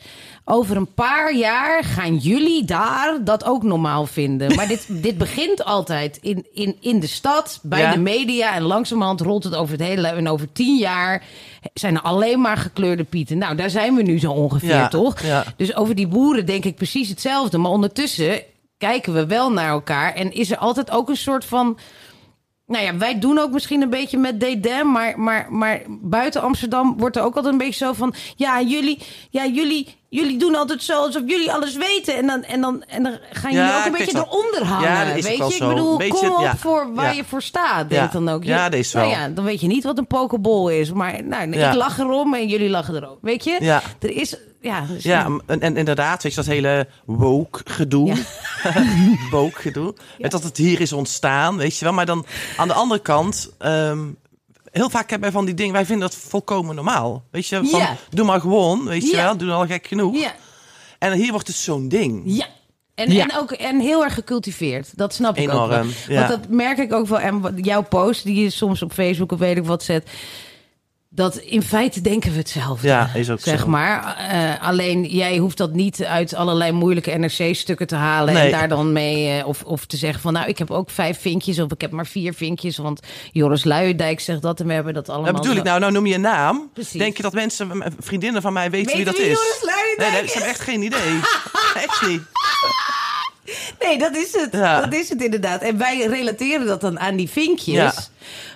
Over 0.46 0.76
een 0.76 0.92
paar 0.94 1.34
jaar 1.34 1.84
gaan 1.84 2.16
jullie 2.16 2.64
daar 2.64 3.18
dat 3.24 3.44
ook 3.44 3.62
normaal 3.62 4.06
vinden. 4.06 4.54
Maar 4.54 4.68
dit, 4.68 4.86
dit 5.02 5.18
begint 5.18 5.64
altijd 5.64 6.18
in, 6.22 6.46
in, 6.54 6.76
in 6.80 7.00
de 7.00 7.06
stad, 7.06 7.58
bij 7.62 7.80
Ja. 7.80 7.92
de 7.92 7.98
media. 7.98 8.54
En 8.54 8.62
langzamerhand 8.62 9.20
rolt 9.20 9.44
het 9.44 9.54
over 9.54 9.72
het 9.78 9.86
hele... 9.86 10.08
En 10.08 10.28
over 10.28 10.52
tien 10.52 10.76
jaar 10.78 11.22
zijn 11.74 11.94
er 11.94 12.00
alleen 12.02 12.40
maar 12.40 12.56
gekleurde 12.56 13.04
pieten. 13.04 13.38
Nou, 13.38 13.56
daar 13.56 13.70
zijn 13.70 13.94
we 13.94 14.02
nu 14.02 14.18
zo 14.18 14.30
ongeveer, 14.32 14.68
Ja, 14.68 14.88
toch? 14.88 15.20
ja. 15.22 15.44
Dus 15.56 15.74
over 15.76 15.94
die 15.94 16.06
boeren 16.06 16.46
denk 16.46 16.64
ik 16.64 16.74
precies 16.76 17.08
hetzelfde. 17.08 17.58
Maar 17.58 17.70
ondertussen 17.70 18.42
kijken 18.78 19.12
we 19.12 19.26
wel 19.26 19.52
naar 19.52 19.68
elkaar. 19.68 20.14
En 20.14 20.32
is 20.32 20.50
er 20.50 20.56
altijd 20.56 20.90
ook 20.90 21.08
een 21.08 21.16
soort 21.16 21.44
van... 21.44 21.78
Nou 22.66 22.84
ja, 22.84 22.96
wij 22.96 23.18
doen 23.18 23.38
ook 23.38 23.50
misschien 23.50 23.82
een 23.82 23.90
beetje 23.90 24.18
met 24.18 24.40
dédain, 24.40 24.92
maar, 24.92 25.20
maar, 25.20 25.46
maar 25.50 25.82
buiten 25.88 26.42
Amsterdam 26.42 26.94
wordt 26.98 27.16
er 27.16 27.22
ook 27.22 27.34
altijd 27.36 27.52
een 27.52 27.58
beetje 27.58 27.84
zo 27.84 27.92
van... 27.92 28.14
Ja, 28.36 28.62
jullie, 28.62 28.98
ja, 29.30 29.46
jullie, 29.46 29.96
jullie 30.08 30.36
doen 30.38 30.54
altijd 30.54 30.82
zo 30.82 30.92
alsof 31.04 31.22
jullie 31.26 31.52
alles 31.52 31.76
weten. 31.76 32.16
En 32.16 32.26
dan, 32.26 32.42
en 32.44 32.60
dan, 32.60 32.82
en 32.82 33.02
dan 33.02 33.18
gaan 33.30 33.52
Ja, 33.52 33.58
jullie 33.66 33.78
ook 33.78 33.84
een 33.86 33.92
beetje 33.92 34.12
wel. 34.12 34.26
eronder 34.28 34.64
hangen. 34.64 34.88
Ja, 34.90 35.04
dat 35.04 35.16
is 35.16 35.24
weet 35.24 35.38
wel 35.38 35.48
je, 35.48 35.54
ik 35.54 35.68
bedoel, 35.68 35.96
beetje, 35.96 36.26
kom 36.28 36.36
op 36.36 36.42
ja. 36.42 36.56
voor 36.56 36.94
waar 36.94 37.14
je 37.16 37.24
voor 37.24 37.42
staat, 37.42 37.88
denk 37.88 38.02
Ja. 38.12 38.18
dan 38.18 38.28
ook. 38.28 38.44
Ja, 38.44 38.68
dat 38.68 38.78
is 38.78 38.92
wel. 38.92 39.02
Nou 39.08 39.14
ja, 39.14 39.28
dan 39.28 39.44
weet 39.44 39.60
je 39.60 39.66
niet 39.66 39.84
wat 39.84 39.98
een 39.98 40.06
pokeball 40.06 40.78
is. 40.78 40.92
Maar 40.92 41.24
nou, 41.24 41.50
ik 41.50 41.74
lach 41.74 41.98
erom 41.98 42.34
en 42.34 42.48
jullie 42.48 42.68
lachen 42.70 42.94
erom. 42.94 43.18
Weet 43.20 43.44
je? 43.44 43.56
Ja. 43.60 43.82
Er 44.00 44.10
is... 44.10 44.36
Ja, 44.64 44.80
dus- 44.88 45.02
Ja, 45.02 45.30
en, 45.46 45.60
en 45.60 45.76
inderdaad, 45.76 46.22
weet 46.22 46.32
je, 46.34 46.38
dat 46.42 46.48
hele 46.50 46.86
woke 47.04 47.60
gedoe. 47.64 48.06
Ja. 48.06 48.16
woke 49.30 49.60
gedoe. 49.60 49.94
Met 50.18 50.30
dat 50.30 50.42
het 50.42 50.56
hier 50.56 50.80
is 50.80 50.92
ontstaan, 50.92 51.56
weet 51.56 51.78
je 51.78 51.84
wel. 51.84 51.94
Maar 51.94 52.06
dan 52.06 52.26
aan 52.56 52.68
de 52.68 52.74
andere 52.74 53.00
kant, 53.00 53.50
ehm, 53.58 53.98
heel 54.70 54.90
vaak 54.90 55.10
hebben 55.10 55.20
wij 55.20 55.30
van 55.38 55.44
die 55.44 55.54
dingen, 55.54 55.72
wij 55.72 55.86
vinden 55.86 56.08
dat 56.10 56.18
volkomen 56.18 56.74
normaal. 56.74 57.24
Weet 57.30 57.46
je, 57.46 57.56
van, 57.64 57.80
Ja. 57.80 57.96
doe 58.10 58.26
maar 58.26 58.40
gewoon, 58.40 58.84
weet 58.84 59.02
je 59.10 59.16
Ja. 59.16 59.22
wel, 59.22 59.36
doe 59.36 59.50
al 59.50 59.66
gek 59.66 59.86
genoeg. 59.86 60.16
Ja. 60.20 60.34
En 60.98 61.12
hier 61.12 61.30
wordt 61.30 61.46
het 61.46 61.56
zo'n 61.56 61.88
ding. 61.88 62.22
Ja. 62.24 62.46
En, 62.94 63.12
Ja. 63.12 63.22
en 63.22 63.36
ook 63.38 63.50
en 63.52 63.80
heel 63.80 64.04
erg 64.04 64.14
gecultiveerd. 64.14 64.96
Dat 64.98 65.14
snap 65.14 65.36
ik 65.36 65.50
ook 65.52 65.70
Enorm, 65.70 65.88
ja. 66.08 66.14
Want 66.16 66.28
dat 66.28 66.48
merk 66.48 66.78
ik 66.78 66.92
ook 66.92 67.06
wel. 67.06 67.20
En 67.20 67.42
jouw 67.56 67.82
post 67.82 68.24
die 68.24 68.42
je 68.42 68.50
soms 68.50 68.82
op 68.82 68.92
Facebook 68.92 69.32
of 69.32 69.38
weet 69.38 69.56
ik 69.56 69.64
wat 69.64 69.82
zet. 69.82 70.08
Dat 71.14 71.36
in 71.36 71.62
feite 71.62 72.00
denken 72.00 72.30
we 72.32 72.38
hetzelfde. 72.38 72.86
Ja, 72.88 73.10
is 73.14 73.30
ook 73.30 73.40
zeg 73.40 73.60
zo. 73.60 73.66
maar. 73.68 74.16
Eh, 74.16 74.66
alleen 74.68 75.04
jij 75.04 75.36
hoeft 75.36 75.56
dat 75.56 75.72
niet 75.72 76.04
uit 76.04 76.34
allerlei 76.34 76.72
moeilijke 76.72 77.10
NRC-stukken 77.10 77.86
te 77.86 77.94
halen. 77.94 78.36
En 78.36 78.50
daar 78.50 78.68
dan 78.68 78.92
mee. 78.92 79.38
eh, 79.38 79.46
of, 79.46 79.62
of 79.62 79.86
te 79.86 79.96
zeggen 79.96 80.20
van 80.20 80.32
nou, 80.32 80.48
ik 80.48 80.58
heb 80.58 80.70
ook 80.70 80.90
vijf 80.90 81.20
vinkjes. 81.20 81.58
Of 81.58 81.72
ik 81.72 81.80
heb 81.80 81.90
maar 81.90 82.06
vier 82.06 82.34
vinkjes. 82.34 82.76
Want 82.76 83.00
Joris 83.32 83.64
Luijendijk 83.64 84.20
zegt 84.20 84.42
dat. 84.42 84.60
En 84.60 84.66
we 84.66 84.72
hebben 84.72 84.94
dat 84.94 85.08
allemaal. 85.08 85.32
Dat 85.32 85.40
bedoel 85.42 85.56
ik 85.56 85.62
nou, 85.62 85.80
nou 85.80 85.92
noem 85.92 86.06
je 86.06 86.14
een 86.14 86.20
naam. 86.20 86.70
Precies. 86.72 86.98
Denk 86.98 87.16
je 87.16 87.22
dat 87.22 87.32
mensen, 87.32 87.94
vriendinnen 87.98 88.42
van 88.42 88.52
mij 88.52 88.70
weten, 88.70 88.96
wie 88.96 89.04
dat 89.04 89.16
wie 89.16 89.26
is? 89.26 89.38
Nee, 89.96 90.10
nee, 90.10 90.26
ze 90.26 90.32
hebben 90.32 90.50
echt 90.50 90.60
geen 90.60 90.82
idee. 90.82 91.20
echt 91.86 92.06
niet. 92.06 92.22
Nee, 93.80 93.98
dat 93.98 94.16
is 94.16 94.32
het. 94.32 94.52
Ja. 94.52 94.80
Dat 94.80 94.94
is 94.94 95.08
het 95.08 95.22
inderdaad. 95.22 95.62
En 95.62 95.78
wij 95.78 96.06
relateren 96.06 96.66
dat 96.66 96.80
dan 96.80 97.00
aan 97.00 97.16
die 97.16 97.30
vinkjes. 97.30 97.74
Ja. 97.74 97.92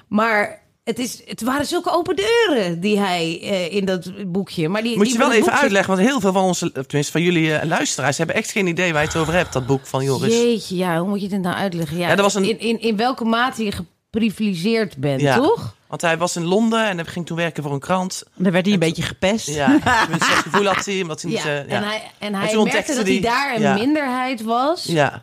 Maar 0.08 0.66
het, 0.88 0.98
is, 0.98 1.20
het 1.26 1.42
waren 1.42 1.66
zulke 1.66 1.90
open 1.92 2.16
deuren 2.16 2.80
die 2.80 2.98
hij 2.98 3.38
eh, 3.42 3.74
in 3.74 3.84
dat 3.84 4.10
boekje. 4.32 4.68
Maar 4.68 4.82
die, 4.82 4.96
Moet 4.96 5.04
die 5.04 5.12
je 5.12 5.18
wel 5.18 5.30
even 5.32 5.44
boekje- 5.44 5.60
uitleggen, 5.60 5.94
want 5.96 6.08
heel 6.08 6.20
veel 6.20 6.32
van 6.32 6.42
onze, 6.42 6.72
tenminste 6.72 7.12
van 7.12 7.22
jullie 7.22 7.54
eh, 7.54 7.68
luisteraars, 7.68 8.18
hebben 8.18 8.36
echt 8.36 8.50
geen 8.50 8.66
idee 8.66 8.92
waar 8.92 9.02
je 9.02 9.08
het 9.08 9.16
over 9.16 9.32
hebt, 9.34 9.52
dat 9.52 9.66
boek 9.66 9.86
van 9.86 10.04
Joris. 10.04 10.34
Jeetje, 10.34 10.76
ja, 10.76 10.98
hoe 10.98 11.08
moet 11.08 11.20
je 11.20 11.28
dit 11.28 11.40
nou 11.40 11.54
uitleggen? 11.56 11.96
Ja, 11.98 12.08
Ja, 12.08 12.16
was 12.16 12.34
een- 12.34 12.44
in, 12.48 12.58
in, 12.60 12.80
in 12.80 12.96
welke 12.96 13.24
mate 13.24 13.64
je 13.64 13.72
geprivilegeerd 13.72 14.96
bent, 14.96 15.20
Ja. 15.20 15.36
toch? 15.36 15.76
Want 15.86 16.00
hij 16.00 16.18
was 16.18 16.36
in 16.36 16.44
Londen 16.44 16.86
en 16.88 16.96
hij 16.96 17.06
ging 17.06 17.26
toen 17.26 17.36
werken 17.36 17.62
voor 17.62 17.72
een 17.72 17.78
krant. 17.80 18.22
Dan 18.34 18.52
werd 18.52 18.64
hij 18.64 18.74
een 18.74 18.80
beetje 18.80 19.02
gepest. 19.02 19.46
Ja, 19.48 19.66
tenminste, 19.66 20.28
dat 20.28 20.38
gevoel 20.42 20.64
had 20.66 20.84
hij, 20.84 21.02
omdat 21.02 21.22
hij 21.22 21.30
niet... 21.32 21.40
Eh, 21.40 21.44
ja. 21.46 21.62
en 21.66 21.82
hij, 21.82 22.02
en 22.18 22.18
hij 22.18 22.30
toen 22.30 22.34
merkte 22.34 22.58
ontdekte 22.58 22.94
dat 22.94 23.04
hij- 23.04 23.12
hij 23.12 23.22
daar 23.22 23.54
een 23.54 23.60
ja. 23.62 23.74
minderheid 23.74 24.42
was. 24.42 24.84
ja. 24.84 25.22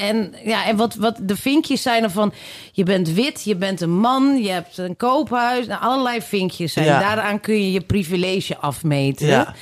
En, 0.00 0.34
ja, 0.44 0.66
en 0.66 0.76
wat, 0.76 0.94
wat 0.94 1.18
de 1.22 1.36
vinkjes 1.36 1.82
zijn 1.82 2.02
er 2.02 2.10
van... 2.10 2.32
je 2.72 2.82
bent 2.82 3.08
wit, 3.08 3.44
je 3.44 3.56
bent 3.56 3.80
een 3.80 3.98
man, 3.98 4.42
je 4.42 4.50
hebt 4.50 4.78
een 4.78 4.96
koophuis. 4.96 5.66
Nou, 5.66 5.82
allerlei 5.82 6.22
vinkjes 6.22 6.72
zijn. 6.72 6.86
Ja. 6.86 7.00
Daaraan 7.00 7.40
kun 7.40 7.54
je 7.54 7.72
je 7.72 7.80
privilege 7.80 8.56
afmeten. 8.56 9.26
Ja. 9.26 9.54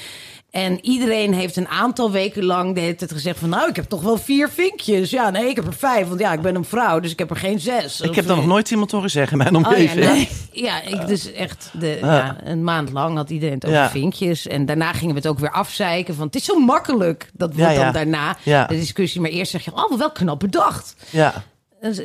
En 0.54 0.78
iedereen 0.82 1.34
heeft 1.34 1.56
een 1.56 1.68
aantal 1.68 2.10
weken 2.10 2.44
lang 2.44 2.74
de 2.74 2.80
hele 2.80 2.94
tijd 2.94 3.12
gezegd 3.12 3.38
van... 3.38 3.48
nou, 3.48 3.68
ik 3.68 3.76
heb 3.76 3.84
toch 3.84 4.02
wel 4.02 4.16
vier 4.16 4.48
vinkjes. 4.48 5.10
Ja, 5.10 5.30
nee, 5.30 5.48
ik 5.48 5.56
heb 5.56 5.66
er 5.66 5.74
vijf, 5.74 6.08
want 6.08 6.20
ja, 6.20 6.32
ik 6.32 6.40
ben 6.40 6.54
een 6.54 6.64
vrouw, 6.64 7.00
dus 7.00 7.10
ik 7.12 7.18
heb 7.18 7.30
er 7.30 7.36
geen 7.36 7.60
zes. 7.60 8.00
Ik 8.00 8.14
heb 8.14 8.26
dat 8.26 8.36
nog 8.36 8.46
nooit 8.46 8.70
iemand 8.70 8.90
horen 8.90 9.10
zeggen 9.10 9.32
in 9.32 9.52
mijn 9.52 9.56
Oh 9.56 9.62
ja, 9.62 9.68
omgeving. 9.68 10.04
nee. 10.04 10.28
ja, 10.66 10.82
ik 10.82 11.06
dus 11.06 11.32
echt 11.32 11.70
de, 11.72 11.98
ja, 12.00 12.36
een 12.44 12.64
maand 12.64 12.90
lang 12.90 13.16
had 13.16 13.30
iedereen 13.30 13.54
het 13.54 13.64
over 13.66 13.78
Ja. 13.78 13.90
vinkjes. 13.90 14.46
En 14.46 14.66
daarna 14.66 14.92
gingen 14.92 15.14
we 15.14 15.20
het 15.20 15.28
ook 15.28 15.38
weer 15.38 15.50
afzeiken 15.52 16.14
van... 16.14 16.26
het 16.26 16.34
is 16.34 16.44
zo 16.44 16.58
makkelijk, 16.58 17.30
dat 17.32 17.54
wordt 17.54 17.72
Ja, 17.72 17.78
ja. 17.78 17.84
dan 17.84 17.92
daarna 17.92 18.36
Ja. 18.42 18.66
de 18.66 18.74
discussie. 18.74 19.20
Maar 19.20 19.30
eerst 19.30 19.50
zeg 19.50 19.64
je, 19.64 19.72
oh, 19.74 19.98
wel 19.98 20.10
knap 20.12 20.40
bedacht. 20.40 20.96
Ja. 21.10 21.42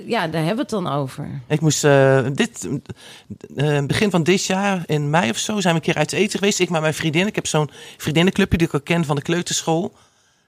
Ja, 0.05 0.27
daar 0.27 0.43
hebben 0.45 0.55
we 0.55 0.61
het 0.61 0.69
dan 0.69 0.87
over. 0.87 1.41
Ik 1.47 1.61
moest 1.61 1.83
eh, 1.83 2.25
dit 2.33 2.69
eh, 3.55 3.85
begin 3.85 4.11
van 4.11 4.23
dit 4.23 4.45
jaar, 4.45 4.83
in 4.85 5.09
mei 5.09 5.29
of 5.29 5.37
zo, 5.37 5.59
zijn 5.59 5.73
we 5.73 5.79
een 5.79 5.85
keer 5.85 5.95
uit 5.95 6.11
eten 6.11 6.39
geweest. 6.39 6.59
Ik 6.59 6.69
met 6.69 6.81
mijn 6.81 6.93
vriendin. 6.93 7.27
Ik 7.27 7.35
heb 7.35 7.47
zo'n 7.47 7.69
vriendinnenclubje 7.97 8.57
die 8.57 8.67
ik 8.67 8.73
al 8.73 8.81
ken 8.81 9.05
van 9.05 9.15
de 9.15 9.21
kleuterschool. 9.21 9.93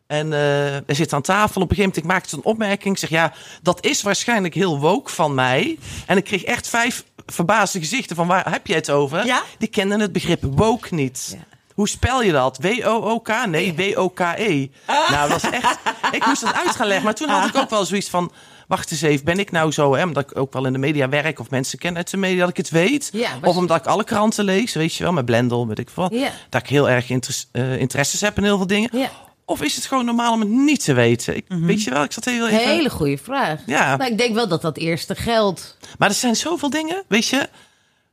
En 0.08 0.34
eh 0.34 0.76
er 0.76 0.96
zit 0.96 1.14
aan 1.14 1.22
tafel. 1.22 1.62
Op 1.62 1.70
een 1.70 1.76
gegeven 1.76 1.78
moment 1.78 1.98
ik 1.98 2.04
maakte 2.04 2.36
een 2.36 2.44
opmerking. 2.44 2.94
Ik 2.94 3.00
zeg 3.00 3.10
ja, 3.10 3.34
dat 3.62 3.86
is 3.86 4.02
waarschijnlijk 4.02 4.54
heel 4.54 4.80
woke 4.80 5.12
van 5.12 5.34
mij. 5.34 5.78
En 6.06 6.18
ik 6.18 6.24
kreeg 6.24 6.44
echt 6.44 6.68
vijf 6.68 7.04
verbaasde 7.26 7.80
gezichten 7.80 8.16
van 8.16 8.28
waar 8.28 8.52
heb 8.52 8.68
je 8.68 8.74
het 8.74 8.90
over? 8.90 9.26
Ja? 9.26 9.44
Die 9.58 9.70
kenden 9.70 10.00
het 10.00 10.12
begrip 10.12 10.44
woke 10.44 10.96
niet. 10.96 11.36
Ja. 11.38 11.52
Hoe 11.74 11.90
spel 11.90 12.24
je 12.24 12.32
dat? 12.32 12.58
W-O-O-K? 12.58 13.46
Nee, 13.46 13.74
W-O-K-E. 13.74 14.70
Nou, 14.88 15.30
dat 15.30 15.42
was 15.42 15.52
echt... 15.52 15.80
Ik 16.12 16.26
moest 16.26 16.42
dat 16.42 16.54
uit 16.54 16.76
gaan 16.76 16.88
leggen. 16.88 17.06
Maar 17.06 17.16
toen 17.16 17.30
had 17.30 17.48
ik 17.48 17.56
ook 17.56 17.70
wel 17.70 17.86
zoiets 17.86 18.10
van... 18.10 18.32
Wacht 18.72 18.92
eens 18.92 19.02
even, 19.02 19.26
ben 19.26 19.40
ik 19.40 19.52
nou 19.52 19.72
zo... 19.72 19.96
Hè, 19.96 20.04
omdat 20.04 20.32
ik 20.32 20.38
ook 20.38 20.54
wel 20.54 20.66
in 20.66 20.74
de 20.74 20.80
media 20.80 21.10
werk 21.10 21.40
of 21.40 21.50
mensen 21.50 21.80
ken 21.80 21.96
uit 21.98 22.10
de 22.12 22.18
media... 22.18 22.40
dat 22.40 22.50
ik 22.50 22.58
het 22.58 22.70
weet? 22.70 23.10
Ja, 23.14 23.40
was- 23.40 23.50
of 23.50 23.56
omdat 23.58 23.78
ik 23.78 23.86
alle 23.86 24.04
kranten 24.04 24.46
lees, 24.46 24.74
weet 24.74 24.96
je 24.96 25.04
wel, 25.04 25.14
met 25.14 25.26
Blendel, 25.26 25.68
weet 25.68 25.80
ik 25.80 25.90
veel. 25.90 26.14
Ja. 26.14 26.32
Dat 26.50 26.62
ik 26.62 26.68
heel 26.70 26.90
erg 26.90 27.10
interesse, 27.10 27.46
eh, 27.52 27.78
interesses 27.80 28.22
heb 28.22 28.38
in 28.38 28.44
heel 28.44 28.58
veel 28.58 28.68
dingen. 28.68 28.90
Ja. 28.98 29.10
Of 29.46 29.62
is 29.62 29.76
het 29.76 29.86
gewoon 29.86 30.06
normaal 30.06 30.34
om 30.34 30.40
het 30.40 30.50
niet 30.50 30.84
te 30.84 30.94
weten? 30.94 31.36
Ik, 31.36 31.46
Weet 31.48 31.84
je 31.84 31.90
wel, 31.90 32.04
ik 32.04 32.12
zat 32.12 32.26
heel 32.26 32.48
even... 32.48 32.60
Hele 32.70 32.90
goede 32.90 33.18
vraag. 33.18 33.60
Ja. 33.66 33.96
Nou, 33.96 34.12
ik 34.12 34.18
denk 34.18 34.34
wel 34.36 34.48
dat 34.48 34.62
dat 34.62 34.78
eerste 34.78 35.16
geldt. 35.16 35.78
Maar 35.98 36.10
er 36.10 36.16
zijn 36.16 36.36
zoveel 36.36 36.70
dingen, 36.70 37.04
weet 37.08 37.28
je. 37.28 37.50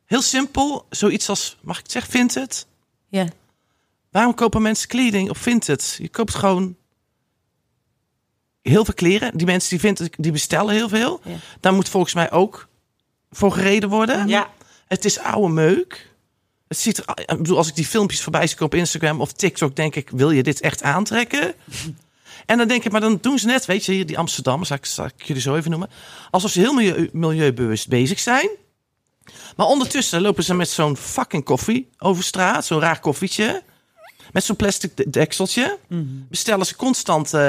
Heel 0.06 0.22
simpel, 0.22 0.86
zoiets 0.90 1.28
als, 1.28 1.56
mag 1.62 1.76
ik 1.76 1.82
het 1.82 1.92
zeggen, 1.92 2.10
Vinted? 2.12 2.66
Ja. 3.08 3.26
Waarom 4.10 4.34
kopen 4.34 4.62
mensen 4.62 4.88
kleding 4.88 5.30
op 5.30 5.36
Vinted? 5.36 5.96
Je 6.00 6.08
koopt 6.08 6.34
gewoon 6.34 6.76
heel 8.68 8.84
veel 8.84 8.94
kleren. 8.94 9.36
Die 9.36 9.46
mensen 9.46 9.70
die 9.70 9.80
Vinted, 9.80 10.14
die 10.16 10.32
bestellen 10.32 10.74
heel 10.74 10.88
veel. 10.88 11.20
Ja. 11.24 11.36
Daar 11.60 11.74
moet 11.74 11.88
volgens 11.88 12.14
mij 12.14 12.30
ook 12.30 12.68
voor 13.30 13.52
gereden 13.52 13.88
worden. 13.88 14.28
Ja. 14.28 14.50
Het 14.86 15.04
is 15.04 15.18
oude 15.18 15.48
meuk. 15.48 16.06
Het 16.68 16.78
ziet 16.78 16.98
er, 16.98 17.04
ik 17.14 17.36
bedoel, 17.36 17.56
als 17.56 17.68
ik 17.68 17.74
die 17.74 17.86
filmpjes 17.86 18.22
voorbij 18.22 18.46
zie 18.46 18.60
op 18.60 18.74
Instagram 18.74 19.20
of 19.20 19.32
TikTok, 19.32 19.76
denk 19.76 19.94
ik, 19.94 20.10
wil 20.10 20.30
je 20.30 20.42
dit 20.42 20.60
echt 20.60 20.82
aantrekken? 20.82 21.54
En 22.46 22.58
dan 22.58 22.68
denk 22.68 22.84
ik, 22.84 22.92
maar 22.92 23.00
dan 23.00 23.18
doen 23.20 23.38
ze 23.38 23.46
net, 23.46 23.66
weet 23.66 23.84
je, 23.84 23.92
hier 23.92 24.06
die 24.06 24.18
Amsterdammers, 24.18 24.68
zal 24.68 24.76
ik, 24.76 24.86
zal 24.86 25.04
ik 25.04 25.22
jullie 25.22 25.42
zo 25.42 25.56
even 25.56 25.70
noemen, 25.70 25.90
alsof 26.30 26.50
ze 26.50 26.60
heel 26.60 26.72
milieu, 26.72 27.08
milieubewust 27.12 27.88
bezig 27.88 28.18
zijn. 28.18 28.48
Maar 29.56 29.66
ondertussen 29.66 30.20
lopen 30.20 30.44
ze 30.44 30.54
met 30.54 30.68
zo'n 30.68 30.96
fucking 30.96 31.44
koffie 31.44 31.88
over 31.98 32.24
straat, 32.24 32.64
zo'n 32.64 32.80
raar 32.80 33.00
koffietje. 33.00 33.62
Met 34.32 34.44
zo'n 34.44 34.56
plastic 34.56 34.96
de- 34.96 35.10
dekseltje. 35.10 35.78
Bestellen 36.28 36.66
ze 36.66 36.76
constant 36.76 37.26
eh, 37.26 37.40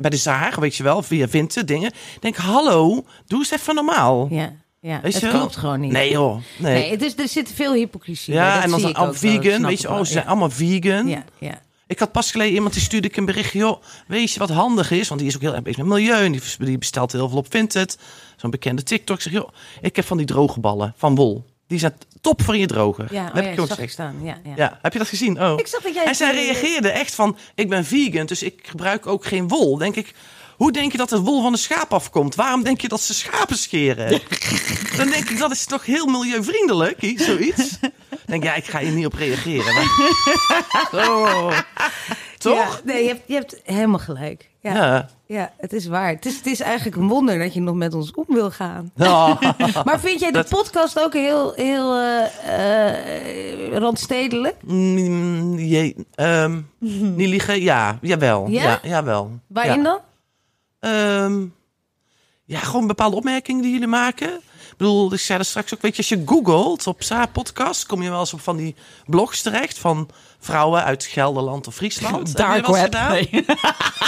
bij 0.00 0.10
de 0.10 0.16
zaag, 0.16 0.56
weet 0.56 0.76
je 0.76 0.82
wel, 0.82 1.02
via 1.02 1.28
Vinted 1.28 1.68
dingen. 1.68 1.92
Denk, 2.20 2.36
hallo, 2.36 3.04
doe 3.26 3.38
eens 3.38 3.50
even 3.50 3.74
normaal. 3.74 4.26
Ja. 4.30 4.52
Ja. 4.80 5.00
Weet 5.00 5.20
het 5.20 5.30
klopt 5.30 5.56
gewoon 5.56 5.80
niet. 5.80 5.92
Nee 5.92 6.10
joh, 6.10 6.36
nee. 6.58 6.74
Nee, 6.74 6.90
het 6.90 7.02
is, 7.02 7.14
er 7.16 7.28
zit 7.28 7.52
veel 7.52 7.74
hypocrisie 7.74 8.34
ja, 8.34 8.62
en 8.62 8.70
dan 8.70 8.80
zijn 8.80 8.92
wel, 8.92 9.04
dat 9.06 9.16
vegan, 9.18 9.66
weet 9.66 9.80
je, 9.80 9.90
oh, 9.90 9.98
ze 9.98 10.12
zijn 10.12 10.26
allemaal 10.26 10.50
vegan. 10.50 11.08
Ja, 11.08 11.24
ja. 11.38 11.60
Ik 11.86 11.98
had 11.98 12.12
pas 12.12 12.30
geleden 12.30 12.54
iemand 12.54 12.72
die 12.72 12.82
stuurde 12.82 13.08
ik 13.08 13.16
een 13.16 13.24
berichtje, 13.24 13.58
joh, 13.58 13.82
weet 14.06 14.32
je 14.32 14.38
wat 14.38 14.50
handig 14.50 14.90
is? 14.90 15.08
Want 15.08 15.20
die 15.20 15.28
is 15.28 15.36
ook 15.36 15.42
heel 15.42 15.54
erg 15.54 15.62
bezig 15.62 15.78
met 15.78 15.86
milieu 15.86 16.24
en 16.24 16.32
die, 16.32 16.40
die 16.58 16.78
bestelt 16.78 17.12
heel 17.12 17.28
veel 17.28 17.38
op 17.38 17.46
Vinted. 17.50 17.98
Zo'n 18.36 18.50
bekende 18.50 18.82
TikTok. 18.82 19.16
Ik 19.16 19.22
zeg, 19.22 19.32
joh, 19.32 19.48
ik 19.80 19.96
heb 19.96 20.04
van 20.04 20.16
die 20.16 20.26
droge 20.26 20.60
ballen 20.60 20.94
van 20.96 21.14
wol. 21.14 21.44
Die 21.66 21.78
zijn 21.78 21.94
top 22.20 22.42
voor 22.42 22.56
je 22.56 22.66
drogen. 22.66 23.08
Ja, 23.10 23.26
oh 23.26 23.34
heb 23.34 23.42
ja, 23.42 23.48
ik 23.48 23.54
gewoon 23.54 23.68
zag 23.68 23.78
ik 23.78 23.90
staan. 23.90 24.16
Ja, 24.22 24.38
ja. 24.44 24.52
Ja, 24.56 24.78
heb 24.82 24.92
je 24.92 24.98
dat 24.98 25.08
gezien? 25.08 25.42
Oh. 25.42 25.58
Ik 25.58 25.66
zag 25.66 25.82
dat 25.82 25.94
jij... 25.94 26.04
En 26.04 26.14
zij 26.14 26.34
reageerde 26.34 26.88
echt 26.88 27.14
van, 27.14 27.36
ik 27.54 27.68
ben 27.68 27.84
vegan, 27.84 28.26
dus 28.26 28.42
ik 28.42 28.60
gebruik 28.62 29.06
ook 29.06 29.24
geen 29.24 29.48
wol. 29.48 29.78
Denk 29.78 29.96
ik, 29.96 30.14
hoe 30.56 30.72
denk 30.72 30.92
je 30.92 30.98
dat 30.98 31.10
het 31.10 31.20
wol 31.20 31.42
van 31.42 31.52
een 31.52 31.58
schaap 31.58 31.92
afkomt? 31.92 32.34
Waarom 32.34 32.62
denk 32.62 32.80
je 32.80 32.88
dat 32.88 33.00
ze 33.00 33.14
schapen 33.14 33.58
scheren? 33.58 34.20
Dan 34.96 35.08
denk 35.08 35.30
ik, 35.30 35.38
dat 35.38 35.50
is 35.50 35.64
toch 35.64 35.84
heel 35.84 36.06
milieuvriendelijk, 36.06 37.02
iets, 37.02 37.24
zoiets? 37.24 37.80
Dan 37.80 37.90
denk 38.26 38.42
ik, 38.42 38.48
ja, 38.48 38.54
ik 38.54 38.64
ga 38.64 38.78
hier 38.78 38.92
niet 38.92 39.06
op 39.06 39.14
reageren. 39.14 39.74
Maar... 39.74 39.84
Oh. 41.08 41.58
Toch? 42.38 42.56
Ja, 42.56 42.80
nee, 42.84 43.02
je 43.02 43.08
hebt, 43.08 43.22
je 43.26 43.34
hebt 43.34 43.60
helemaal 43.64 43.98
gelijk. 43.98 44.50
Ja, 44.74 44.84
ja. 44.86 45.08
Ja. 45.26 45.52
het 45.56 45.72
is 45.72 45.86
waar. 45.86 46.08
Het 46.08 46.26
is, 46.26 46.36
het 46.36 46.46
is 46.46 46.60
eigenlijk 46.60 46.96
een 46.96 47.08
wonder 47.08 47.38
dat 47.38 47.54
je 47.54 47.60
nog 47.60 47.74
met 47.74 47.94
ons 47.94 48.10
om 48.14 48.24
wil 48.28 48.50
gaan. 48.50 48.90
Oh. 48.98 49.40
Maar 49.84 50.00
vind 50.00 50.20
jij 50.20 50.30
de 50.30 50.38
Dat- 50.38 50.48
podcast 50.48 51.00
ook 51.00 51.12
heel, 51.12 51.52
heel 51.52 51.96
eh, 51.96 52.92
eh, 53.66 53.76
randstedelijk? 53.78 54.56
Mm, 54.64 55.58
je, 55.58 55.94
ehm, 56.14 56.60
niet 57.18 57.28
liegen? 57.28 57.60
Ja, 57.62 57.98
jawel. 58.00 58.48
Ja? 58.48 58.62
Ja? 58.62 58.78
jawel. 58.82 59.30
Waarin 59.46 59.82
ja. 59.82 59.82
dan? 59.82 60.00
Ehm, 60.80 61.46
ja, 62.44 62.58
gewoon 62.58 62.86
bepaalde 62.86 63.16
opmerkingen 63.16 63.62
die 63.62 63.72
jullie 63.72 63.86
maken. 63.86 64.40
Ik 64.76 64.82
bedoel, 64.82 65.12
ik 65.12 65.20
zei 65.20 65.38
dat 65.38 65.46
straks 65.46 65.74
ook, 65.74 65.80
weet 65.82 65.92
je, 65.92 65.98
als 65.98 66.08
je 66.08 66.22
googelt 66.26 66.86
op 66.86 67.02
Saar 67.02 67.28
Podcast, 67.28 67.86
kom 67.86 68.02
je 68.02 68.10
wel 68.10 68.20
eens 68.20 68.32
op 68.32 68.40
van 68.40 68.56
die 68.56 68.74
blogs 69.06 69.42
terecht 69.42 69.78
van 69.78 70.08
vrouwen 70.38 70.84
uit 70.84 71.04
Gelderland 71.04 71.66
of 71.66 71.74
Friesland. 71.74 72.36
Dark 72.36 72.66
eens 72.66 72.76
web. 72.76 72.84
gedaan? 72.84 73.10
Nee. 73.10 73.28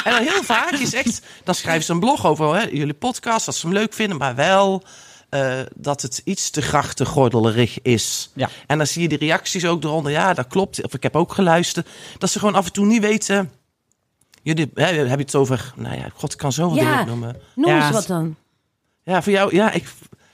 En 0.04 0.12
dan 0.12 0.22
heel 0.22 0.42
vaak 0.42 0.70
is 0.70 0.94
echt, 0.94 1.22
dan 1.44 1.54
schrijven 1.54 1.85
ze 1.85 1.92
een 1.92 2.00
blog 2.00 2.26
over 2.26 2.54
hè, 2.54 2.62
jullie 2.62 2.94
podcast, 2.94 3.46
dat 3.46 3.54
ze 3.54 3.66
hem 3.66 3.74
leuk 3.76 3.92
vinden, 3.92 4.18
maar 4.18 4.35
wel 4.35 4.83
eh, 5.28 5.59
dat 5.74 6.02
het 6.02 6.20
iets 6.24 6.50
te 6.50 6.62
grachtengordelerig 6.62 7.83
is. 7.83 8.31
Ja. 8.35 8.48
En 8.66 8.78
dan 8.78 8.87
zie 8.87 9.02
je 9.02 9.09
die 9.09 9.18
reacties 9.18 9.64
ook 9.64 9.85
eronder. 9.85 10.12
Ja, 10.12 10.35
dat 10.35 10.46
klopt. 10.46 10.85
Of 10.85 10.94
ik 10.94 11.02
heb 11.02 11.16
ook 11.16 11.33
geluisterd. 11.33 11.88
Dat 12.18 12.31
ze 12.31 12.38
gewoon 12.38 12.54
af 12.54 12.66
en 12.66 12.72
toe 12.72 12.87
niet 12.87 13.00
weten. 13.02 13.52
Jullie 14.42 14.70
hè, 14.74 14.85
heb 14.85 15.18
je 15.18 15.24
het 15.24 15.35
over. 15.35 15.72
Nou 15.76 15.96
ja, 15.96 16.07
god, 16.14 16.33
ik 16.33 16.38
kan 16.38 16.52
zoveel 16.52 16.76
Ja. 16.83 16.90
dingen 16.90 17.07
noemen. 17.07 17.37
Noem 17.54 17.70
Ja. 17.70 17.87
eens 17.87 17.90
wat 17.94 18.07
dan. 18.07 18.37
Ja, 19.02 19.22
voor 19.22 19.33
jou. 19.33 19.54
Ja, 19.54 19.70
ik. 19.72 19.88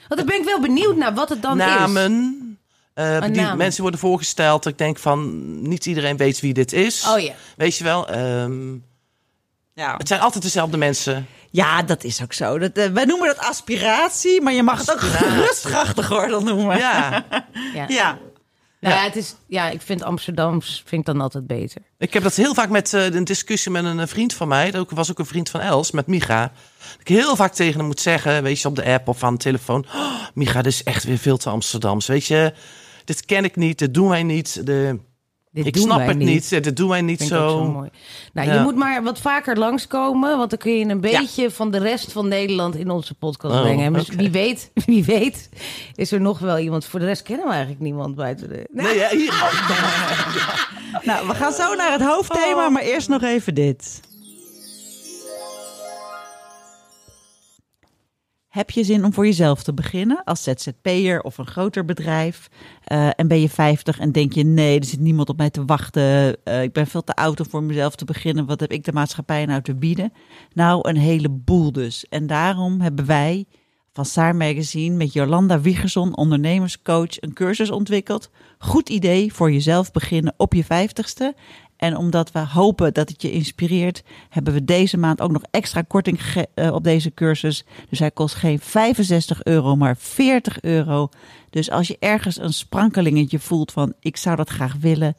Want 0.08 0.20
dan 0.20 0.26
ben 0.26 0.38
ik 0.38 0.44
wel 0.44 0.60
benieuwd 0.60 0.96
naar 0.96 1.14
wat 1.14 1.28
het 1.28 1.42
dan 1.42 1.60
is. 1.60 1.66
namen. 1.66 2.58
eh, 2.94 3.20
die 3.20 3.30
namen. 3.30 3.56
mensen 3.56 3.82
worden 3.82 4.00
voorgesteld. 4.00 4.62
dat 4.62 4.72
Ik 4.72 4.78
denk 4.78 4.98
van 4.98 5.42
niet 5.68 5.86
iedereen 5.86 6.16
weet 6.16 6.40
wie 6.40 6.54
dit 6.54 6.72
is. 6.72 7.06
Oh 7.08 7.18
ja. 7.20 7.32
Weet 7.56 7.76
je 7.76 7.84
wel? 7.84 8.08
ehm, 8.08 8.72
Ja. 9.74 9.94
het 9.96 10.08
zijn 10.08 10.20
altijd 10.20 10.42
dezelfde 10.44 10.76
mensen. 10.76 11.26
ja, 11.50 11.82
dat 11.82 12.04
is 12.04 12.22
ook 12.22 12.32
zo. 12.32 12.58
Dat, 12.58 12.72
eh, 12.72 12.86
wij 12.86 13.04
noemen 13.04 13.26
dat 13.26 13.38
aspiratie, 13.38 14.40
maar 14.42 14.52
je 14.52 14.62
mag 14.62 14.78
het 14.78 14.92
ook 14.92 15.00
gerust 15.00 15.64
grachtengordel 15.72 16.42
noemen. 16.42 16.78
Ja, 16.84 17.24
Ja. 17.74 17.84
Ja. 17.88 18.18
Nou 18.84 18.96
ja, 18.96 19.04
het 19.04 19.16
is, 19.16 19.34
ja, 19.46 19.70
ik 19.70 19.82
vind 19.82 20.02
Amsterdams 20.02 20.82
vind 20.86 21.00
ik 21.00 21.06
dan 21.06 21.20
altijd 21.20 21.46
beter. 21.46 21.82
ik 21.98 22.12
heb 22.12 22.22
dat 22.22 22.34
heel 22.34 22.54
vaak 22.54 22.68
met 22.68 22.94
eh, 22.94 23.04
een 23.04 23.24
discussie 23.24 23.72
met 23.72 23.84
een 23.84 24.00
eh, 24.00 24.06
vriend 24.06 24.34
van 24.34 24.48
mij. 24.48 24.70
Dat 24.70 24.90
was 24.90 25.10
ook 25.10 25.18
een 25.18 25.26
vriend 25.26 25.50
van 25.50 25.60
Els, 25.60 25.90
met 25.90 26.06
Micha. 26.06 26.52
Dat 26.78 27.00
ik 27.00 27.08
heel 27.08 27.36
vaak 27.36 27.52
tegen 27.52 27.78
hem 27.78 27.86
moet 27.86 28.00
zeggen, 28.00 28.42
weet 28.42 28.60
je, 28.60 28.68
op 28.68 28.76
de 28.76 28.84
app 28.84 29.08
of 29.08 29.22
aan 29.22 29.32
de 29.32 29.38
telefoon. 29.38 29.86
Oh, 29.94 30.20
Micha, 30.34 30.62
dit 30.62 30.72
is 30.72 30.82
echt 30.82 31.04
weer 31.04 31.18
veel 31.18 31.36
te 31.36 31.50
Amsterdams. 31.50 32.06
Weet 32.06 32.26
je, 32.26 32.54
dit 33.04 33.24
ken 33.24 33.44
ik 33.44 33.56
niet, 33.56 33.78
dit 33.78 33.94
doen 33.94 34.08
wij 34.08 34.22
niet. 34.22 34.66
De, 34.66 34.98
Dit 35.54 35.66
ik 35.66 35.76
snap 35.76 36.06
het 36.06 36.18
niet, 36.18 36.48
dit 36.48 36.76
doen 36.76 36.88
wij 36.88 37.00
niet 37.00 37.20
zo. 37.20 37.26
zo 37.48 37.64
mooi. 37.64 37.90
Nou, 38.32 38.52
je 38.52 38.60
moet 38.60 38.74
maar 38.76 39.02
wat 39.02 39.18
vaker 39.18 39.58
langskomen, 39.58 40.38
want 40.38 40.50
dan 40.50 40.58
kun 40.58 40.72
je 40.72 40.84
een 40.84 41.00
beetje 41.00 41.50
van 41.50 41.70
de 41.70 41.78
rest 41.78 42.12
van 42.12 42.28
Nederland 42.28 42.76
in 42.76 42.90
onze 42.90 43.14
podcast 43.14 43.54
Oh, 43.54 43.60
brengen. 43.60 43.84
En 43.84 43.92
dus 43.92 44.08
wie 44.08 44.30
weet, 44.30 44.70
wie 44.86 45.04
weet, 45.04 45.48
is 45.94 46.12
er 46.12 46.20
nog 46.20 46.38
wel 46.38 46.58
iemand. 46.58 46.84
Voor 46.84 47.00
de 47.00 47.06
rest 47.06 47.22
kennen 47.22 47.46
we 47.46 47.52
eigenlijk 47.52 47.82
niemand 47.82 48.14
buiten 48.14 48.48
de. 48.48 48.68
Nee, 48.72 48.96
ja, 48.96 49.08
hier. 49.08 49.32
Nou, 51.02 51.26
we 51.28 51.34
gaan 51.34 51.52
zo 51.52 51.74
naar 51.74 51.92
het 51.92 52.02
hoofdthema, 52.02 52.68
maar 52.68 52.82
eerst 52.82 53.08
nog 53.08 53.22
even 53.22 53.54
dit. 53.54 54.00
Heb 58.54 58.70
je 58.70 58.84
zin 58.84 59.04
om 59.04 59.12
voor 59.12 59.26
jezelf 59.26 59.62
te 59.62 59.74
beginnen 59.74 60.24
als 60.24 60.42
ZZP'er 60.42 61.20
of 61.20 61.38
een 61.38 61.46
groter 61.46 61.84
bedrijf? 61.84 62.48
Eh, 62.84 63.08
en 63.16 63.28
ben 63.28 63.40
je 63.40 63.48
50 63.48 63.98
en 63.98 64.12
denk 64.12 64.32
je, 64.32 64.44
nee, 64.44 64.78
er 64.78 64.84
zit 64.84 65.00
niemand 65.00 65.28
op 65.28 65.36
mij 65.36 65.50
te 65.50 65.64
wachten. 65.64 66.36
Eh, 66.44 66.62
ik 66.62 66.72
ben 66.72 66.86
veel 66.86 67.04
te 67.04 67.14
oud 67.14 67.40
om 67.40 67.48
voor 67.48 67.62
mezelf 67.62 67.94
te 67.96 68.04
beginnen. 68.04 68.46
Wat 68.46 68.60
heb 68.60 68.72
ik 68.72 68.84
de 68.84 68.92
maatschappij 68.92 69.46
nou 69.46 69.62
te 69.62 69.74
bieden? 69.74 70.12
Nou, 70.52 70.88
een 70.88 70.96
heleboel 70.96 71.72
dus. 71.72 72.06
En 72.08 72.26
daarom 72.26 72.80
hebben 72.80 73.06
wij 73.06 73.46
van 73.92 74.04
Saar 74.04 74.36
Magazine 74.36 74.96
met 74.96 75.12
Jolanda 75.12 75.60
Wiegerson, 75.60 76.16
ondernemerscoach, 76.16 77.20
een 77.20 77.32
cursus 77.32 77.70
ontwikkeld. 77.70 78.30
Goed 78.58 78.88
idee 78.88 79.32
voor 79.32 79.52
jezelf 79.52 79.92
beginnen 79.92 80.34
op 80.36 80.54
je 80.54 80.64
50ste. 80.64 81.38
En 81.84 81.96
omdat 81.96 82.32
we 82.32 82.38
hopen 82.38 82.94
dat 82.94 83.08
het 83.08 83.22
je 83.22 83.30
inspireert, 83.30 84.02
hebben 84.28 84.52
we 84.52 84.64
deze 84.64 84.96
maand 84.96 85.20
ook 85.20 85.30
nog 85.30 85.42
extra 85.50 85.82
korting 85.82 86.20
eh, 86.54 86.72
op 86.74 86.85
deze 86.85 87.14
cursus. 87.14 87.64
Dus 87.88 87.98
hij 87.98 88.10
kost 88.10 88.35
geen 88.35 88.58
65 88.58 89.44
euro, 89.44 89.76
maar 89.76 89.96
40 89.96 90.60
euro. 90.60 91.08
Dus 91.50 91.70
als 91.70 91.88
je 91.88 91.96
ergens 91.98 92.38
een 92.38 92.52
sprankelingetje 92.52 93.38
voelt 93.38 93.72
van 93.72 93.94
ik 94.00 94.16
zou 94.16 94.37
dat 94.37 94.48
graag 94.48 94.76
willen, 94.80 95.16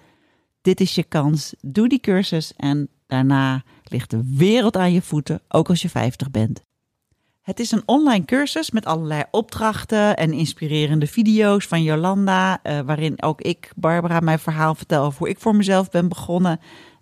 dit 0.61 0.81
is 0.81 0.95
je 0.95 1.03
kans. 1.03 1.53
Doe 1.61 1.89
die 1.89 1.99
cursus 1.99 2.53
en 2.57 2.89
daarna 3.07 3.63
ligt 3.83 4.09
de 4.09 4.33
wereld 4.35 4.77
aan 4.77 4.93
je 4.93 5.01
voeten, 5.01 5.41
ook 5.47 5.69
als 5.69 5.81
je 5.81 5.89
50 5.89 6.31
bent. 6.31 6.63
Het 7.45 7.59
is 7.59 7.71
een 7.71 7.83
online 7.85 8.25
cursus 8.25 8.71
met 8.71 8.85
allerlei 8.85 9.23
opdrachten 9.31 10.17
en 10.17 10.33
inspirerende 10.33 11.07
video's 11.07 11.65
van 11.65 11.83
Jolanda, 11.83 12.59
eh, 12.63 12.79
waarin 12.79 13.21
ook 13.21 13.41
ik, 13.41 13.71
Barbara, 13.75 14.19
mijn 14.19 14.39
verhaal 14.39 14.75
vertel 14.75 15.03
over 15.03 15.19
hoe 15.19 15.29
ik 15.29 15.39
voor 15.39 15.55
mezelf 15.55 15.89
ben 15.89 16.09
begonnen. 16.09 16.59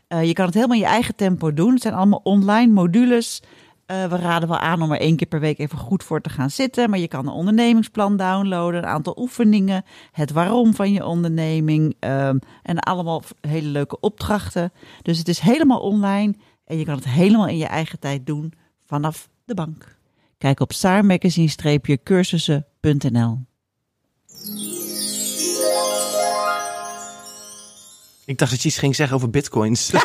Eh, 0.08 0.24
je 0.24 0.34
kan 0.34 0.46
het 0.46 0.54
helemaal 0.54 0.76
in 0.76 0.82
je 0.82 0.90
eigen 0.90 1.16
tempo 1.16 1.54
doen. 1.54 1.74
Het 1.74 1.82
zijn 1.82 1.94
allemaal 1.94 2.22
online 2.24 2.72
modules. 2.72 3.42
Eh, 3.86 4.06
we 4.06 4.16
raden 4.16 4.50
wel 4.50 4.58
aan 4.58 4.82
om 4.82 4.92
er 4.92 5.00
één 5.00 5.16
keer 5.16 5.28
per 5.28 5.40
week 5.40 5.60
even 5.60 5.78
goed 5.78 6.04
voor 6.04 6.22
te 6.22 6.30
gaan 6.30 6.50
zitten. 6.50 6.90
Maar 6.90 7.00
je 7.00 7.08
kan 7.08 7.28
een 7.28 7.34
ondernemingsplan 7.34 8.18
downloaden, 8.18 8.84
een 8.84 8.90
aantal 8.90 9.16
oefeningen, 9.20 9.84
het 10.12 10.32
waarom 10.32 10.74
van 10.74 10.92
je 10.92 11.06
onderneming 11.06 11.96
ehm, 12.00 12.38
en 12.64 12.80
allemaal 12.80 13.24
hele 13.42 13.68
leuke 13.68 14.00
opdrachten. 14.00 14.72
Dus 15.02 15.18
het 15.18 15.28
is 15.28 15.40
helemaal 15.40 15.80
online 15.80 16.36
en 16.66 16.78
je 16.78 16.86
kan 16.86 16.96
het 16.96 17.10
helemaal 17.10 17.48
in 17.48 17.58
je 17.58 17.68
eigen 17.68 18.00
tijd 18.00 18.26
doen 18.26 18.54
vanaf 18.86 19.30
de 19.46 19.54
bank. 19.54 20.02
Kijk 20.44 20.60
op 20.60 20.74
saarmagazine-cursussen.nl 20.74 23.40
Ik 28.26 28.38
dacht 28.38 28.52
dat 28.52 28.62
je 28.62 28.68
iets 28.68 28.78
ging 28.78 28.96
zeggen 28.96 29.16
over 29.16 29.30
bitcoins. 29.30 29.92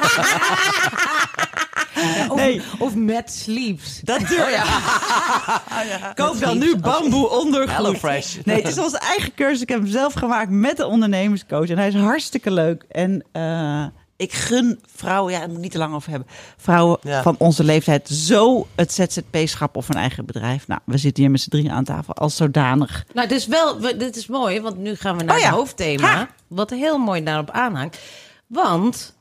Of, 2.28 2.36
Nee. 2.36 2.62
of 2.78 2.94
Matt 2.94 3.32
Sleeps. 3.32 4.00
Dat 4.00 4.28
durf 4.28 4.94
Koop 6.14 6.40
dan 6.40 6.58
nu 6.58 6.76
bamboe 6.76 7.28
ondergoed. 7.28 7.70
HelloFresh. 7.70 8.36
Nee, 8.44 8.56
het 8.56 8.68
is 8.68 8.78
onze 8.78 8.98
eigen 8.98 9.34
cursus. 9.34 9.60
Ik 9.60 9.68
heb 9.68 9.80
hem 9.80 9.90
zelf 9.90 10.12
gemaakt 10.12 10.50
met 10.50 10.76
de 10.76 10.86
ondernemerscoach. 10.86 11.68
En 11.68 11.78
hij 11.78 11.88
is 11.88 11.94
hartstikke 11.94 12.50
leuk. 12.50 12.84
En 12.88 13.24
eh, 13.32 13.86
ik 14.18 14.32
gun 14.32 14.80
vrouwen, 14.96 15.32
ja, 15.32 15.38
daar 15.38 15.46
moet 15.48 15.56
ik 15.56 15.62
niet 15.62 15.72
te 15.72 15.78
lang 15.78 15.94
over 15.94 16.10
hebben. 16.10 16.28
Vrouwen 16.56 16.98
Ja. 17.02 17.22
van 17.22 17.34
onze 17.38 17.64
leeftijd 17.64 18.08
zo 18.08 18.66
het 18.74 18.92
ZZP-schap 18.92 19.76
of 19.76 19.88
een 19.88 19.94
eigen 19.96 20.24
bedrijf. 20.26 20.66
Nou, 20.68 20.80
we 20.84 20.98
zitten 20.98 21.22
hier 21.22 21.32
met 21.32 21.40
z'n 21.40 21.50
drieën 21.50 21.70
aan 21.70 21.84
tafel 21.84 22.14
als 22.14 22.36
zodanig. 22.36 23.04
Nou, 23.12 23.28
dit 23.28 23.38
is 23.38 23.46
wel, 23.46 23.80
we- 23.80 23.96
dit 23.96 24.16
is 24.16 24.26
mooi, 24.26 24.60
want 24.60 24.78
nu 24.78 24.94
gaan 24.94 25.16
we 25.16 25.24
naar 25.24 25.34
Oh 25.36 25.40
ja. 25.40 25.46
het 25.48 25.56
hoofdthema. 25.56 26.14
Ha. 26.14 26.28
Wat 26.46 26.70
heel 26.70 26.98
mooi 26.98 27.22
daarop 27.22 27.50
aanhangt. 27.50 27.98
Want 28.46 29.16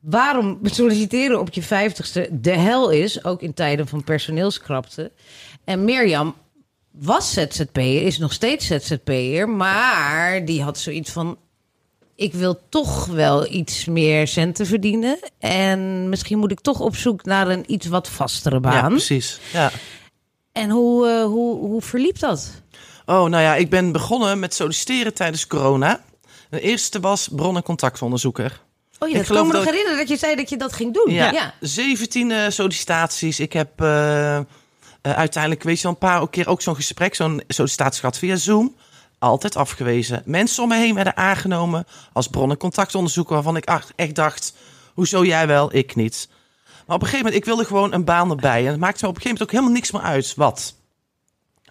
waarom 0.00 0.58
solliciteren 0.62 1.40
op 1.40 1.52
je 1.54 1.62
vijftigste 1.62 2.28
de 2.32 2.50
hel 2.56 2.90
is, 2.90 3.24
ook 3.24 3.42
in 3.42 3.54
tijden 3.54 3.88
van 3.88 4.04
personeelskrapte. 4.04 5.12
En 5.64 5.84
Mirjam 5.84 6.34
was 6.90 7.32
ZZP'er, 7.32 8.02
is 8.02 8.18
nog 8.18 8.32
steeds 8.32 8.66
ZZP'er, 8.66 9.48
maar 9.48 10.44
die 10.44 10.62
had 10.62 10.78
zoiets 10.78 11.10
van... 11.10 11.38
Ik 12.18 12.32
wil 12.34 12.60
toch 12.68 13.06
wel 13.06 13.46
iets 13.52 13.84
meer 13.84 14.28
centen 14.28 14.66
verdienen. 14.66 15.18
En 15.38 16.08
misschien 16.08 16.38
moet 16.38 16.50
ik 16.50 16.60
toch 16.60 16.80
op 16.80 16.96
zoek 16.96 17.24
naar 17.24 17.48
een 17.48 17.64
iets 17.72 17.86
wat 17.86 18.08
vastere 18.08 18.54
Ja, 18.54 18.60
baan. 18.60 18.88
precies. 18.90 19.40
Ja. 19.52 19.70
en 20.52 20.70
hoe, 20.70 21.08
eh, 21.08 21.24
hoe, 21.24 21.58
hoe 21.58 21.82
verliep 21.82 22.18
dat? 22.18 22.50
Oh, 23.06 23.24
nou 23.28 23.42
ja, 23.42 23.54
ik 23.54 23.70
ben 23.70 23.92
begonnen 23.92 24.38
met 24.38 24.54
solliciteren 24.54 25.14
tijdens 25.14 25.46
corona. 25.46 26.00
De 26.50 26.60
eerste 26.60 27.00
was 27.00 27.28
bron- 27.32 27.56
en 27.56 27.62
contactonderzoeker. 27.62 28.60
Oh 28.98 29.08
ja, 29.08 29.14
Ik 29.14 29.14
dat 29.14 29.26
geloof 29.26 29.42
kan 29.42 29.50
me 29.50 29.56
nog 29.56 29.64
herinneren 29.64 29.98
dat 29.98 30.08
je 30.08 30.16
zei 30.16 30.36
dat 30.36 30.48
je 30.48 30.56
dat 30.56 30.72
ging 30.72 30.94
doen. 30.94 31.14
Ja, 31.14 31.30
ja. 31.32 31.54
17 31.60 32.30
eh, 32.30 32.48
sollicitaties. 32.48 33.40
Ik 33.40 33.52
heb 33.52 33.80
eh, 33.80 34.40
uiteindelijk, 35.02 35.62
weet 35.62 35.80
je 35.80 35.88
een 35.88 35.98
paar 35.98 36.28
keer 36.30 36.48
ook 36.48 36.62
zo'n 36.62 36.74
gesprek, 36.74 37.14
zo'n 37.14 37.42
sollicitatie 37.48 38.00
gehad 38.00 38.18
via 38.18 38.36
Zoom. 38.36 38.74
Altijd 39.18 39.56
afgewezen. 39.56 40.22
Mensen 40.24 40.62
om 40.62 40.68
me 40.68 40.76
heen 40.76 40.94
werden 40.94 41.16
aangenomen 41.16 41.84
als 42.12 42.28
bron- 42.28 42.50
en 42.50 42.56
contactonderzoeker, 42.56 43.34
waarvan 43.34 43.56
ik 43.56 43.64
echt 43.96 44.14
dacht, 44.14 44.52
hoezo 44.94 45.24
jij 45.24 45.46
wel, 45.46 45.74
ik 45.74 45.94
niet. 45.96 46.28
Maar 46.86 46.96
op 46.96 47.02
een 47.02 47.08
gegeven 47.08 47.18
moment, 47.24 47.34
ik 47.34 47.44
wilde 47.44 47.64
gewoon 47.64 47.92
een 47.92 48.04
baan 48.04 48.30
erbij. 48.30 48.64
En 48.64 48.70
het 48.70 48.80
maakte 48.80 49.04
me 49.04 49.10
op 49.10 49.16
een 49.16 49.22
gegeven 49.22 49.28
moment 49.30 49.42
ook 49.42 49.50
helemaal 49.50 49.72
niks 49.72 49.90
meer 49.90 50.02
uit. 50.02 50.34
Wat? 50.36 50.74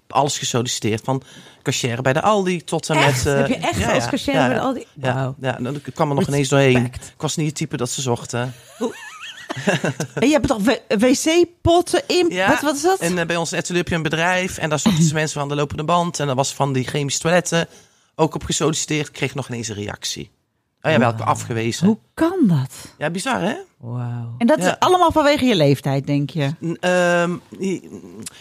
Alles 0.07 0.37
gesolliciteerd. 0.37 1.01
Van 1.03 1.21
cashier 1.63 2.01
bij 2.01 2.13
de 2.13 2.21
Aldi 2.21 2.63
tot 2.63 2.89
en 2.89 2.95
Echt? 2.97 3.25
met... 3.25 3.33
eh, 3.33 3.39
Heb 3.39 3.47
je 3.47 3.55
echt 3.55 3.79
ja, 3.79 3.93
als 3.93 4.05
cashier 4.07 4.33
ja, 4.33 4.45
bij 4.47 4.55
de. 4.55 4.61
Aldi? 4.61 4.85
Ja, 4.93 5.33
ja, 5.41 5.51
dan 5.51 5.81
kwam 5.93 6.09
er 6.09 6.15
nog 6.15 6.27
ineens 6.27 6.49
doorheen. 6.49 6.85
Ik 6.85 6.99
was 7.17 7.35
niet 7.35 7.47
het 7.47 7.55
type 7.55 7.77
dat 7.77 7.89
ze 7.89 8.01
zochten. 8.01 8.53
En 10.13 10.27
je 10.27 10.33
hebt 10.33 10.47
toch 10.47 10.61
wc-potten 10.87 12.01
in? 12.07 12.25
Ja, 12.29 12.49
Wat, 12.49 12.61
wat 12.61 12.75
is 12.75 12.81
dat? 12.81 12.99
En 12.99 13.17
eh, 13.17 13.25
bij 13.25 13.35
ons 13.35 13.53
atelier 13.53 13.77
heb 13.81 13.89
je 13.89 13.95
een 13.95 14.01
bedrijf. 14.01 14.57
En 14.57 14.69
daar 14.69 14.79
zochten 14.79 15.03
ze 15.03 15.13
mensen 15.21 15.39
van 15.39 15.49
de 15.49 15.55
lopende 15.55 15.83
band. 15.83 16.19
En 16.19 16.27
dat 16.27 16.35
was 16.35 16.53
van 16.53 16.73
die 16.73 16.87
chemische 16.87 17.19
toiletten 17.19 17.67
ook 18.15 18.35
op 18.35 18.43
gesolliciteerd. 18.43 19.11
Kreeg 19.11 19.35
nog 19.35 19.47
ineens 19.47 19.67
een 19.67 19.75
reactie. 19.75 20.29
Oh 20.87 20.93
ja, 20.93 20.99
welke 20.99 21.23
afgewezen. 21.23 21.87
Hoe 21.87 21.97
kan 22.13 22.37
dat? 22.41 22.71
Ja, 22.97 23.09
bizar 23.09 23.41
hè? 23.41 23.53
Wauw. 23.77 24.35
En 24.37 24.47
dat 24.47 24.59
Ja. 24.59 24.67
is 24.71 24.79
allemaal 24.79 25.11
vanwege 25.11 25.45
je 25.45 25.55
leeftijd, 25.55 26.07
denk 26.07 26.29
je? 26.29 26.49
N- 26.65 26.77
ehm, 26.79 27.31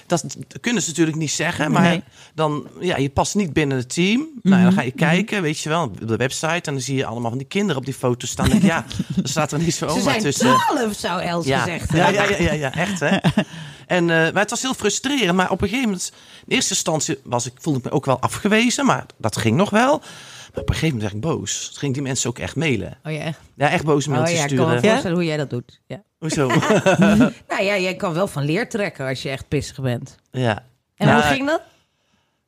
dat 0.07 0.37
kunnen 0.61 0.83
ze 0.83 0.89
natuurlijk 0.89 1.17
niet 1.17 1.31
zeggen. 1.31 1.71
Maar 1.73 1.83
Nee. 1.83 2.03
dan, 2.35 2.67
ja, 2.81 2.97
je 2.97 3.11
past 3.11 3.35
niet 3.35 3.53
binnen 3.53 3.77
het 3.77 3.95
team. 3.95 4.27
Nou, 4.43 4.63
dan 4.63 4.73
ga 4.73 4.83
je 4.83 4.91
kijken, 4.91 5.43
weet 5.43 5.61
je 5.61 5.69
wel, 5.69 5.83
op 5.83 6.09
de 6.09 6.17
website. 6.17 6.47
En 6.47 6.73
dan 6.73 6.81
zie 6.81 6.97
je 6.97 7.07
allemaal 7.07 7.29
van 7.31 7.39
die 7.39 7.47
kinderen 7.47 7.77
op 7.77 7.85
die 7.85 7.95
foto's 7.95 8.31
staan. 8.31 8.61
Ja, 8.63 8.85
er 9.23 9.29
staat 9.29 9.53
er 9.53 9.59
niet 9.59 9.75
zo 9.75 9.87
Ze 9.89 9.93
oma 9.93 10.03
zijn 10.03 10.21
tussen. 10.21 10.57
twaalf, 10.73 10.95
zou 10.95 11.21
Els 11.23 11.47
Ja. 11.47 11.59
gezegd 11.59 11.91
hebben. 11.93 12.15
ja, 12.15 12.29
ja, 12.29 12.37
ja, 12.39 12.53
ja, 12.53 12.75
echt 12.75 13.01
hè. 13.01 13.17
En, 13.87 14.11
eh, 14.11 14.17
maar 14.33 14.43
het 14.43 14.51
was 14.51 14.63
heel 14.63 14.75
frustrerend. 14.75 15.37
Maar 15.37 15.51
op 15.51 15.63
een 15.63 15.69
gegeven 15.69 15.89
moment, 15.91 16.13
in 16.47 16.55
eerste 16.55 16.71
instantie 16.75 17.19
was 17.25 17.47
ik, 17.47 17.53
voelde 17.59 17.79
ik 17.79 17.85
me 17.85 17.91
ook 17.91 18.05
wel 18.05 18.21
afgewezen. 18.21 18.87
Maar 18.87 19.07
dat 19.17 19.37
ging 19.37 19.57
nog 19.57 19.71
wel. 19.71 20.03
Op 20.57 20.69
een 20.69 20.75
gegeven 20.75 20.97
moment 20.97 21.03
werd 21.03 21.15
ik 21.15 21.21
boos. 21.31 21.69
Toen 21.69 21.79
ging 21.79 21.95
die 21.95 22.03
mensen 22.03 22.31
ook 22.31 22.39
echt 22.39 22.57
mailen. 22.57 22.99
Oh 23.05 23.13
ja, 23.13 23.19
echt? 23.19 23.39
Ja, 23.57 23.71
echt 23.71 23.85
boze 23.85 24.09
Oh 24.09 24.15
mailtjes 24.15 24.39
ja, 24.39 24.45
ik 24.47 24.57
kan 24.57 24.69
me 24.69 24.73
sturen. 24.73 24.91
voorstellen 24.91 25.17
hoe 25.17 25.27
jij 25.27 25.37
dat 25.37 25.51
doet. 25.51 25.81
Ja. 25.87 26.03
Hoezo? 26.19 26.47
Nou 27.49 27.63
ja, 27.63 27.79
jij 27.79 27.95
kan 27.97 28.13
wel 28.13 28.27
van 28.29 28.45
leer 28.45 28.69
trekken 28.69 29.07
als 29.07 29.23
je 29.23 29.29
echt 29.31 29.49
pissig 29.49 29.81
bent. 29.81 30.17
ja. 30.31 30.65
En 30.97 31.07
Nou, 31.07 31.23
hoe 31.23 31.31
ging 31.33 31.47
dat? 31.47 31.61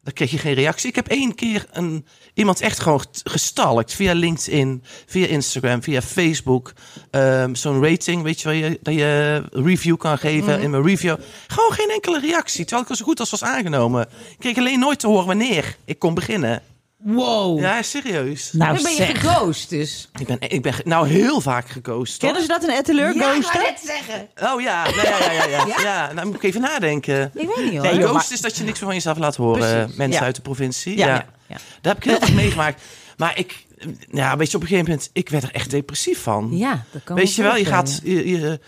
Dan 0.02 0.12
kreeg 0.12 0.30
je 0.30 0.38
geen 0.38 0.54
reactie. 0.54 0.88
Ik 0.88 0.94
heb 0.94 1.09
één 1.09 1.34
keer 1.34 1.66
een, 1.72 2.06
iemand 2.34 2.61
echt 2.61 2.78
gewoon 2.80 3.04
gestalkt. 3.24 3.94
Via 3.94 4.12
LinkedIn, 4.12 4.82
via 5.06 5.26
Instagram, 5.26 5.82
via 5.82 6.02
Facebook. 6.02 6.72
Ehm, 7.11 7.54
Zo'n 7.54 7.82
rating, 7.84 8.22
weet 8.22 8.40
je 8.40 8.48
wel, 8.48 8.56
je, 8.56 8.78
dat 8.82 8.94
je 8.94 9.42
review 9.52 9.96
kan 9.96 10.18
geven 10.18 10.52
Mhm. 10.54 10.62
in 10.62 10.70
mijn 10.70 10.82
review. 10.82 11.16
Gewoon 11.46 11.72
geen 11.72 11.90
enkele 11.90 12.20
reactie. 12.20 12.61
Terwijl 12.64 12.82
ik 12.82 12.90
al 12.90 12.96
zo 12.96 13.04
goed 13.04 13.20
als 13.20 13.30
was 13.30 13.42
aangenomen. 13.44 14.02
Ik 14.30 14.36
kreeg 14.38 14.56
alleen 14.59 14.78
nooit 14.78 14.98
te 15.00 15.06
horen 15.06 15.26
wanneer 15.26 15.76
ik 15.84 15.98
kon 15.98 16.14
beginnen. 16.14 16.62
Wow. 17.03 17.61
Ja, 17.61 17.82
serieus. 17.82 18.53
Nou, 18.53 18.74
Dan 18.74 18.82
ben 18.82 18.90
je 18.92 18.96
zeg. 18.96 19.20
geghost 19.20 19.68
dus. 19.70 20.09
Ik 20.18 20.26
ben, 20.26 20.36
ik 20.40 20.62
ben 20.62 20.74
nou 20.84 21.09
heel 21.09 21.40
vaak 21.40 21.68
geghost. 21.68 22.11
hoor. 22.22 22.30
Kennen 22.30 22.42
ze 22.42 22.49
dat 22.49 22.62
een 22.68 22.76
atelier 22.76 23.14
Ja, 23.14 23.32
ik 23.32 23.42
ghosten? 23.42 23.61
net 23.62 23.80
zeggen. 23.84 24.28
Oh 24.55 24.61
ja, 24.61 24.82
nou, 24.84 24.96
ja, 25.03 25.18
ja, 25.18 25.32
ja, 25.32 25.44
ja. 25.46 25.66
Ja? 25.66 25.80
ja. 25.82 26.12
nou 26.12 26.26
moet 26.26 26.34
ik 26.36 26.42
even 26.42 26.61
nadenken. 26.61 27.30
Ik 27.34 27.46
weet 27.49 27.64
niet 27.64 27.72
hoor. 27.72 27.82
Nee, 27.82 27.94
joh, 27.99 28.09
ghost 28.09 28.14
maar- 28.28 28.32
is 28.32 28.40
dat 28.40 28.57
je 28.57 28.64
niks 28.64 28.78
meer 28.78 28.86
van 28.86 28.94
jezelf 28.94 29.18
laat 29.18 29.36
horen. 29.36 29.59
Precies, 29.80 29.96
Mensen 29.96 30.20
ja. 30.20 30.26
uit 30.26 30.34
de 30.34 30.42
provincie. 30.42 30.96
Ja. 30.96 31.07
Ja. 31.07 31.12
Ja, 31.14 31.24
ja. 31.46 31.57
Daar 31.80 31.94
heb 31.94 32.05
ik 32.05 32.11
heel 32.11 32.20
vaak 32.20 32.32
meegemaakt. 32.32 32.82
Maar 33.16 33.38
ik, 33.38 33.64
ja, 34.11 34.36
weet 34.36 34.51
je, 34.51 34.57
op 34.57 34.62
een 34.62 34.68
gegeven 34.68 34.90
moment, 34.90 35.11
ik 35.12 35.28
werd 35.28 35.42
er 35.42 35.53
echt 35.55 35.70
depressief 35.70 36.22
van. 36.22 36.49
Ja, 36.53 36.84
dat 36.92 37.03
kan 37.05 37.16
weet 37.16 37.34
je 37.34 37.42
wel, 37.42 37.57
je 37.57 37.64
voorstellen. 37.66 37.86
gaat, 37.86 38.01
je, 38.05 38.28
je- 38.30 38.61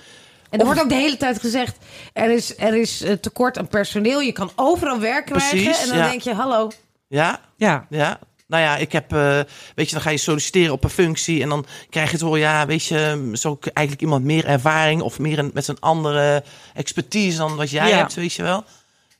En 0.51 0.59
er 0.59 0.64
wordt 0.64 0.81
ook 0.81 0.89
de 0.89 0.95
hele 0.95 1.16
tijd 1.16 1.41
gezegd: 1.41 1.76
er 2.12 2.31
is, 2.31 2.59
er 2.59 2.74
is 2.76 3.03
eh, 3.03 3.12
tekort 3.12 3.59
aan 3.59 3.68
personeel. 3.68 4.20
Je 4.20 4.33
kan 4.33 4.51
overal 4.57 4.99
werk 5.01 5.26
krijgen. 5.26 5.49
Precies, 5.62 5.83
en 5.83 5.89
dan 5.89 5.99
ja. 5.99 6.09
denk 6.09 6.20
je: 6.20 6.35
hallo. 6.35 6.70
Ja, 7.11 7.41
Ja. 7.57 7.87
ja. 7.91 8.19
Nou 8.47 8.63
ja, 8.63 8.77
ik 8.77 8.93
heb, 8.93 9.13
eh, 9.13 9.41
weet 9.75 9.87
je, 9.89 9.93
dan 9.93 10.01
ga 10.01 10.11
je 10.11 10.17
solliciteren 10.17 10.73
op 10.73 10.85
een 10.85 10.91
functie 10.91 11.43
en 11.43 11.49
dan 11.49 11.65
krijg 11.91 12.07
je 12.07 12.13
het 12.13 12.21
hoor, 12.25 12.39
ja, 12.39 12.67
weet 12.67 12.85
je, 12.85 13.31
zo 13.33 13.59
eigenlijk 13.63 14.01
iemand 14.01 14.25
meer 14.25 14.45
ervaring 14.47 15.03
of 15.03 15.19
meer 15.19 15.39
een, 15.39 15.51
met 15.55 15.69
een 15.69 15.81
andere 15.81 16.43
expertise 16.75 17.39
dan 17.39 17.57
wat 17.57 17.71
jij 17.71 17.89
Ja. 17.89 17.97
hebt, 17.97 18.15
weet 18.15 18.33
je 18.33 18.43
wel. 18.43 18.65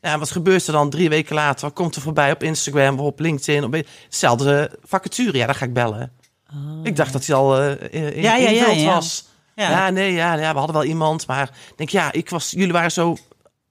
Ja, 0.01 0.19
wat 0.19 0.31
gebeurt 0.31 0.67
er 0.67 0.73
dan 0.73 0.91
drie 0.91 1.09
weken 1.09 1.35
later? 1.35 1.71
Komt 1.71 1.97
er 1.97 2.03
voorbij 2.03 2.33
op 2.33 2.43
Instagram 2.43 2.99
of 2.99 3.07
op 3.07 3.21
LinkedIn? 3.21 3.65
Op, 3.65 3.75
hetzelfde 4.05 4.79
vacature, 4.85 5.39
ja, 5.39 5.47
dan 5.47 5.55
ga 5.55 5.65
ik 5.65 5.73
bellen. 5.75 6.13
Ik 6.83 6.97
dacht 6.97 7.13
dat 7.13 7.27
hij 7.27 7.37
al 7.37 7.59
eh 7.61 7.71
in, 7.91 8.23
Ja, 8.23 8.37
ja, 8.37 8.49
ja, 8.51 8.67
ja. 8.71 8.95
was. 8.95 9.25
Ja. 9.55 9.71
Ja. 9.71 9.91
nee, 9.91 10.13
ja, 10.13 10.35
ja, 10.35 10.53
we 10.53 10.59
hadden 10.59 10.77
wel 10.77 10.85
iemand, 10.85 11.27
maar 11.27 11.43
ik 11.71 11.77
denk, 11.77 11.91
ja, 11.91 12.13
ik 12.13 12.31
was, 12.31 12.51
jullie 12.51 12.73
waren 12.73 12.93
zo 12.93 13.17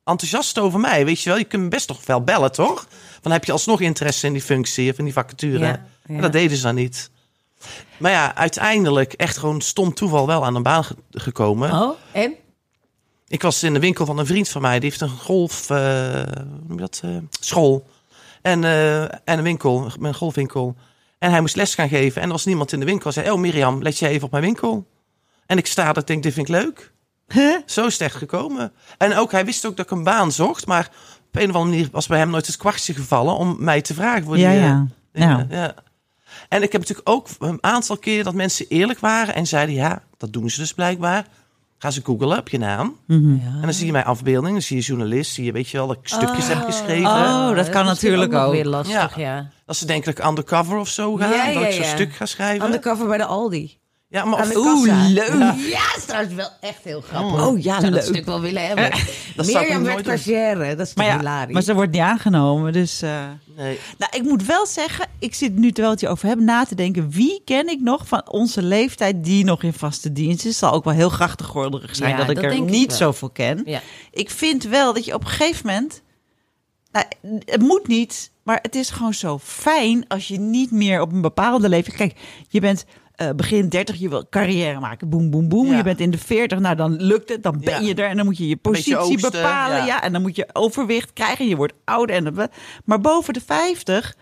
enthousiast 0.04 0.60
over 0.60 0.80
mij, 0.80 1.06
weet 1.06 1.22
je 1.22 1.30
wel. 1.30 1.38
Je 1.38 1.44
kunt 1.44 1.64
me 1.64 1.70
best 1.70 1.88
toch 1.88 2.06
wel 2.06 2.22
bellen, 2.24 2.52
toch? 2.52 2.88
Dan 3.22 3.32
heb 3.32 3.46
je 3.46 3.52
alsnog 3.52 3.82
interesse 3.82 4.28
in 4.28 4.34
die 4.34 4.42
functie 4.42 4.92
of 4.92 4.98
in 4.98 5.04
die 5.04 5.14
vacature. 5.14 5.60
Ja, 5.60 5.66
ja. 5.68 6.16
En 6.16 6.22
dat 6.22 6.32
deden 6.32 6.58
ze 6.58 6.64
dan 6.64 6.76
niet. 6.76 7.10
Maar 7.98 8.12
ja, 8.12 8.36
uiteindelijk 8.36 9.14
echt 9.14 9.38
gewoon 9.38 9.62
stom 9.62 9.94
toeval 9.94 10.28
wel 10.28 10.46
aan 10.46 10.56
een 10.56 10.64
baan 10.64 10.84
ge- 10.84 10.96
gekomen. 11.12 11.72
Oh, 11.72 11.96
en? 12.12 12.34
Ik 13.28 13.42
was 13.42 13.64
in 13.64 13.74
de 13.74 13.80
winkel 13.80 14.06
van 14.06 14.18
een 14.18 14.26
vriend 14.26 14.50
van 14.50 14.62
mij. 14.62 14.80
Die 14.80 14.90
heeft 14.90 15.02
een 15.02 15.10
golf, 15.10 15.68
hoe 15.68 16.26
noem 16.68 16.76
je 16.76 16.78
dat, 16.78 17.02
eh, 17.04 17.10
school. 17.40 17.88
En, 18.42 18.64
eh, 18.64 19.02
en 19.04 19.12
een 19.26 19.44
winkel, 19.44 19.92
een 20.02 20.16
golfwinkel. 20.16 20.76
En 21.20 21.32
hij 21.32 21.42
moest 21.42 21.56
les 21.56 21.76
gaan 21.76 21.90
geven. 21.90 22.22
En 22.22 22.28
er 22.28 22.34
was 22.34 22.46
niemand 22.46 22.72
in 22.74 22.80
de 22.80 22.86
winkel. 22.86 23.12
Hij 23.14 23.24
zei, 23.24 23.36
oh 23.36 23.40
Mirjam, 23.42 23.82
let 23.82 23.98
je 24.00 24.08
even 24.08 24.24
op 24.26 24.32
mijn 24.32 24.44
winkel. 24.44 24.88
En 25.46 25.58
ik 25.58 25.66
sta 25.68 25.90
er, 25.90 25.98
ik 25.98 26.08
denk, 26.08 26.24
dit 26.24 26.34
vind 26.34 26.48
ik 26.50 26.54
leuk. 26.56 26.92
Huh? 27.28 27.56
Zo 27.66 27.86
is 27.86 27.94
het 27.94 28.02
echt 28.02 28.16
gekomen. 28.16 28.72
En 28.98 29.16
ook, 29.16 29.32
hij 29.32 29.46
wist 29.46 29.66
ook 29.66 29.78
dat 29.78 29.86
ik 29.86 29.92
een 29.92 30.04
baan 30.04 30.32
zocht. 30.32 30.66
Maar 30.66 30.92
op 31.32 31.42
een 31.42 31.50
of 31.50 31.56
andere 31.56 31.76
manier 31.76 31.90
was 31.92 32.08
bij 32.08 32.18
hem 32.18 32.30
nooit 32.30 32.48
het 32.48 32.58
kwartje 32.58 32.94
gevallen 32.94 33.36
om 33.36 33.56
mij 33.60 33.82
te 33.82 33.94
vragen. 33.94 34.24
Voor 34.24 34.38
Ja, 34.38 34.50
die, 34.52 34.60
eh, 34.60 34.66
ja. 34.66 34.88
dingen. 35.12 35.48
Nou. 35.50 35.62
ja. 35.62 35.74
En 36.50 36.64
ik 36.64 36.72
heb 36.72 36.82
natuurlijk 36.82 37.10
ook 37.10 37.28
een 37.40 37.58
aantal 37.62 37.98
keer 37.98 38.24
dat 38.24 38.34
mensen 38.34 38.66
eerlijk 38.70 39.00
waren 39.00 39.36
en 39.36 39.48
zeiden: 39.48 39.76
ja, 39.76 40.02
dat 40.18 40.34
doen 40.34 40.50
ze 40.50 40.60
dus 40.60 40.74
blijkbaar. 40.74 41.26
Ga 41.82 41.92
ze 41.92 42.02
googlen 42.04 42.38
op 42.38 42.50
je 42.50 42.58
naam. 42.58 42.96
En 43.08 43.60
dan 43.62 43.74
zie 43.74 43.86
je 43.86 43.92
mijn 43.92 44.06
afbeelding, 44.06 44.54
dan 44.54 44.62
zie 44.62 44.78
je 44.78 44.84
journalist, 44.84 45.34
zie 45.34 45.46
je, 45.46 45.52
weet 45.52 45.70
je 45.70 45.78
wel, 45.78 45.88
dat 45.88 45.98
ik 45.98 46.08
stukjes 46.08 46.48
heb 46.48 46.64
geschreven. 46.64 47.06
Oh, 47.10 47.56
dat 47.56 47.70
kan 47.70 47.86
natuurlijk 47.86 48.32
nog 48.32 48.44
ook. 48.46 48.52
weer 48.52 48.66
lastig, 48.66 49.16
ja. 49.18 49.36
Ja. 49.36 49.50
Dat 49.66 49.76
ze 49.76 49.86
denken 49.86 50.06
dat 50.14 50.20
ik 50.24 50.30
undercover 50.30 50.78
of 50.78 50.88
zo 50.88 51.16
ga, 51.16 51.26
Ja, 51.26 51.46
dat 51.46 51.54
ja, 51.54 51.68
ik 51.68 51.74
zo'n 51.74 51.84
ja. 51.84 51.90
stuk 51.90 52.14
ga 52.16 52.26
schrijven. 52.26 52.66
Undercover 52.66 53.08
bij 53.08 53.18
de 53.18 53.26
Aldi. 53.26 53.78
Ja, 54.10 54.26
maar 54.26 54.40
of, 54.40 54.56
Oeh, 54.56 55.06
leuk. 55.08 55.30
Ja, 55.30 55.88
dat 55.88 55.98
is 55.98 56.06
trouwens 56.06 56.34
wel 56.34 56.50
echt 56.60 56.84
heel 56.84 57.02
grappig. 57.02 57.48
Oh, 57.48 57.62
ja, 57.62 57.80
zou 57.80 57.92
leuk. 57.92 57.94
dat 58.02 58.04
stuk 58.10 58.26
wel 58.26 58.42
willen 58.42 58.68
hebben. 58.68 58.92
Dat 59.36 59.46
Mirjam 59.46 59.82
nooit 59.84 60.06
werd 60.06 60.20
stagiaire. 60.20 60.76
Dat 60.76 60.88
is 60.88 60.94
toch 60.94 61.04
Maar 61.04 61.14
ja, 61.14 61.18
hilarisch? 61.18 61.54
maar 61.54 61.62
ze 61.62 61.74
wordt 61.74 61.92
niet 61.92 62.02
aangenomen, 62.02 62.74
dus... 62.74 63.02
eh, 63.02 63.24
nee. 63.56 63.80
Nou, 63.98 64.12
ik 64.16 64.24
moet 64.24 64.46
wel 64.46 64.66
zeggen, 64.66 65.08
ik 65.20 65.34
zit 65.36 65.56
nu 65.56 65.68
terwijl 65.72 65.88
we 65.88 65.92
het 65.92 66.00
je 66.00 66.08
over 66.08 66.28
hebben 66.28 66.46
na 66.46 66.66
te 66.66 66.76
denken. 66.76 67.10
Wie 67.10 67.42
ken 67.46 67.68
ik 67.68 67.82
nog 67.82 68.08
van 68.08 68.30
onze 68.30 68.62
leeftijd 68.62 69.24
die 69.24 69.44
nog 69.44 69.64
in 69.64 69.74
vaste 69.74 70.12
dienst 70.14 70.46
is? 70.46 70.58
Zal 70.58 70.72
ook 70.72 70.84
wel 70.84 70.94
heel 70.94 71.10
grachtengorderig 71.10 71.96
zijn 71.96 72.10
Ja, 72.10 72.18
dat 72.18 72.30
ik 72.30 72.44
er 72.44 72.52
ik 72.52 72.64
niet 72.64 72.94
zoveel 72.94 73.30
ken. 73.30 73.62
Ja. 73.66 73.82
Ik 74.12 74.30
vind 74.30 74.64
wel 74.64 74.94
dat 74.94 75.06
je 75.06 75.14
op 75.14 75.22
een 75.22 75.30
gegeven 75.30 75.68
moment. 75.68 76.02
Nou, 76.92 77.06
het 77.46 77.62
moet 77.62 77.88
niet, 77.88 78.32
maar 78.44 78.60
het 78.62 78.76
is 78.76 78.90
gewoon 78.90 79.14
zo 79.14 79.40
fijn 79.44 80.08
als 80.08 80.28
je 80.28 80.40
niet 80.40 80.72
meer 80.72 81.02
op 81.02 81.12
een 81.12 81.22
bepaalde 81.22 81.70
leeftijd. 81.70 81.98
Kijk, 81.98 82.16
je 82.50 82.60
bent 82.60 82.86
eh, 83.20 83.30
begin 83.36 83.70
30, 83.70 83.96
je 84.00 84.10
wil 84.10 84.30
carrière 84.30 84.80
maken. 84.80 85.10
Boem, 85.10 85.30
boem, 85.30 85.48
boem. 85.50 85.68
Ja. 85.68 85.78
Je 85.78 85.84
bent 85.84 86.00
in 86.00 86.12
de 86.12 86.18
40, 86.18 86.60
nou 86.60 86.76
dan 86.76 86.92
lukt 87.02 87.30
het, 87.30 87.44
dan 87.44 87.60
ben 87.60 87.82
Ja. 87.82 87.88
je 87.88 87.96
er 87.96 88.10
en 88.10 88.16
dan 88.16 88.26
moet 88.26 88.38
je 88.38 88.48
je 88.48 88.58
positie 88.58 88.98
oogsten, 88.98 89.32
bepalen. 89.32 89.86
ja. 89.86 90.02
En 90.04 90.12
dan 90.14 90.22
moet 90.22 90.36
je 90.36 90.50
overwicht 90.54 91.14
krijgen. 91.14 91.48
Je 91.48 91.56
wordt 91.56 91.74
ouder. 91.86 92.16
En 92.16 92.24
dat- 92.34 92.52
maar 92.86 93.02
boven 93.02 93.34
de 93.34 93.42
50, 93.46 94.16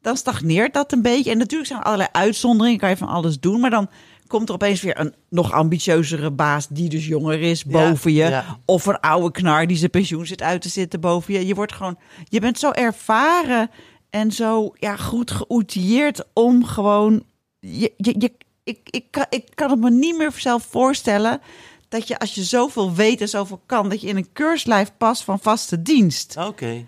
dan 0.00 0.16
stagneert 0.16 0.74
dat 0.74 0.92
een 0.92 1.02
beetje. 1.02 1.30
En 1.30 1.38
natuurlijk 1.38 1.68
zijn 1.68 1.80
er 1.80 1.84
allerlei 1.86 2.08
uitzonderingen, 2.12 2.78
kan 2.80 2.88
je 2.90 2.96
van 2.96 3.08
alles 3.08 3.40
doen. 3.40 3.60
Maar 3.60 3.70
dan 3.70 3.88
komt 4.26 4.48
er 4.48 4.54
opeens 4.54 4.80
weer 4.82 5.00
een 5.00 5.14
nog 5.30 5.52
ambitieuzere 5.52 6.30
baas 6.30 6.66
die 6.68 6.88
dus 6.88 7.06
jonger 7.06 7.40
is 7.40 7.64
boven 7.64 8.12
je. 8.12 8.24
ja. 8.24 8.44
Of 8.64 8.86
een 8.86 9.00
oude 9.00 9.30
knar 9.30 9.66
die 9.66 9.76
zijn 9.76 9.90
pensioen 9.90 10.26
zit 10.26 10.42
uit 10.42 10.62
te 10.62 10.68
zitten 10.68 11.00
boven 11.00 11.34
je. 11.34 11.46
Je 11.46 11.54
wordt 11.54 11.72
gewoon, 11.72 11.98
je 12.24 12.40
bent 12.40 12.58
zo 12.58 12.70
ervaren 12.70 13.70
en 14.10 14.32
zo 14.32 14.72
ja, 14.78 14.96
goed 14.96 15.30
geoutilleerd 15.30 16.24
om 16.32 16.64
gewoon. 16.64 17.22
Je, 17.60 17.92
je, 17.96 18.14
je, 18.18 18.32
ik, 18.64 18.78
ik, 18.90 19.04
kan, 19.10 19.26
ik 19.30 19.44
kan 19.54 19.70
het 19.70 19.80
me 19.80 19.90
niet 19.90 20.16
meer 20.16 20.32
zelf 20.36 20.66
voorstellen 20.70 21.40
dat 21.88 22.08
je 22.08 22.18
als 22.18 22.34
je 22.34 22.42
zoveel 22.44 22.94
weet 22.94 23.20
en 23.20 23.28
zoveel 23.28 23.60
kan, 23.66 23.88
dat 23.88 24.00
je 24.00 24.06
in 24.08 24.16
een 24.16 24.32
keurslijf 24.32 24.92
past 24.98 25.22
van 25.24 25.40
vaste 25.40 25.82
dienst. 25.82 26.36
Oké. 26.36 26.84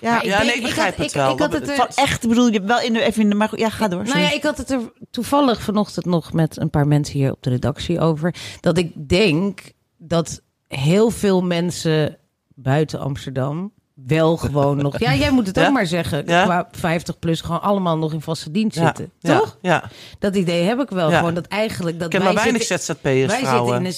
Ja, 0.00 0.16
ik 0.16 0.24
Ja, 0.24 0.38
denk- 0.38 0.42
nee, 0.44 0.54
ik 0.56 0.62
begrijp 0.62 0.96
had- 0.96 1.04
het 1.04 1.14
wel. 1.14 1.32
Ik 1.32 1.38
had 1.38 1.52
het 1.52 1.68
er, 1.68 1.76
van 1.76 1.86
echt 1.94 2.28
bedoel 2.28 2.52
je 2.52 2.60
wel 2.62 2.80
in 2.80 2.92
de 2.92 3.02
even 3.02 3.22
in 3.22 3.28
de 3.28 3.34
maar 3.34 3.48
goed, 3.48 3.58
ja 3.58 3.70
ga 3.70 3.88
door. 3.88 4.04
nou 4.04 4.18
ja, 4.18 4.32
ik 4.32 4.42
had 4.42 4.58
het 4.58 4.70
er 4.70 4.92
toevallig 5.10 5.62
vanochtend 5.62 6.04
nog 6.06 6.32
met 6.32 6.56
een 6.56 6.70
paar 6.70 6.86
mensen 6.86 7.14
hier 7.18 7.32
op 7.32 7.42
de 7.42 7.50
redactie 7.50 8.00
over. 8.00 8.34
Dat 8.60 8.78
ik 8.78 9.08
denk 9.08 9.60
dat 9.98 10.42
heel 10.68 11.10
veel 11.10 11.42
mensen 11.42 12.18
buiten 12.54 13.00
Amsterdam 13.00 13.72
wel 14.04 14.36
gewoon 14.36 14.76
nog... 14.76 14.98
Ja, 14.98 15.14
jij 15.14 15.30
moet 15.30 15.46
het 15.46 15.56
Ja? 15.56 15.66
ook 15.66 15.72
maar 15.72 15.86
zeggen. 15.86 16.22
Ja? 16.26 16.44
Qua 16.44 16.68
50 16.70 17.18
plus 17.18 17.40
gewoon 17.40 17.62
allemaal 17.62 17.98
nog 17.98 18.12
in 18.12 18.20
vaste 18.20 18.50
dienst 18.50 18.76
zitten. 18.76 19.10
Ja. 19.18 19.38
Toch? 19.38 19.58
Ja. 19.62 19.90
Dat 20.18 20.36
idee 20.36 20.62
heb 20.64 20.80
ik 20.80 20.90
wel. 20.90 21.10
Gewoon 21.10 21.34
dat 21.34 21.46
eigenlijk... 21.46 21.98
Dat 21.98 22.12
Ik 22.12 22.18
wij 22.18 22.24
maar 22.32 22.34
weinig 22.42 22.62
zitten- 22.62 22.86
ZZP'ers 22.94 23.26
Wij 23.26 23.38
vrouwen. 23.40 23.42
zitten 23.42 23.78
in 23.80 23.84
een 23.86 23.92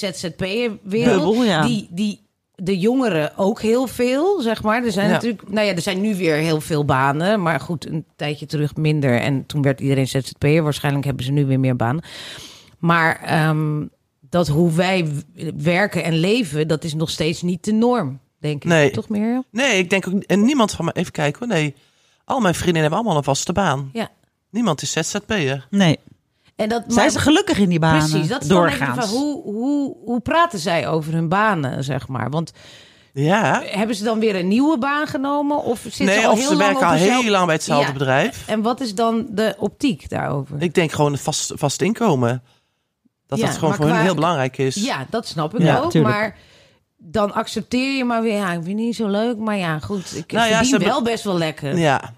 ja. 1.45 1.63
Die, 1.63 1.89
die, 1.91 2.21
de 2.55 2.79
jongeren 2.79 3.37
ook 3.37 3.61
heel 3.61 3.87
veel, 3.87 4.41
zeg 4.41 4.63
maar. 4.63 4.85
Er 4.85 4.93
zijn 4.93 5.11
natuurlijk, 5.11 5.49
nou 5.51 5.67
ja, 5.67 5.73
er 5.75 5.81
zijn 5.83 6.01
nu 6.01 6.15
weer 6.17 6.35
heel 6.35 6.61
veel 6.61 6.85
banen. 6.85 7.43
Maar 7.43 7.61
goed, 7.61 7.87
een 7.89 8.05
tijdje 8.17 8.47
terug 8.47 8.77
minder. 8.77 9.21
En 9.21 9.47
toen 9.47 9.63
werd 9.63 9.81
iedereen 9.81 10.09
ZZP'er. 10.09 10.63
Waarschijnlijk 10.63 11.05
hebben 11.05 11.25
ze 11.25 11.33
nu 11.33 11.47
weer 11.47 11.61
meer 11.61 11.77
banen. 11.77 12.03
Maar 12.79 13.21
ehm, 13.23 13.87
dat 14.31 14.49
hoe 14.49 14.73
wij 14.73 15.07
werken 15.57 16.05
en 16.05 16.15
leven, 16.19 16.69
dat 16.69 16.85
is 16.85 16.95
nog 16.95 17.11
steeds 17.11 17.43
niet 17.43 17.65
de 17.65 17.73
norm, 17.73 18.21
denk 18.41 18.63
ik. 18.65 18.69
Nee. 18.69 18.91
Toch 18.91 19.09
meer? 19.09 19.43
Nee, 19.51 19.79
ik 19.79 19.91
denk 19.91 20.07
ook... 20.09 20.23
En 20.23 20.45
niemand 20.45 20.73
van 20.73 20.85
me... 20.85 20.93
Even 20.93 21.13
kijken 21.13 21.39
hoor. 21.39 21.57
Nee. 21.57 21.75
Al 22.25 22.41
mijn 22.41 22.55
vriendinnen 22.55 22.81
hebben 22.83 22.99
allemaal 22.99 23.17
een 23.17 23.25
vaste 23.25 23.53
baan. 23.53 23.91
Ja. 23.93 24.09
Niemand 24.51 24.83
is 24.83 24.93
ZZP'er. 24.93 25.67
nee. 25.71 25.99
En 26.57 26.69
dat, 26.69 26.83
Zijn 26.87 27.11
ze 27.11 27.19
gelukkig 27.19 27.59
in 27.59 27.69
die 27.69 27.79
banen? 27.79 28.09
Precies, 28.11 28.29
dat 28.29 28.43
is 28.43 28.49
doorgaans. 28.49 28.99
van 29.07 29.09
hoe, 29.19 29.43
hoe, 29.43 29.97
hoe 30.05 30.21
praten 30.21 30.59
zij 30.59 30.89
over 30.89 31.13
hun 31.13 31.29
banen, 31.29 31.85
zeg 31.85 32.09
maar? 32.09 32.31
Want 32.31 32.53
Ja. 33.13 33.63
hebben 33.65 33.97
ze 33.97 34.05
dan 34.05 34.19
weer 34.19 34.37
een 34.37 34.49
nieuwe 34.49 34.79
baan 34.79 35.07
genomen? 35.07 35.63
Of 35.63 35.79
zitten 35.81 36.15
ze 36.21 36.27
al 36.27 36.33
of 36.33 36.39
heel 36.39 36.49
ze 36.49 36.55
lang 36.55 36.59
werken 36.67 36.87
op 36.87 36.93
al 36.93 36.99
dezelfde- 36.99 37.23
heel 37.23 37.31
lang 37.31 37.45
bij 37.47 37.55
hetzelfde 37.55 37.87
Ja. 37.87 37.93
bedrijf. 37.93 38.49
En 38.49 38.63
wat 38.63 38.81
is 38.81 38.95
dan 38.95 39.27
de 39.31 39.55
optiek 39.59 40.09
daarover? 40.09 40.63
Ik 40.63 40.75
denk 40.75 40.93
gewoon 40.93 41.13
een 41.13 41.19
vast, 41.19 41.53
vast 41.55 41.83
inkomen. 41.83 42.43
Dat 43.27 43.39
Ja, 43.39 43.47
dat 43.47 43.57
gewoon 43.57 43.75
voor 43.75 43.87
hun 43.87 44.01
heel 44.01 44.15
belangrijk 44.15 44.59
is. 44.59 44.75
Ja, 44.75 45.07
dat 45.11 45.27
snap 45.27 45.55
ik 45.55 45.63
Ja, 45.63 45.79
ook. 45.79 45.91
tuurlijk. 45.91 46.15
Maar 46.15 46.37
dan 46.99 47.33
accepteer 47.35 47.97
je 47.97 48.05
maar 48.05 48.23
weer, 48.23 48.33
ja, 48.37 48.47
ik 48.53 48.63
vind 48.63 48.67
het 48.67 48.77
niet 48.77 48.97
zo 48.97 49.09
leuk. 49.09 49.37
Maar 49.37 49.57
ja, 49.57 49.79
goed, 49.79 50.17
ik 50.17 50.33
Nou 50.33 50.49
ja, 50.49 50.65
ze 50.65 50.79
wel 50.79 51.03
best 51.03 51.25
wel 51.25 51.39
lekker. 51.39 51.79
Ja. 51.79 52.13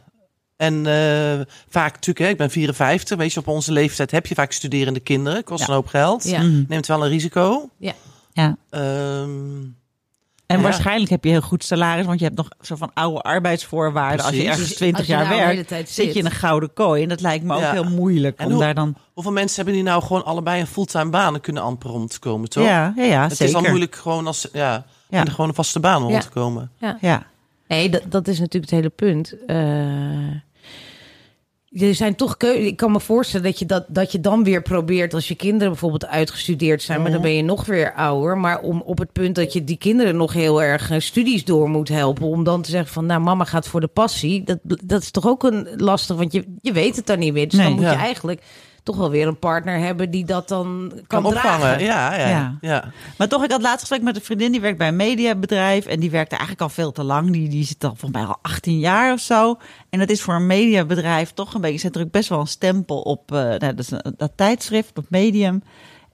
En 0.57 0.87
eh, 0.87 1.41
vaak 1.69 1.93
natuurlijk, 1.93 2.19
hè, 2.19 2.29
ik 2.29 2.37
ben 2.37 2.51
54, 2.51 3.17
weet 3.19 3.33
je, 3.33 3.41
op 3.41 3.49
onze 3.49 3.73
leeftijd 3.73 4.11
heb 4.11 4.27
je 4.27 4.35
vaak 4.35 4.53
studerende 4.53 5.01
kinderen, 5.01 5.45
kost 5.45 5.61
Ja. 5.61 5.69
een 5.69 5.75
hoop 5.75 5.87
geld, 5.87 6.25
Ja. 6.25 6.43
neemt 6.69 6.87
wel 6.87 7.03
een 7.03 7.09
risico. 7.09 7.69
Ja. 7.77 7.93
Ja. 8.33 8.57
Ehm, 8.71 9.61
En 10.51 10.57
Ja. 10.57 10.63
waarschijnlijk 10.63 11.11
heb 11.11 11.25
je 11.25 11.31
heel 11.31 11.41
goed 11.41 11.65
salaris, 11.65 12.07
want 12.07 12.19
je 12.19 12.25
hebt 12.25 12.37
nog 12.37 12.49
zo 12.61 12.77
van 12.77 12.91
oude 12.95 13.21
arbeidsvoorwaarden. 13.21 14.25
Als 14.27 14.35
je 14.35 14.45
ergens 14.49 14.75
20 14.75 14.99
Als 14.99 15.07
je 15.07 15.13
jaar 15.13 15.27
hele 15.29 15.45
werkt, 15.55 15.69
tijd 15.69 15.89
zit 15.89 16.13
je 16.13 16.19
in 16.19 16.25
een 16.25 16.31
gouden 16.31 16.73
kooi. 16.73 17.03
En 17.03 17.09
dat 17.09 17.21
lijkt 17.21 17.45
me 17.45 17.55
ook 17.55 17.61
Ja. 17.61 17.73
heel 17.73 17.85
moeilijk 17.85 18.39
En 18.39 18.47
om 18.47 18.53
hoe- 18.53 18.61
daar 18.61 18.75
dan... 18.75 18.95
hoeveel 19.13 19.33
mensen 19.33 19.57
hebben 19.57 19.75
die 19.75 19.83
nou 19.83 20.03
gewoon 20.03 20.25
allebei 20.25 20.61
een 20.61 20.67
fulltime 20.67 21.11
baan 21.11 21.35
en 21.35 21.41
kunnen 21.41 21.63
amper 21.63 21.91
rondkomen, 21.91 22.49
toch? 22.49 22.65
Ja, 22.65 22.93
ja, 22.97 23.03
ja 23.05 23.23
Het 23.23 23.31
zeker. 23.37 23.47
is 23.47 23.55
al 23.55 23.69
moeilijk 23.69 23.95
gewoon 23.97 24.27
als, 24.27 24.49
ja, 24.53 24.85
Ja. 25.09 25.21
en 25.21 25.31
gewoon 25.31 25.49
een 25.49 25.55
vaste 25.55 25.81
baan 25.81 26.03
om 26.03 26.07
Ja. 26.09 26.13
rond 26.13 26.23
te 26.23 26.29
komen. 26.31 26.71
Ja. 27.01 27.23
Nee, 27.69 27.89
dat, 27.91 28.03
dat 28.09 28.29
is 28.29 28.39
natuurlijk 28.39 28.71
het 28.73 28.81
hele 28.81 28.89
punt. 28.97 29.35
Eh, 29.47 29.57
er 31.71 31.95
zijn 31.95 32.15
toch 32.15 32.37
keuzes. 32.37 32.65
Ik 32.67 32.77
kan 32.77 32.93
me 32.93 33.01
voorstellen 33.01 33.47
dat 33.47 33.59
je, 33.59 33.67
dat, 33.67 33.85
dat 33.89 34.13
je 34.13 34.21
dan 34.21 34.45
weer 34.45 34.63
probeert... 34.63 35.15
als 35.15 35.29
je 35.29 35.35
kinderen 35.35 35.69
bijvoorbeeld 35.69 36.07
uitgestudeerd 36.07 36.83
zijn... 36.83 37.03
maar 37.03 37.11
dan 37.11 37.21
ben 37.21 37.35
je 37.35 37.43
nog 37.43 37.67
weer 37.67 37.93
ouder. 37.95 38.39
Maar 38.39 38.61
om 38.61 38.81
op 38.81 38.99
het 38.99 39.13
punt 39.13 39.35
dat 39.35 39.53
je 39.53 39.65
die 39.65 39.77
kinderen 39.77 40.17
nog 40.17 40.33
heel 40.33 40.63
erg... 40.63 40.91
eh, 40.91 40.99
studies 41.01 41.45
door 41.45 41.69
moet 41.69 41.89
helpen... 41.89 42.27
om 42.27 42.45
dan 42.45 42.63
te 42.63 42.71
zeggen 42.71 42.93
van... 42.93 43.07
nou, 43.07 43.21
mama 43.21 43.45
gaat 43.45 43.69
voor 43.69 43.81
de 43.81 43.87
passie. 43.87 44.43
Dat, 44.45 44.59
dat 44.85 45.03
is 45.03 45.11
toch 45.11 45.27
ook 45.27 45.43
een 45.43 45.69
lastig... 45.77 46.17
want 46.17 46.33
je, 46.33 46.45
je 46.61 46.73
weet 46.73 46.97
het 46.97 47.07
dan 47.07 47.19
niet 47.19 47.33
meer. 47.33 47.49
Dus 47.49 47.59
Nee. 47.59 47.67
dan 47.67 47.75
moet 47.75 47.85
je 47.91 47.97
eigenlijk 47.97 48.43
toch 48.83 48.97
wel 48.97 49.11
weer 49.11 49.27
een 49.27 49.39
partner 49.39 49.79
hebben... 49.79 50.11
die 50.11 50.25
dat 50.25 50.49
dan 50.49 50.93
kan, 51.07 51.23
Kan 51.23 51.33
opvangen, 51.33 51.83
ja, 51.83 52.15
Ja. 52.29 52.57
ja. 52.61 52.85
Maar 53.19 53.29
toch, 53.29 53.45
ik 53.45 53.51
had 53.51 53.63
laatst 53.63 53.81
gesprek 53.81 54.03
met 54.03 54.17
een 54.17 54.23
vriendin 54.23 54.53
die 54.53 54.61
werkt 54.61 54.79
bij 54.79 54.89
een 54.89 54.97
mediabedrijf. 54.97 55.87
En 55.87 56.01
die 56.01 56.11
werkte 56.11 56.37
eigenlijk 56.37 56.63
al 56.63 56.69
veel 56.75 56.93
te 56.93 57.03
lang. 57.03 57.31
Die, 57.31 57.49
die 57.49 57.65
zit 57.65 57.85
al 57.85 57.91
volgens 57.91 58.13
mij 58.13 58.25
al 58.25 58.39
18 58.43 58.79
jaar 58.79 59.13
of 59.13 59.21
zo. 59.21 59.59
En 59.91 59.99
dat 59.99 60.11
is 60.11 60.23
voor 60.23 60.35
een 60.35 60.47
mediabedrijf 60.47 61.33
toch 61.33 61.55
een 61.55 61.61
beetje, 61.61 61.79
zet 61.79 61.97
er 61.97 62.03
ook 62.03 62.11
best 62.11 62.29
wel 62.29 62.41
een 62.41 62.47
stempel 62.47 63.01
op 63.01 63.33
eh, 63.33 63.39
nou, 63.39 63.59
dat, 63.59 63.79
is 63.79 63.91
een- 63.91 64.15
dat 64.17 64.33
tijdschrift, 64.35 64.99
op 64.99 65.05
Medium. 65.09 65.63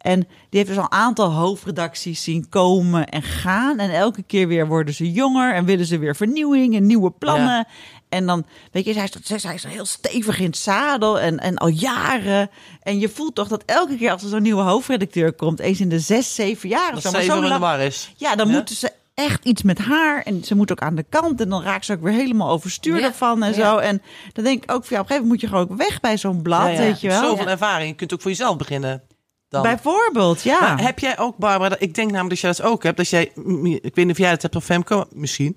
En 0.07 0.21
die 0.21 0.29
heeft 0.61 0.67
dus 0.67 0.77
al 0.79 0.83
een 0.83 0.93
aantal 0.93 1.31
hoofdredacties 1.33 2.23
zien 2.23 2.49
komen 2.49 3.07
en 3.09 3.23
gaan. 3.23 3.79
En 3.79 3.91
elke 3.91 4.23
keer 4.23 4.49
weer 4.49 4.67
worden 4.67 4.95
ze 4.95 5.13
jonger 5.13 5.55
en 5.55 5.65
willen 5.65 5.87
ze 5.87 5.99
weer 5.99 6.17
vernieuwing 6.17 6.75
en 6.77 6.87
nieuwe 6.87 7.11
plannen. 7.11 7.47
Ja. 7.57 7.67
En 8.09 8.27
dan, 8.27 8.45
weet 8.73 8.85
je, 8.85 8.93
zij 8.93 9.05
is, 9.05 9.41
zij 9.43 9.55
is- 9.55 9.65
heel 9.65 9.85
stevig 9.85 10.39
in 10.39 10.45
het 10.47 10.57
zadel 10.57 11.21
en, 11.21 11.39
en 11.39 11.57
al 11.57 11.69
jaren. 11.69 12.51
En 12.83 12.99
je 12.99 13.09
voelt 13.09 13.35
toch 13.35 13.49
dat 13.49 13.63
elke 13.67 13.97
keer 13.97 14.11
als 14.11 14.23
er 14.23 14.29
zo'n 14.29 14.43
nieuwe 14.43 14.63
hoofdredacteur 14.63 15.33
komt, 15.33 15.61
eens 15.61 15.81
in 15.81 15.89
de 15.89 15.99
zes, 16.01 16.35
zeven 16.35 16.69
jaar 16.69 16.89
of 16.89 16.95
Dat 16.95 17.03
zo. 17.03 17.11
maar 17.11 17.23
zo 17.23 17.35
in 17.37 17.43
de 17.43 17.49
lang- 17.49 17.61
war 17.61 17.81
is. 17.81 18.13
ja, 18.17 18.37
dan 18.37 18.49
Ja? 18.49 18.53
moeten 18.55 18.75
ze 18.75 18.93
echt 19.15 19.45
iets 19.45 19.63
met 19.63 19.79
haar. 19.79 20.23
En 20.23 20.45
ze 20.45 20.55
moet 20.57 20.71
ook 20.73 20.81
aan 20.81 20.95
de 20.95 21.05
kant. 21.09 21.41
En 21.41 21.49
dan 21.49 21.63
raakt 21.63 21.85
ze 21.85 21.93
ook 21.93 22.03
weer 22.03 22.13
helemaal 22.13 22.51
overstuur 22.51 22.99
Ja. 22.99 23.07
ervan 23.07 23.43
en 23.43 23.55
Ja. 23.55 23.71
zo. 23.71 23.77
En 23.77 24.03
dan 24.33 24.45
denk 24.45 24.63
ik 24.63 24.73
ook, 24.73 24.85
van, 24.85 24.97
ja, 24.97 25.03
op 25.03 25.11
een 25.11 25.15
gegeven 25.17 25.23
moment 25.23 25.29
moet 25.29 25.41
je 25.41 25.47
gewoon 25.47 25.63
ook 25.71 25.89
weg 25.89 26.01
bij 26.01 26.17
zo'n 26.17 26.43
blad, 26.43 26.77
weet 26.77 27.01
je 27.01 27.09
wel. 27.09 27.23
Zoveel 27.23 27.49
ervaring. 27.49 27.89
Je 27.89 27.95
kunt 27.97 28.13
ook 28.13 28.21
voor 28.21 28.31
jezelf 28.31 28.57
beginnen. 28.57 29.03
Dan. 29.49 29.63
Bijvoorbeeld, 29.63 30.43
ja. 30.43 30.61
Maar 30.61 30.83
heb 30.83 30.99
jij 30.99 31.19
ook, 31.19 31.37
Barbara, 31.37 31.77
ik 31.79 31.95
denk 31.95 32.11
namelijk 32.11 32.31
dat 32.31 32.41
jij 32.41 32.51
dat 32.51 32.73
ook 32.73 32.83
hebt, 32.83 32.97
dat 32.97 33.09
jij, 33.09 33.23
ik 33.83 33.95
weet 33.95 33.97
niet 33.97 34.11
of 34.11 34.19
jij 34.19 34.31
het 34.31 34.43
hebt 34.43 34.57
of 34.57 34.65
Femco 34.65 35.05
misschien, 35.11 35.57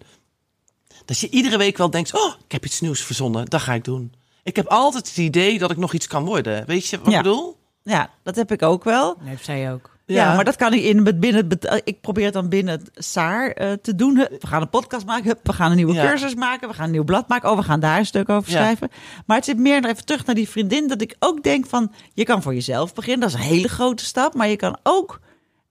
dat 1.05 1.19
je 1.19 1.29
iedere 1.29 1.57
week 1.57 1.77
wel 1.77 1.89
denkt, 1.89 2.13
oh, 2.13 2.33
ik 2.45 2.51
heb 2.51 2.65
iets 2.65 2.81
nieuws 2.81 3.01
verzonnen, 3.01 3.45
dat 3.45 3.61
ga 3.61 3.73
ik 3.73 3.83
doen. 3.83 4.13
Ik 4.43 4.55
heb 4.55 4.67
altijd 4.67 5.07
het 5.07 5.17
idee 5.17 5.59
dat 5.59 5.71
ik 5.71 5.77
nog 5.77 5.93
iets 5.93 6.07
kan 6.07 6.25
worden. 6.25 6.65
Weet 6.65 6.87
je 6.87 6.97
wat 6.99 7.11
Ja. 7.11 7.17
ik 7.17 7.23
bedoel? 7.23 7.57
Ja, 7.83 8.09
dat 8.23 8.35
heb 8.35 8.51
ik 8.51 8.61
ook 8.61 8.83
wel. 8.83 9.15
Dat 9.17 9.27
heeft 9.27 9.45
zij 9.45 9.73
ook. 9.73 9.97
Ja, 10.13 10.35
maar 10.35 10.45
dat 10.45 10.55
kan 10.55 10.73
ik 10.73 10.83
in 10.83 11.19
binnen. 11.19 11.47
bet- 11.47 11.81
Ik 11.83 12.01
probeer 12.01 12.25
het 12.25 12.33
dan 12.33 12.49
binnen 12.49 12.73
het 12.79 12.89
SAAR 13.05 13.51
eh, 13.51 13.71
te 13.71 13.95
doen. 13.95 14.13
We 14.13 14.47
gaan 14.47 14.61
een 14.61 14.69
podcast 14.69 15.05
maken. 15.05 15.37
We 15.43 15.53
gaan 15.53 15.69
een 15.71 15.77
nieuwe 15.77 15.93
cursus 16.09 16.35
maken. 16.35 16.67
We 16.67 16.73
gaan 16.73 16.85
een 16.85 16.91
nieuw 16.91 17.03
blad 17.03 17.27
maken. 17.27 17.49
Oh, 17.51 17.57
we 17.57 17.63
gaan 17.63 17.79
daar 17.79 17.97
een 17.97 18.05
stuk 18.05 18.29
over 18.29 18.51
schrijven. 18.59 18.89
Maar 19.25 19.35
het 19.37 19.45
zit 19.45 19.57
meer 19.57 19.85
even 19.85 20.05
terug 20.05 20.25
naar 20.25 20.35
die 20.35 20.49
vriendin. 20.49 20.87
Dat 20.87 21.01
ik 21.01 21.15
ook 21.19 21.43
denk 21.43 21.65
van, 21.65 21.91
je 22.13 22.23
kan 22.23 22.41
voor 22.41 22.53
jezelf 22.53 22.93
beginnen. 22.93 23.29
Dat 23.29 23.39
is 23.39 23.45
een 23.45 23.51
hele 23.53 23.67
grote 23.69 24.05
stap. 24.05 24.33
Maar 24.33 24.47
je 24.47 24.55
kan 24.55 24.77
ook 24.83 25.19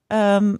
ehm, 0.07 0.55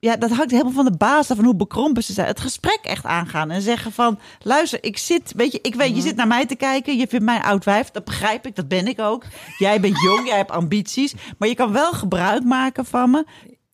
ja, 0.00 0.16
dat 0.16 0.30
hangt 0.30 0.50
helemaal 0.50 0.72
van 0.72 0.84
de 0.84 0.96
basis 0.96 1.30
af 1.30 1.36
van 1.36 1.44
hoe 1.44 1.56
bekrompen 1.56 2.04
ze 2.04 2.12
zijn. 2.12 2.26
Het 2.26 2.40
gesprek 2.40 2.78
echt 2.82 3.04
aangaan 3.04 3.50
en 3.50 3.62
zeggen 3.62 3.92
van, 3.92 4.18
luister, 4.42 4.84
ik 4.84 4.98
zit, 4.98 5.32
weet 5.36 5.52
je, 5.52 5.58
ik 5.62 5.74
weet, 5.74 5.96
je 5.96 6.02
zit 6.02 6.16
naar 6.16 6.26
mij 6.26 6.46
te 6.46 6.54
kijken, 6.54 6.96
je 6.96 7.06
vindt 7.06 7.24
mij 7.24 7.42
oud 7.42 7.64
wijf, 7.64 7.90
dat 7.90 8.04
begrijp 8.04 8.46
ik, 8.46 8.56
dat 8.56 8.68
ben 8.68 8.86
ik 8.86 9.00
ook. 9.00 9.24
Jij 9.58 9.80
bent 9.80 10.00
jong, 10.00 10.26
jij 10.28 10.36
hebt 10.36 10.50
ambities, 10.50 11.14
maar 11.38 11.48
je 11.48 11.54
kan 11.54 11.72
wel 11.72 11.92
gebruik 11.92 12.44
maken 12.44 12.84
van 12.84 13.10
me. 13.10 13.24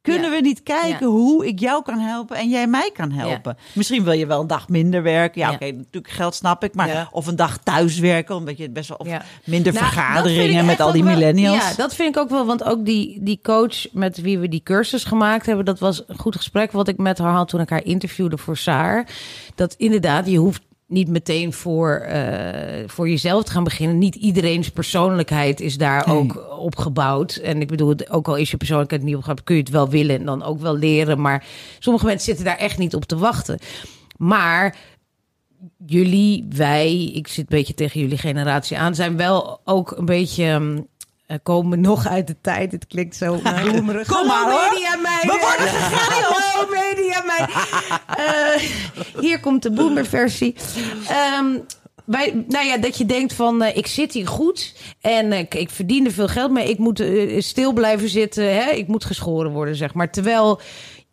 Kunnen 0.05 0.31
Ja. 0.31 0.37
we 0.37 0.41
niet 0.43 0.63
kijken 0.63 1.07
Ja. 1.07 1.13
hoe 1.13 1.47
ik 1.47 1.59
jou 1.59 1.83
kan 1.83 1.99
helpen 1.99 2.37
en 2.37 2.49
jij 2.49 2.67
mij 2.67 2.91
kan 2.95 3.11
helpen? 3.13 3.57
Misschien 3.73 4.05
wil 4.05 4.13
je 4.13 4.27
wel 4.27 4.41
een 4.41 4.47
dag 4.47 4.69
minder 4.69 5.03
werken. 5.03 5.41
Ja, 5.41 5.49
Ja. 5.49 5.55
oké, 5.55 5.71
natuurlijk 5.71 6.13
geld 6.15 6.35
snap 6.35 6.65
ik, 6.65 6.75
maar 6.75 6.89
Ja. 6.89 7.09
of 7.13 7.27
een 7.27 7.37
dag 7.37 7.59
thuis 7.59 7.99
werken, 7.99 8.35
omdat 8.35 8.57
je 8.57 8.63
het 8.63 8.73
best 8.73 8.89
wel 8.89 8.99
of 8.99 9.07
Ja. 9.07 9.23
minder 9.45 9.73
Nou, 9.73 9.85
vergaderingen 9.85 10.65
met 10.65 10.81
al 10.81 10.93
die 10.93 11.05
wel- 11.05 11.13
millennials. 11.15 11.57
Ja, 11.69 11.75
dat 11.77 11.95
vind 11.95 12.17
ik 12.17 12.23
ook 12.23 12.29
wel. 12.31 12.47
Want 12.47 12.65
ook 12.65 12.85
die, 12.85 13.19
die 13.23 13.39
coach 13.43 13.93
met 13.93 14.21
wie 14.21 14.39
we 14.39 14.49
die 14.49 14.63
cursus 14.65 15.05
gemaakt 15.05 15.47
hebben... 15.47 15.65
dat 15.65 15.79
was 15.79 16.03
een 16.07 16.19
goed 16.19 16.37
gesprek 16.37 16.73
wat 16.73 16.89
ik 16.89 16.97
met 16.99 17.19
haar 17.19 17.33
had 17.33 17.49
toen 17.49 17.61
ik 17.61 17.69
haar 17.71 17.85
interviewde 17.85 18.39
voor 18.39 18.57
Saar. 18.57 19.07
Dat 19.55 19.75
inderdaad, 19.79 20.27
je 20.31 20.39
hoeft 20.39 20.63
niet 20.87 21.09
meteen 21.09 21.53
voor, 21.53 21.97
eh, 21.97 22.82
voor 22.87 23.09
jezelf 23.09 23.45
te 23.45 23.51
gaan 23.51 23.64
beginnen. 23.64 23.99
Niet 23.99 24.14
iedereen's 24.14 24.70
persoonlijkheid 24.70 25.61
is 25.61 25.76
daar 25.76 26.09
ook 26.09 26.59
op 26.59 26.76
gebouwd. 26.76 27.35
En 27.35 27.61
ik 27.61 27.68
bedoel, 27.68 27.95
ook 28.11 28.28
al 28.28 28.37
is 28.37 28.51
je 28.51 28.57
persoonlijkheid 28.57 29.03
niet 29.03 29.14
opgebouwd... 29.14 29.45
kun 29.45 29.55
je 29.55 29.61
het 29.61 29.70
wel 29.70 29.89
willen 29.89 30.18
en 30.18 30.24
dan 30.24 30.43
ook 30.43 30.61
wel 30.61 30.76
leren. 30.76 31.20
Maar 31.20 31.47
sommige 31.78 32.07
mensen 32.07 32.24
zitten 32.24 32.45
daar 32.45 32.57
echt 32.57 32.78
niet 32.78 32.95
op 32.95 33.05
te 33.05 33.16
wachten. 33.16 33.59
Maar 34.16 34.76
jullie, 35.87 36.47
wij, 36.49 37.05
ik 37.05 37.28
zit 37.28 37.39
een 37.39 37.57
beetje 37.57 37.74
tegen 37.74 38.01
jullie 38.01 38.18
generatie 38.18 38.78
aan, 38.78 38.95
zijn 38.95 39.16
wel 39.16 39.61
ook 39.64 39.91
een 39.91 40.05
beetje. 40.05 40.85
Eh, 41.27 41.37
komen 41.43 41.81
nog 41.81 42.09
uit 42.09 42.27
de 42.27 42.37
tijd. 42.41 42.72
Het 42.72 42.87
klinkt 42.87 43.16
zo 43.16 43.41
roemerig. 43.64 44.09
Kom 44.09 44.27
maar, 44.27 44.51
hoor. 44.51 44.70
media 44.72 44.97
meiden. 44.97 45.31
We 45.31 45.39
worden 45.41 45.68
Hallo 45.68 46.70
media 46.70 47.22
meiden. 47.22 47.55
Eh, 48.16 49.20
hier 49.20 49.41
komt 49.41 49.62
de 49.62 49.70
boomerversie. 49.70 50.55
Ehm 51.09 51.59
wij, 52.05 52.45
nou 52.49 52.66
ja, 52.66 52.77
dat 52.77 52.99
je 52.99 53.07
denkt 53.07 53.33
van, 53.33 53.62
eh, 53.62 53.77
ik 53.77 53.87
zit 53.87 54.12
hier 54.12 54.27
goed 54.27 54.75
en 55.01 55.33
ik, 55.33 55.55
ik 55.55 55.70
verdien 55.70 56.05
er 56.05 56.12
veel 56.12 56.29
geld 56.29 56.51
mee. 56.51 56.68
Ik 56.68 56.79
moet 56.79 57.05
stil 57.39 57.72
blijven 57.72 58.09
zitten, 58.09 58.45
hè? 58.55 58.70
ik 58.70 58.87
moet 58.87 59.05
geschoren 59.05 59.51
worden, 59.51 59.77
zeg 59.77 59.95
maar. 59.95 60.11
Terwijl 60.11 60.61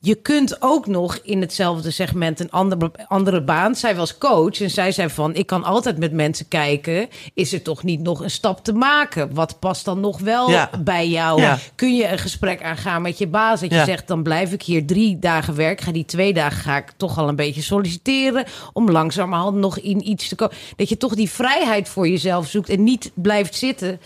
je 0.03 0.15
kunt 0.15 0.61
ook 0.61 0.87
nog 0.87 1.19
in 1.23 1.41
hetzelfde 1.41 1.91
segment 1.91 2.39
een 2.39 2.51
andere, 2.51 2.91
andere 3.07 3.43
baan. 3.43 3.75
Zij 3.75 3.95
was 3.95 4.17
coach 4.17 4.61
en 4.61 4.69
zij 4.69 4.91
zei 4.91 5.09
van, 5.09 5.35
ik 5.35 5.45
kan 5.45 5.63
altijd 5.63 5.97
met 5.97 6.11
mensen 6.11 6.47
kijken. 6.47 7.07
Is 7.33 7.53
er 7.53 7.61
toch 7.61 7.83
niet 7.83 7.99
nog 7.99 8.19
een 8.23 8.29
stap 8.31 8.63
te 8.63 8.73
maken? 8.73 9.33
Wat 9.33 9.59
past 9.59 9.85
dan 9.85 9.99
nog 9.99 10.19
wel 10.19 10.49
Ja. 10.49 10.69
bij 10.83 11.07
jou? 11.07 11.41
Ja. 11.41 11.57
Kun 11.75 11.95
je 11.95 12.07
een 12.11 12.17
gesprek 12.17 12.63
aangaan 12.63 13.01
met 13.01 13.17
je 13.17 13.27
baas? 13.27 13.59
Dat 13.59 13.69
je 13.69 13.75
Ja. 13.75 13.85
zegt, 13.85 14.07
dan 14.07 14.23
blijf 14.23 14.51
ik 14.53 14.61
hier 14.63 14.85
drie 14.85 15.19
dagen 15.19 15.55
werken. 15.55 15.85
Ga 15.85 15.91
die 15.91 16.05
twee 16.05 16.33
dagen 16.33 16.61
ga 16.61 16.77
ik 16.77 16.93
toch 16.97 17.17
al 17.17 17.27
een 17.27 17.35
beetje 17.35 17.61
solliciteren. 17.61 18.45
Om 18.73 18.91
langzamerhand 18.91 19.55
nog 19.57 19.79
in 19.79 20.09
iets 20.09 20.27
te 20.27 20.35
komen. 20.35 20.55
Dat 20.75 20.89
je 20.89 20.97
toch 20.97 21.15
die 21.15 21.29
vrijheid 21.29 21.89
voor 21.89 22.07
jezelf 22.07 22.47
zoekt. 22.47 22.69
En 22.69 22.83
niet 22.83 23.11
blijft 23.15 23.55
zitten 23.55 23.99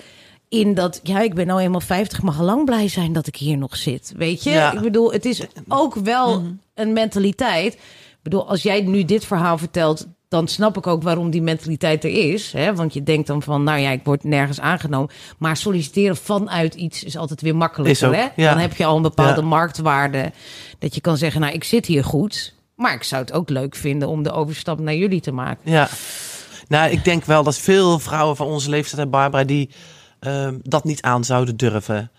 in 0.59 0.73
dat... 0.73 0.99
Ja, 1.03 1.19
ik 1.21 1.33
ben 1.33 1.47
nou 1.47 1.59
eenmaal 1.61 1.79
50. 1.81 2.17
Ik 2.17 2.23
mag 2.23 2.39
lang 2.41 2.65
blij 2.65 2.87
zijn 2.87 3.13
dat 3.13 3.27
ik 3.27 3.35
hier 3.35 3.57
nog 3.57 3.75
zit. 3.77 4.13
Weet 4.17 4.43
je? 4.43 4.49
Ja. 4.49 4.71
Ik 4.73 4.79
bedoel, 4.81 5.11
het 5.13 5.25
is 5.25 5.41
ook 5.67 5.95
wel 5.95 6.39
Mhm. 6.41 6.51
een 6.73 6.93
mentaliteit. 6.93 7.73
Ik 7.73 7.79
bedoel, 8.31 8.49
als 8.49 8.61
jij 8.63 8.81
nu 8.81 9.05
dit 9.05 9.25
verhaal 9.25 9.57
vertelt... 9.57 10.07
dan 10.29 10.47
snap 10.47 10.77
ik 10.77 10.87
ook 10.87 11.03
waarom 11.03 11.29
die 11.29 11.41
mentaliteit 11.41 12.03
er 12.03 12.31
is. 12.33 12.51
Hè? 12.51 12.75
Want 12.75 12.93
je 12.93 13.03
denkt 13.03 13.27
dan 13.27 13.41
van, 13.41 13.63
nou 13.63 13.79
ja, 13.79 13.89
ik 13.89 14.01
word 14.03 14.23
nergens 14.23 14.59
aangenomen. 14.59 15.09
Maar 15.37 15.57
solliciteren 15.57 16.15
vanuit 16.17 16.73
iets 16.75 17.03
is 17.03 17.17
altijd 17.17 17.41
weer 17.41 17.55
makkelijker. 17.55 18.07
Ook, 18.07 18.13
hè? 18.15 18.27
ja. 18.35 18.49
Dan 18.49 18.59
heb 18.61 18.75
je 18.75 18.85
al 18.85 18.95
een 18.95 19.01
bepaalde 19.01 19.41
Ja. 19.41 19.47
marktwaarde. 19.47 20.31
Dat 20.79 20.95
je 20.95 21.01
kan 21.01 21.17
zeggen, 21.17 21.41
nou, 21.41 21.53
ik 21.53 21.63
zit 21.63 21.85
hier 21.85 22.03
goed. 22.03 22.53
Maar 22.75 22.93
ik 22.93 23.03
zou 23.03 23.21
het 23.21 23.31
ook 23.33 23.49
leuk 23.49 23.75
vinden 23.75 24.07
om 24.07 24.23
de 24.23 24.31
overstap 24.31 24.79
naar 24.79 24.95
jullie 24.95 25.21
te 25.21 25.31
maken. 25.31 25.71
Ja. 25.71 25.89
Nou, 26.67 26.91
ik 26.91 27.03
denk 27.03 27.25
wel 27.25 27.43
dat 27.43 27.57
veel 27.57 27.99
vrouwen 27.99 28.35
van 28.35 28.47
onze 28.47 28.69
leeftijd 28.69 29.01
en 29.01 29.09
Barbara 29.09 29.43
die 29.43 29.69
dat 30.61 30.83
niet 30.83 31.01
aan 31.01 31.23
zouden 31.23 31.57
durven. 31.57 32.11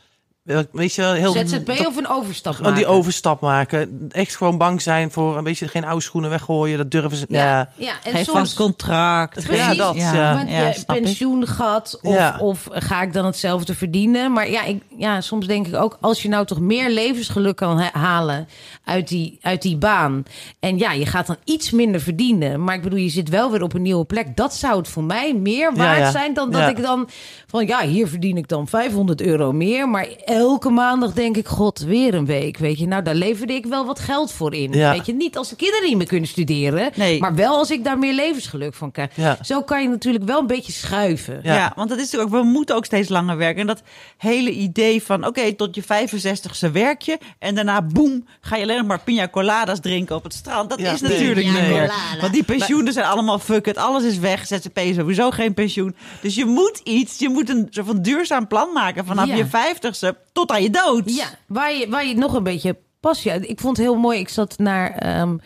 Weet 0.73 0.95
je, 0.95 1.03
wel, 1.03 1.13
heel 1.13 1.33
ZZP 1.33 1.69
of 1.87 1.97
een 1.97 2.09
overstap 2.09 2.55
gewoon 2.55 2.75
die 2.75 2.83
maken? 2.83 2.99
overstap 2.99 3.41
maken. 3.41 4.09
Echt 4.11 4.37
gewoon 4.37 4.59
bang 4.59 4.83
zijn 4.83 5.11
voor 5.11 5.37
een 5.37 5.45
beetje 5.45 5.69
geen 5.69 5.85
oude 5.85 6.03
schoenen 6.03 6.31
weggooien. 6.31 6.79
Dat 6.79 6.91
durven 6.91 7.17
ze. 7.19 7.25
Ja. 7.29 7.45
Ja, 7.45 7.69
ja. 7.77 7.93
en 8.05 8.13
Geen 8.13 8.25
soms... 8.25 8.39
vast 8.39 8.55
contract. 8.55 9.45
Precies. 9.45 9.57
Ja, 9.57 9.75
dat, 9.75 9.97
ja. 9.97 10.35
Want 10.35 10.51
ja, 10.51 10.67
ik. 10.69 10.85
pensioengat 10.87 11.99
of, 12.03 12.15
Ja. 12.15 12.37
of 12.41 12.67
ga 12.71 13.03
ik 13.03 13.13
dan 13.13 13.25
hetzelfde 13.25 13.75
verdienen? 13.75 14.33
Maar 14.33 14.51
ja, 14.51 14.65
ik, 14.65 14.83
ja, 14.97 15.21
soms 15.21 15.47
denk 15.47 15.67
ik 15.67 15.75
ook... 15.75 15.99
als 16.01 16.23
je 16.23 16.29
nou 16.29 16.47
toch 16.47 16.61
meer 16.61 16.91
levensgeluk 16.91 17.57
kan 17.57 17.79
ha- 17.81 17.91
halen 18.01 18.49
uit 18.85 19.09
die, 19.09 19.39
uit 19.43 19.63
die 19.63 19.77
baan... 19.77 20.23
en 20.61 20.79
ja, 20.79 20.93
je 20.93 21.07
gaat 21.07 21.27
dan 21.27 21.37
iets 21.45 21.71
minder 21.71 22.01
verdienen... 22.01 22.65
maar 22.65 22.75
ik 22.75 22.83
bedoel, 22.83 22.99
je 22.99 23.09
zit 23.09 23.29
wel 23.29 23.51
weer 23.51 23.63
op 23.63 23.73
een 23.75 23.83
nieuwe 23.83 24.05
plek. 24.05 24.37
Dat 24.37 24.55
zou 24.55 24.77
het 24.79 24.89
voor 24.89 25.05
mij 25.05 25.35
meer 25.35 25.75
waard 25.75 25.99
ja. 25.99 26.11
zijn 26.11 26.35
dan 26.35 26.51
dat 26.51 26.61
Ja. 26.61 26.69
ik 26.69 26.83
dan... 26.83 27.09
van 27.47 27.67
ja, 27.67 27.81
hier 27.87 28.09
verdien 28.09 28.37
ik 28.37 28.49
dan 28.49 28.69
500 28.69 29.21
euro 29.21 29.53
meer... 29.53 29.89
maar 29.89 30.07
elke 30.37 30.71
maandag 30.71 31.13
denk 31.13 31.37
ik, 31.37 31.47
god, 31.49 31.79
weer 31.79 32.15
een 32.15 32.27
week. 32.27 32.57
Weet 32.59 32.79
je, 32.79 32.87
nou, 32.87 33.03
daar 33.03 33.15
leverde 33.15 33.53
ik 33.53 33.67
wel 33.67 33.87
wat 33.87 33.99
geld 33.99 34.33
voor 34.33 34.55
in. 34.55 34.73
Ja. 34.73 34.93
Weet 34.93 35.07
je, 35.07 35.15
niet 35.15 35.37
als 35.37 35.49
de 35.49 35.57
kinderen 35.57 35.89
niet 35.89 35.97
meer 35.97 36.07
kunnen 36.07 36.29
studeren... 36.29 36.91
Nee. 36.95 37.21
maar 37.21 37.35
wel 37.35 37.57
als 37.57 37.71
ik 37.71 37.85
daar 37.85 37.99
meer 37.99 38.13
levensgeluk 38.15 38.75
van 38.75 38.91
krijg. 38.91 39.11
Ja. 39.17 39.39
Zo 39.43 39.63
kan 39.63 39.83
je 39.83 39.89
natuurlijk 39.89 40.25
wel 40.25 40.41
een 40.41 40.47
beetje 40.47 40.73
schuiven. 40.73 41.41
Ja. 41.43 41.55
Ja. 41.55 41.73
want 41.77 41.89
dat 41.89 41.99
is 41.99 42.05
natuurlijk 42.05 42.35
ook, 42.35 42.43
we 42.43 42.49
moeten 42.49 42.77
ook 42.77 42.85
steeds 42.85 43.09
langer 43.09 43.37
werken. 43.37 43.61
En 43.61 43.67
dat 43.67 43.83
hele 44.17 44.51
idee 44.51 45.03
van, 45.03 45.27
oké, 45.27 45.53
tot 45.55 45.75
je 45.75 45.83
65ste 45.83 46.73
werk 46.73 47.03
je. 47.03 47.19
En 47.39 47.55
daarna, 47.55 47.83
boem, 47.83 48.27
ga 48.41 48.57
je 48.57 48.63
alleen 48.63 48.77
nog 48.79 48.87
maar 48.87 49.01
pina 49.01 49.29
coladas 49.29 49.81
drinken 49.81 50.17
op 50.17 50.23
het 50.23 50.35
strand. 50.35 50.71
Dat 50.71 50.79
Ja, 50.81 50.93
is 50.93 51.01
nee. 51.01 51.11
natuurlijk 51.13 51.47
niet 51.47 51.69
meer. 51.69 51.93
Want 52.21 52.33
die 52.33 52.45
pensioenen 52.45 52.93
zijn 52.93 53.07
allemaal 53.07 53.39
fuck 53.39 53.67
it. 53.67 53.77
Alles 53.77 54.05
is 54.05 54.19
weg. 54.19 54.47
ZZP 54.47 54.79
is 54.79 54.97
sowieso 54.97 55.31
geen 55.31 55.55
pensioen. 55.55 55.97
Dus 56.21 56.35
je 56.35 56.45
moet 56.45 56.81
iets, 56.85 57.19
je 57.19 57.29
moet 57.29 57.49
een 57.49 57.67
soort 57.71 57.87
van 57.87 58.03
duurzaam 58.03 58.47
plan 58.47 58.73
maken 58.73 59.05
vanaf 59.07 59.27
Ja. 59.27 59.35
je 59.35 59.47
50ste 59.47 60.26
tot 60.37 60.51
aan 60.51 60.63
je 60.63 60.71
dood. 60.71 61.03
Ja, 61.15 61.27
waar 61.47 61.75
je, 61.75 61.89
waar 61.89 62.07
je 62.07 62.15
nog 62.15 62.33
een 62.33 62.43
beetje 62.43 62.77
passie 63.01 63.31
uit. 63.31 63.49
Ik 63.49 63.61
vond 63.61 63.77
het 63.77 63.87
heel 63.87 63.97
mooi. 63.97 64.19
Ik 64.19 64.29
zat 64.29 64.59
naar 64.59 64.91
ehm, 64.91 65.37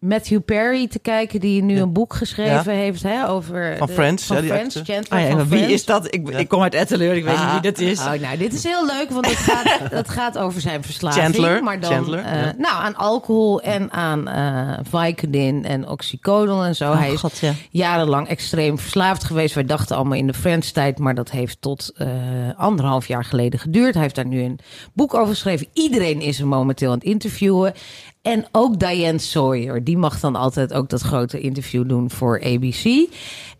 Matthew 0.00 0.40
Perry 0.44 0.88
te 0.88 0.98
kijken, 0.98 1.40
die 1.40 1.62
nu 1.62 1.80
een 1.80 1.92
boek 1.92 2.14
geschreven 2.14 2.72
heeft 2.74 3.02
hè, 3.02 3.28
over. 3.28 3.74
Van 3.78 3.86
de- 3.86 3.92
Friends, 3.92 4.24
Van 4.26 4.36
ja, 4.36 4.42
die 4.42 4.50
Friends. 4.50 4.74
Chandler 4.74 5.06
Ah 5.08 5.20
ja, 5.20 5.28
van 5.30 5.38
wie 5.38 5.46
Friends. 5.58 5.72
is 5.72 5.84
dat? 5.84 6.14
Ik, 6.14 6.28
ik 6.28 6.48
kom 6.48 6.62
uit 6.62 6.74
Etteleur, 6.74 7.14
ik 7.16 7.24
weet 7.24 7.38
niet 7.38 7.50
wie 7.52 7.60
dat 7.60 7.78
is. 7.78 7.98
Oh, 8.00 8.12
nou, 8.12 8.36
dit 8.36 8.52
is 8.52 8.62
heel 8.64 8.86
leuk, 8.86 9.10
want 9.10 9.26
het 9.26 9.36
gaat, 9.36 9.78
het 10.00 10.08
gaat 10.08 10.38
over 10.38 10.60
zijn 10.60 10.82
verslaving. 10.82 11.24
Chandler, 11.24 11.62
maar 11.62 11.80
dan, 11.80 11.92
Chandler, 11.92 12.18
eh, 12.24 12.40
ja. 12.42 12.54
Nou, 12.58 12.74
aan 12.82 12.96
alcohol 12.96 13.60
en 13.60 13.92
aan 13.92 14.28
eh 14.28 14.78
Vicodin 14.90 15.64
en 15.64 15.88
oxycodon 15.88 16.64
en 16.64 16.76
zo. 16.76 16.90
Oh, 16.90 16.98
Hij 16.98 17.12
is 17.12 17.20
God, 17.20 17.40
jarenlang 17.70 18.28
extreem 18.28 18.78
verslaafd 18.78 19.24
geweest. 19.24 19.54
Wij 19.54 19.64
dachten 19.64 19.96
allemaal 19.96 20.18
in 20.18 20.26
de 20.26 20.34
Friends-tijd, 20.34 20.98
maar 20.98 21.14
dat 21.14 21.30
heeft 21.30 21.60
tot 21.60 21.92
eh, 21.96 22.08
anderhalf 22.56 23.06
jaar 23.06 23.24
geleden 23.24 23.60
geduurd. 23.60 23.92
Hij 23.94 24.02
heeft 24.02 24.14
daar 24.14 24.26
nu 24.26 24.42
een 24.42 24.58
boek 24.92 25.14
over 25.14 25.28
geschreven. 25.34 25.66
Iedereen 25.72 26.20
is 26.20 26.38
hem 26.38 26.48
momenteel 26.48 26.88
aan 26.90 26.94
het 26.98 27.04
interviewen. 27.04 27.72
En 28.22 28.46
ook 28.52 28.78
Diane 28.78 29.18
Sawyer, 29.18 29.84
die 29.84 29.96
mag 29.96 30.20
dan 30.20 30.36
altijd 30.36 30.72
ook 30.72 30.88
dat 30.88 31.00
grote 31.00 31.40
interview 31.40 31.88
doen 31.88 32.10
voor 32.10 32.42
ABC. 32.44 33.08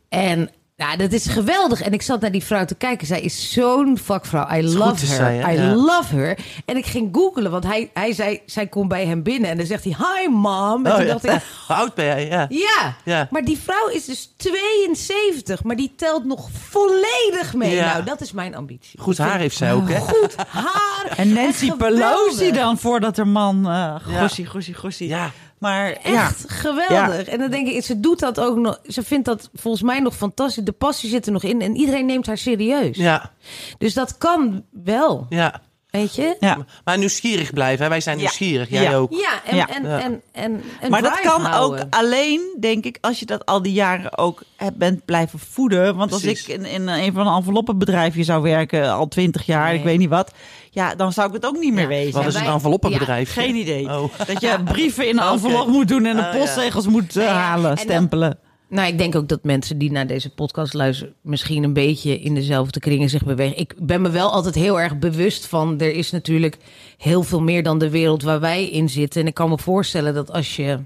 En 0.08 0.50
nou, 0.80 0.96
dat 0.96 1.12
is 1.12 1.26
geweldig. 1.26 1.80
En 1.82 1.92
ik 1.92 2.02
zat 2.02 2.20
naar 2.20 2.30
die 2.30 2.44
vrouw 2.44 2.64
te 2.64 2.74
kijken. 2.74 3.06
Zij 3.06 3.20
is 3.20 3.52
zo'n 3.52 3.98
vakvrouw. 4.02 4.56
I 4.56 4.62
love 4.76 5.06
her. 5.06 5.50
I 5.50 5.56
Ja. 5.56 5.74
love 5.74 6.14
her. 6.16 6.38
En 6.64 6.76
ik 6.76 6.86
ging 6.86 7.08
googlen, 7.12 7.50
want 7.50 7.64
hij, 7.64 7.90
hij 7.94 8.12
zei, 8.12 8.40
zij 8.46 8.66
komt 8.66 8.88
bij 8.88 9.06
hem 9.06 9.22
binnen. 9.22 9.50
En 9.50 9.56
dan 9.56 9.66
zegt 9.66 9.84
hij, 9.84 9.96
hi 9.98 10.28
mom. 10.28 10.86
En 10.86 10.92
Oh, 10.92 10.96
toen 10.98 11.06
ja. 11.06 11.12
dacht 11.12 11.24
ik, 11.24 11.30
Hoe 11.66 11.76
oud 11.76 11.94
ben 11.94 12.04
jij? 12.04 12.26
Ja. 12.28 12.46
ja, 12.48 12.94
Ja. 13.04 13.26
maar 13.30 13.44
die 13.44 13.58
vrouw 13.58 13.88
is 13.88 14.04
dus 14.04 14.32
72, 14.36 15.62
maar 15.62 15.76
die 15.76 15.92
telt 15.96 16.24
nog 16.24 16.48
volledig 16.68 17.54
mee. 17.54 17.74
Ja. 17.74 17.92
Nou, 17.92 18.04
dat 18.04 18.20
is 18.20 18.32
mijn 18.32 18.54
ambitie. 18.56 19.00
Goed 19.00 19.18
haar 19.18 19.38
heeft 19.38 19.56
zij 19.56 19.72
ook, 19.72 19.88
hè? 19.88 19.98
Goed 19.98 20.34
haar. 20.48 21.06
En 21.16 21.32
Nancy 21.32 21.66
Echt 21.66 21.76
Pelosi 21.76 22.52
dan, 22.52 22.78
voordat 22.78 23.16
haar 23.16 23.28
man 23.28 23.66
uh, 23.70 23.94
gossie, 24.20 24.46
gossie, 24.46 24.74
gossie. 24.74 25.08
Ja. 25.08 25.30
Maar 25.60 25.88
ja, 25.88 26.24
Echt 26.26 26.44
geweldig. 26.50 27.26
En 27.28 27.38
dan 27.38 27.50
denk 27.50 27.68
ik, 27.68 27.84
ze 27.84 28.00
doet 28.00 28.18
dat 28.18 28.40
ook 28.40 28.56
nog. 28.56 28.80
Ze 28.86 29.02
vindt 29.02 29.24
dat 29.24 29.50
volgens 29.54 29.82
mij 29.82 30.00
nog 30.00 30.16
fantastisch. 30.16 30.64
De 30.64 30.72
passie 30.72 31.08
zit 31.10 31.26
er 31.26 31.32
nog 31.32 31.42
in 31.42 31.60
en 31.62 31.76
iedereen 31.76 32.06
neemt 32.06 32.26
haar 32.26 32.38
serieus. 32.38 32.96
Ja. 32.96 33.30
Dus 33.78 33.94
dat 33.94 34.18
kan 34.18 34.64
wel, 34.84 35.26
Ja. 35.28 35.60
weet 35.90 36.14
je? 36.14 36.36
ja. 36.40 36.58
Maar 36.84 36.98
nieuwsgierig 36.98 37.52
blijven. 37.52 37.82
Hè? 37.84 37.90
Wij 37.90 38.00
zijn 38.00 38.16
Ja. 38.16 38.22
nieuwsgierig. 38.22 38.70
Jij 38.70 38.96
ook. 38.96 39.12
Ja, 39.12 39.40
en, 39.44 39.56
Ja. 39.56 39.68
En, 39.68 39.84
en, 39.84 40.22
en, 40.32 40.62
en 40.80 40.90
Maar 40.90 41.02
dat 41.02 41.20
kan 41.20 41.40
houden. 41.44 41.80
ook 41.84 41.94
alleen, 41.94 42.56
denk 42.60 42.84
ik, 42.84 42.98
als 43.00 43.18
je 43.18 43.26
dat 43.26 43.46
al 43.46 43.62
die 43.62 43.72
jaren 43.72 44.18
ook 44.18 44.42
hebt, 44.56 44.76
bent 44.76 45.04
blijven 45.04 45.38
voeden. 45.38 45.96
Want 45.96 46.12
als 46.12 46.24
ik 46.24 46.38
in, 46.48 46.64
in 46.64 46.88
een 46.88 47.12
van 47.12 47.24
de 47.24 47.30
enveloppenbedrijfje 47.32 48.24
zou 48.24 48.42
werken, 48.42 48.92
al 48.92 49.08
twintig 49.08 49.46
jaar, 49.46 49.68
Nee. 49.68 49.78
ik 49.78 49.84
weet 49.84 49.98
niet 49.98 50.08
wat. 50.08 50.32
Ja, 50.70 50.94
dan 50.94 51.12
zou 51.12 51.28
ik 51.28 51.34
het 51.34 51.46
ook 51.46 51.58
niet 51.58 51.72
meer 51.72 51.82
Ja. 51.82 51.88
wezen. 51.88 52.12
Wat 52.12 52.26
is 52.26 52.34
een 52.34 52.44
enveloppenbedrijf? 52.46 53.32
Geen 53.32 53.54
idee. 53.56 53.84
Oh. 53.84 54.04
Dat 54.26 54.40
je 54.40 54.58
brieven 54.72 55.08
in 55.08 55.18
een 55.18 55.24
envelop 55.28 55.68
moet 55.68 55.88
doen 55.88 56.04
en 56.06 56.16
de 56.16 56.22
Oh, 56.22 56.32
ja. 56.32 56.38
postzegels 56.38 56.86
moet 56.86 57.16
eh, 57.16 57.24
Nou 57.24 57.36
halen, 57.38 57.70
en 57.70 57.76
dan- 57.76 57.84
stempelen. 57.84 58.38
Nou, 58.68 58.88
ik 58.88 58.98
denk 58.98 59.14
ook 59.14 59.28
dat 59.28 59.44
mensen 59.44 59.78
die 59.78 59.90
naar 59.92 60.06
deze 60.06 60.30
podcast 60.34 60.74
luisteren... 60.74 61.14
misschien 61.22 61.62
een 61.64 61.72
beetje 61.72 62.20
in 62.20 62.34
dezelfde 62.34 62.80
kringen 62.80 63.08
zich 63.08 63.24
bewegen. 63.24 63.58
Ik 63.58 63.74
ben 63.78 64.02
me 64.02 64.10
wel 64.10 64.30
altijd 64.32 64.54
heel 64.54 64.80
erg 64.80 64.98
bewust 64.98 65.46
van... 65.46 65.80
er 65.80 65.92
is 65.94 66.10
natuurlijk 66.10 66.56
heel 66.98 67.22
veel 67.22 67.40
meer 67.42 67.62
dan 67.62 67.78
de 67.78 67.90
wereld 67.90 68.22
waar 68.22 68.40
wij 68.40 68.68
in 68.68 68.88
zitten. 68.88 69.20
En 69.20 69.26
ik 69.26 69.34
kan 69.34 69.48
me 69.48 69.58
voorstellen 69.58 70.14
dat 70.14 70.32
als 70.32 70.56
je 70.56 70.78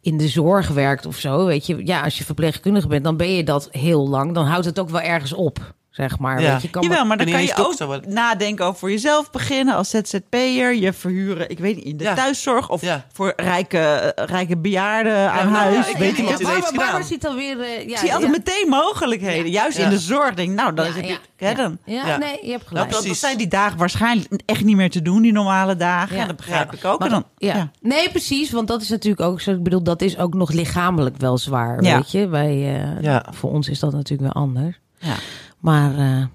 in 0.00 0.16
de 0.18 0.28
zorg 0.28 0.68
werkt 0.68 1.06
of 1.06 1.16
zo... 1.16 1.44
weet 1.46 1.66
je, 1.66 1.80
ja, 1.86 2.00
als 2.02 2.18
je 2.18 2.24
verpleegkundige 2.24 2.88
bent... 2.88 3.04
dan 3.04 3.16
ben 3.16 3.32
je 3.34 3.44
dat 3.44 3.68
heel 3.70 4.08
lang. 4.08 4.34
Dan 4.34 4.46
houdt 4.46 4.64
het 4.66 4.78
ook 4.78 4.90
wel 4.90 5.00
ergens 5.00 5.32
op, 5.32 5.74
zeg 5.96 6.18
maar. 6.18 6.40
Ja. 6.40 6.52
Weet 6.52 6.62
je, 6.62 6.70
kan 6.70 6.82
Jawel, 6.82 7.04
maar 7.04 7.16
dan 7.16 7.30
kan 7.30 7.42
je 7.42 7.54
ook 7.56 8.06
nadenken 8.06 8.64
over 8.64 8.78
voor 8.78 8.90
jezelf 8.90 9.30
beginnen 9.30 9.74
als 9.74 9.90
ZZP'er. 9.90 10.74
Je 10.74 10.92
verhuren, 10.92 11.50
ik 11.50 11.58
weet 11.58 11.76
niet, 11.76 11.84
in 11.84 11.96
de 11.96 12.04
Ja. 12.04 12.14
thuiszorg 12.14 12.68
of 12.68 12.80
Ja. 12.82 13.06
voor 13.12 13.32
rijke, 13.36 13.78
eh, 13.78 14.24
rijke 14.26 14.56
bejaarden 14.56 15.30
aan 15.32 15.52
nou, 15.52 15.64
huis. 15.72 15.86
ja, 15.86 15.92
ik 15.92 15.96
weet 15.96 16.18
ik 16.18 16.24
Barbara, 16.24 16.60
Barbara 16.60 16.86
gedaan. 16.86 17.04
ziet 17.04 17.26
alweer... 17.26 17.60
eh, 17.60 17.74
ja, 17.76 17.92
Ik 17.92 17.96
zie 17.96 18.12
altijd 18.14 18.30
meteen 18.30 18.66
mogelijkheden. 18.68 19.50
Juist 19.50 19.78
in 19.78 19.90
de 19.90 19.98
zorg 19.98 20.34
denk 20.34 20.48
ik, 20.50 20.56
nou, 20.56 20.74
dan 20.74 20.84
Ja, 20.84 20.90
is 20.90 20.96
het, 20.96 21.06
ja, 21.06 21.16
hè, 21.36 21.48
ja. 21.48 21.54
dan. 21.54 21.78
Ja, 21.84 22.06
Ja. 22.06 22.16
nee, 22.16 22.38
je 22.42 22.50
hebt 22.50 22.66
gelijk. 22.66 22.90
Nou, 22.90 23.06
Dat, 23.06 23.16
zijn 23.16 23.38
die 23.38 23.48
dagen 23.48 23.78
waarschijnlijk 23.78 24.42
echt 24.46 24.64
niet 24.64 24.76
meer 24.76 24.90
te 24.90 25.02
doen, 25.02 25.22
die 25.22 25.32
normale 25.32 25.76
dagen. 25.76 26.16
Ja. 26.16 26.26
Dat 26.26 26.36
begrijp 26.36 26.70
Ja. 26.72 26.78
ik 26.78 26.84
ook. 26.84 26.98
Maar 26.98 27.08
dan, 27.08 27.24
ja. 27.36 27.56
ja. 27.56 27.70
Nee, 27.80 28.10
precies. 28.10 28.50
Want 28.50 28.68
dat 28.68 28.82
is 28.82 28.88
natuurlijk 28.88 29.22
ook 29.22 29.40
zo. 29.40 29.50
Ik 29.50 29.62
bedoel, 29.62 29.82
dat 29.82 30.02
is 30.02 30.18
ook 30.18 30.34
nog 30.34 30.50
lichamelijk 30.52 31.16
wel 31.16 31.38
zwaar. 31.38 31.82
Ja. 31.82 31.96
Weet 31.96 32.10
je, 32.10 32.28
wij, 32.28 32.50
eh, 32.50 33.02
Ja. 33.02 33.24
voor 33.30 33.50
ons 33.50 33.68
is 33.68 33.78
dat 33.78 33.92
natuurlijk 33.92 34.32
wel 34.34 34.42
anders. 34.42 34.78
Ja. 34.98 35.14
Maar 35.60 35.98
eh, 35.98 36.26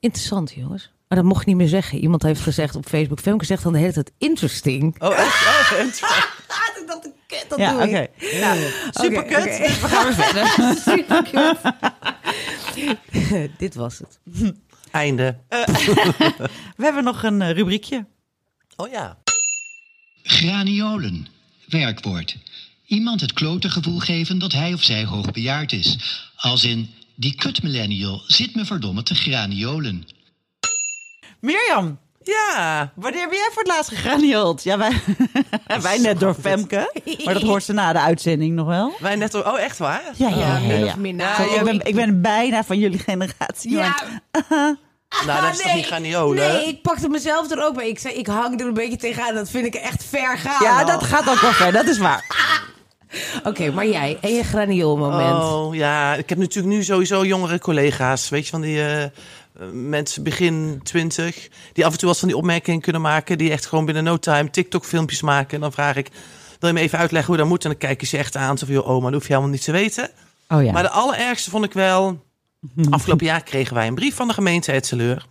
interessant, 0.00 0.52
jongens. 0.52 0.90
Maar 1.08 1.18
dat 1.18 1.26
mocht 1.26 1.40
je 1.40 1.46
niet 1.46 1.56
meer 1.56 1.68
zeggen. 1.68 1.98
Iemand 1.98 2.22
heeft 2.22 2.40
gezegd 2.40 2.74
op 2.74 2.86
Facebook. 2.86 3.20
Femke 3.20 3.44
zegt 3.44 3.62
dan 3.62 3.72
de 3.72 3.78
hele 3.78 3.92
tijd 3.92 4.12
interesting. 4.18 5.02
Oh, 5.02 5.18
echt? 5.18 5.46
Oh, 5.46 5.86
ik 6.80 6.86
dacht, 6.86 7.08
kut, 7.26 7.44
dat 7.48 7.58
Ja, 7.58 7.72
doe 7.72 7.88
ik. 7.88 8.10
Nou, 8.40 8.58
super 8.90 9.18
Oké, 9.24 9.34
kut. 9.34 9.58
Dus 9.58 9.80
we 9.80 9.88
gaan 9.88 10.04
weer 10.04 10.14
verder. 10.14 10.46
Super 10.94 11.22
kut. 13.12 13.50
Dit 13.58 13.74
was 13.74 13.98
het. 13.98 14.18
Einde. 14.90 15.38
We 16.76 16.84
hebben 16.84 17.04
nog 17.04 17.22
een 17.22 17.42
eh, 17.42 17.50
rubriekje. 17.50 18.06
Oh 18.76 18.90
ja. 18.90 19.18
Graniolen. 20.22 21.26
Werkwoord. 21.66 22.36
Iemand 22.86 23.20
het 23.20 23.32
klote 23.32 23.70
gevoel 23.70 23.98
geven 23.98 24.38
dat 24.38 24.52
hij 24.52 24.72
of 24.72 24.82
zij 24.82 25.04
hoogbejaard 25.04 25.72
is. 25.72 25.98
Als 26.36 26.64
in, 26.64 26.90
die 27.16 27.34
kut 27.34 27.62
millennial 27.62 28.22
zit 28.26 28.54
me 28.54 28.64
verdomme 28.64 29.02
te 29.02 29.14
graniolen. 29.14 30.04
Mirjam, 31.40 31.98
Ja. 32.22 32.92
wanneer 32.94 33.28
ben 33.28 33.36
jij 33.36 33.48
voor 33.52 33.62
het 33.62 33.72
laatst 33.72 33.90
gegraniold? 33.90 34.62
Ja, 34.62 34.78
wij, 34.78 34.92
wij 35.82 35.98
net 35.98 36.20
door 36.20 36.34
Femke. 36.34 36.92
Maar 37.24 37.34
dat 37.34 37.42
hoort 37.42 37.64
ze 37.64 37.72
na 37.72 37.92
de 37.92 38.00
uitzending 38.00 38.54
nog 38.54 38.66
wel. 38.66 38.92
Wij 38.98 39.16
net... 39.16 39.34
Oh, 39.34 39.60
echt 39.60 39.78
waar? 39.78 40.02
Ja, 40.16 40.28
ja, 40.28 40.36
ja. 40.36 40.58
min 40.58 40.78
ja. 40.78 40.86
of 40.86 40.96
meer. 40.96 41.14
Ja, 41.14 41.38
Nou, 41.38 41.54
ik, 41.54 41.64
ben, 41.64 41.86
ik 41.86 41.94
ben 41.94 42.22
bijna 42.22 42.64
van 42.64 42.78
jullie 42.78 42.98
generatie. 42.98 43.70
Ja, 43.70 43.96
Nou, 45.26 45.42
dat 45.42 45.50
is 45.52 45.56
toch 45.56 45.66
nee. 45.66 45.74
niet 45.74 45.86
graniolen? 45.86 46.52
Nee, 46.52 46.66
ik 46.66 46.82
pakte 46.82 47.08
mezelf 47.08 47.50
er 47.50 47.64
ook 47.64 47.74
bij. 47.74 47.88
Ik 47.88 47.98
zei, 47.98 48.14
ik 48.14 48.26
hang 48.26 48.60
er 48.60 48.66
een 48.66 48.74
beetje 48.74 48.96
tegenaan. 48.96 49.34
Dat 49.34 49.50
vind 49.50 49.66
ik 49.66 49.74
echt 49.74 50.04
ver 50.04 50.38
gaan. 50.38 50.62
ja, 50.62 50.80
al. 50.80 50.86
dat 50.86 51.02
gaat 51.04 51.28
ook 51.28 51.40
wel 51.40 51.52
ver. 51.52 51.72
Dat 51.72 51.86
is 51.86 51.98
waar. 51.98 52.24
Oké, 53.44 53.70
maar 53.70 53.86
jij 53.86 54.18
en 54.20 54.34
je 54.34 54.42
granioolmoment. 54.42 55.42
Oh 55.42 55.74
ja, 55.74 56.14
ik 56.14 56.28
heb 56.28 56.38
natuurlijk 56.38 56.74
nu 56.74 56.84
sowieso 56.84 57.24
jongere 57.24 57.58
collega's. 57.58 58.28
Weet 58.28 58.44
je, 58.44 58.50
van 58.50 58.60
die 58.60 58.78
eh, 58.78 59.02
eh, 59.02 59.10
mensen 59.72 60.22
begin 60.22 60.80
twintig. 60.82 61.48
Die 61.72 61.86
af 61.86 61.92
en 61.92 61.98
toe 61.98 62.08
wat 62.08 62.18
van 62.18 62.28
die 62.28 62.36
opmerkingen 62.36 62.80
kunnen 62.80 63.02
maken. 63.02 63.38
Die 63.38 63.50
echt 63.50 63.66
gewoon 63.66 63.84
binnen 63.84 64.04
no 64.04 64.16
time 64.16 64.50
TikTok-filmpjes 64.50 65.22
maken. 65.22 65.54
En 65.54 65.60
dan 65.60 65.72
vraag 65.72 65.96
ik, 65.96 66.10
wil 66.60 66.68
je 66.68 66.74
me 66.74 66.80
even 66.80 66.98
uitleggen 66.98 67.28
hoe 67.28 67.42
dat 67.42 67.50
moet? 67.50 67.64
En 67.64 67.70
dan 67.70 67.78
kijken 67.78 68.06
ze 68.06 68.16
echt 68.16 68.36
aan. 68.36 68.58
Zo 68.58 68.66
van, 68.66 68.74
joh, 68.74 68.88
oh, 68.88 69.02
maar 69.02 69.10
dat 69.10 69.12
hoef 69.12 69.28
je 69.28 69.28
helemaal 69.28 69.52
niet 69.52 69.64
te 69.64 69.72
weten. 69.72 70.10
Oh 70.48 70.64
ja. 70.64 70.72
Maar 70.72 70.82
de 70.82 70.90
allerergste 70.90 71.50
vond 71.50 71.64
ik 71.64 71.72
wel... 71.72 72.24
Afgelopen 72.90 73.26
jaar 73.26 73.42
kregen 73.42 73.74
wij 73.74 73.86
een 73.86 73.94
brief 73.94 74.14
van 74.14 74.28
de 74.28 74.34
gemeente 74.34 74.72
Etseleur. 74.72 75.26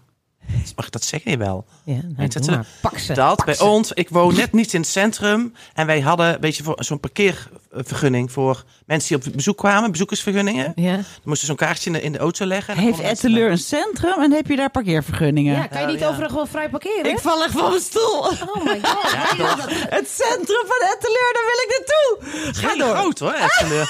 Mag 0.76 0.86
ik 0.86 0.92
dat 0.92 1.04
zeggen? 1.04 1.32
Jawel. 1.32 1.66
Ja, 1.84 1.94
nou, 2.16 2.30
maar. 2.46 2.66
Pak 2.82 2.98
ze. 2.98 3.14
Dat 3.14 3.36
pak 3.36 3.46
bij 3.46 3.56
ze. 3.56 3.64
ons, 3.64 3.92
ik 3.92 4.10
woon 4.10 4.36
net 4.36 4.52
niet 4.54 4.74
in 4.74 4.80
het 4.80 4.90
centrum. 4.90 5.54
En 5.74 5.86
wij 5.86 6.00
hadden 6.02 6.42
weet 6.42 6.56
je, 6.56 6.64
voor 6.64 6.76
zo'n 6.84 7.00
parkeervergunning 7.00 8.32
voor 8.32 8.64
mensen 8.86 9.20
die 9.20 9.28
op 9.28 9.34
bezoek 9.36 9.58
kwamen, 9.58 9.92
bezoekersvergunningen. 9.92 10.72
Ja. 10.76 10.92
Dan 10.96 11.04
moesten 11.24 11.38
ze 11.40 11.46
zo'n 11.46 11.56
kaartje 11.56 11.90
in 11.90 11.94
de, 11.96 12.02
in 12.02 12.12
de 12.12 12.18
auto 12.18 12.46
leggen. 12.46 12.78
Heeft 12.78 13.00
Etteleur 13.00 13.52
een 13.52 13.58
centrum 13.58 14.22
en 14.22 14.32
heb 14.32 14.48
je 14.48 14.56
daar 14.56 14.72
parkeervergunningen? 14.72 15.56
ja, 15.56 15.68
kan 15.68 15.82
je 15.82 15.88
niet 15.88 16.00
ja. 16.00 16.08
overal 16.08 16.30
gewoon 16.30 16.48
vrij 16.48 16.70
parkeren? 16.70 17.12
Ik 17.12 17.20
val 17.20 17.44
echt 17.44 17.52
van 17.54 17.70
mijn 17.70 17.82
stoel. 17.82 18.20
Oh 18.20 18.64
my 18.64 18.80
god. 18.82 19.12
Ja, 19.38 19.56
Het 19.70 20.10
centrum 20.10 20.66
van 20.68 20.88
Etteleur, 20.94 21.32
daar 21.34 21.46
wil 21.46 21.64
ik 21.66 21.70
naartoe. 21.78 22.54
Ga 22.54 22.68
Ga 22.70 22.76
door. 22.78 22.96
groot 22.96 23.20
hoor, 23.20 23.34
Etteleur. 23.34 23.90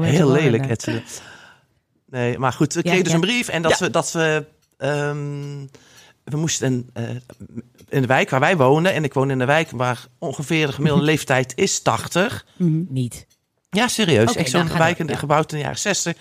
Heel 0.10 0.30
lelijk? 0.30 0.66
Etteleur. 0.66 1.02
Nee, 2.10 2.38
maar 2.38 2.52
goed, 2.52 2.72
we 2.72 2.78
Ja, 2.78 2.84
kregen 2.84 3.02
dus 3.04 3.12
ja. 3.12 3.18
een 3.18 3.24
brief. 3.24 3.48
En 3.48 3.62
dat 3.62 3.78
we, 3.78 3.90
dat 3.90 4.12
we, 4.12 4.44
ehm, 4.76 5.66
we 6.24 6.36
moesten 6.36 6.90
eh, 6.92 7.04
in 7.88 8.00
de 8.00 8.06
wijk 8.06 8.30
waar 8.30 8.40
wij 8.40 8.56
wonen. 8.56 8.92
En 8.92 9.04
ik 9.04 9.14
woon 9.14 9.30
in 9.30 9.38
de 9.38 9.44
wijk 9.44 9.70
waar 9.70 10.06
ongeveer 10.18 10.66
de 10.66 10.72
gemiddelde 10.72 11.04
leeftijd 11.12 11.52
is 11.56 11.80
80. 11.82 12.46
Niet. 12.88 13.26
Ja, 13.70 13.88
serieus. 13.88 14.30
Oké, 14.30 14.38
Echt 14.38 14.50
zo'n 14.50 14.68
wijk 14.78 14.98
in- 14.98 15.06
ja. 15.06 15.16
gebouwd 15.16 15.52
in 15.52 15.58
de 15.58 15.62
jaren 15.64 15.78
60. 15.78 16.16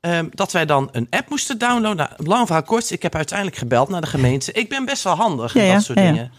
Ehm, 0.00 0.26
dat 0.30 0.52
wij 0.52 0.66
dan 0.66 0.88
een 0.92 1.06
app 1.10 1.28
moesten 1.28 1.58
downloaden. 1.58 1.96
Nou, 1.96 2.10
lang 2.28 2.46
verhaal 2.46 2.62
kort. 2.64 2.90
Ik 2.90 3.02
heb 3.02 3.14
uiteindelijk 3.14 3.58
gebeld 3.58 3.88
naar 3.88 4.00
de 4.00 4.06
gemeente. 4.06 4.52
Ik 4.52 4.68
ben 4.68 4.84
best 4.84 5.02
wel 5.02 5.14
handig 5.14 5.52
Ja, 5.54 5.62
en 5.62 5.74
dat 5.74 5.84
soort 5.84 5.98
ja, 5.98 6.04
ja. 6.04 6.12
dingen. 6.12 6.32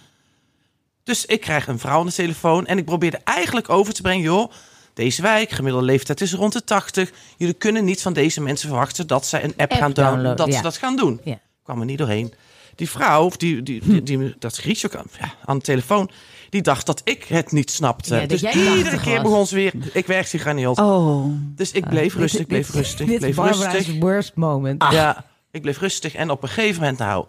Dus 1.03 1.25
ik 1.25 1.41
krijg 1.41 1.67
een 1.67 1.79
vrouw 1.79 1.99
aan 1.99 2.05
de 2.05 2.11
telefoon. 2.11 2.65
En 2.65 2.77
ik 2.77 2.85
probeerde 2.85 3.17
eigenlijk 3.23 3.69
over 3.69 3.93
te 3.93 4.01
brengen. 4.01 4.23
Joh, 4.23 4.51
deze 4.97 5.21
wijk, 5.21 5.49
gemiddelde 5.49 5.85
leeftijd 5.85 6.21
is 6.21 6.33
rond 6.33 6.53
de 6.53 6.63
80. 6.63 7.11
Jullie 7.37 7.53
kunnen 7.53 7.85
niet 7.85 8.01
van 8.01 8.13
deze 8.13 8.41
mensen 8.41 8.69
verwachten 8.69 9.07
dat 9.07 9.25
zij 9.25 9.43
een 9.43 9.53
app, 9.57 9.71
App 9.71 9.81
gaan 9.81 9.93
downloaden. 9.93 10.35
Dat 10.35 10.47
ja. 10.47 10.55
ze 10.55 10.61
dat 10.61 10.77
gaan 10.77 10.95
doen. 10.95 11.21
Ja. 11.23 11.39
Kwam 11.63 11.79
er 11.79 11.85
niet 11.85 11.97
doorheen. 11.97 12.33
Die 12.75 12.89
vrouw, 12.89 13.25
of 13.25 13.37
die, 13.37 13.63
die, 13.63 13.81
die, 13.83 14.03
die, 14.03 14.35
dat 14.39 14.55
grietje 14.55 14.87
ook 14.87 14.95
aan, 14.95 15.05
ja, 15.19 15.33
aan 15.45 15.57
de 15.57 15.63
telefoon. 15.63 16.09
Die 16.49 16.61
dacht 16.61 16.85
dat 16.85 17.01
ik 17.03 17.23
het 17.23 17.51
niet 17.51 17.71
snapte. 17.71 18.15
Ja, 18.15 18.25
dus 18.25 18.43
iedere 18.43 18.81
80 18.81 19.01
keer 19.01 19.13
was. 19.13 19.21
begon 19.21 19.47
ze 19.47 19.55
weer. 19.55 19.73
Ik 19.93 20.07
werk 20.07 20.27
zich. 20.27 20.47
Oh. 20.47 21.25
Dus 21.55 21.71
ik 21.71 21.87
bleef 21.89 22.15
rustig, 22.15 22.41
ik 22.41 22.47
bleef 22.47 22.65
Dit- 22.65 22.75
rustig, 22.75 23.07
Dit 23.07 23.19
bleef 23.19 23.37
rustig. 23.37 23.99
worst 23.99 24.35
moment. 24.35 24.85
Ja, 24.91 25.25
ik 25.51 25.61
bleef 25.61 25.79
rustig. 25.79 26.15
En 26.15 26.29
op 26.29 26.43
een 26.43 26.49
gegeven 26.49 26.81
moment, 26.81 26.97
nou, 26.97 27.25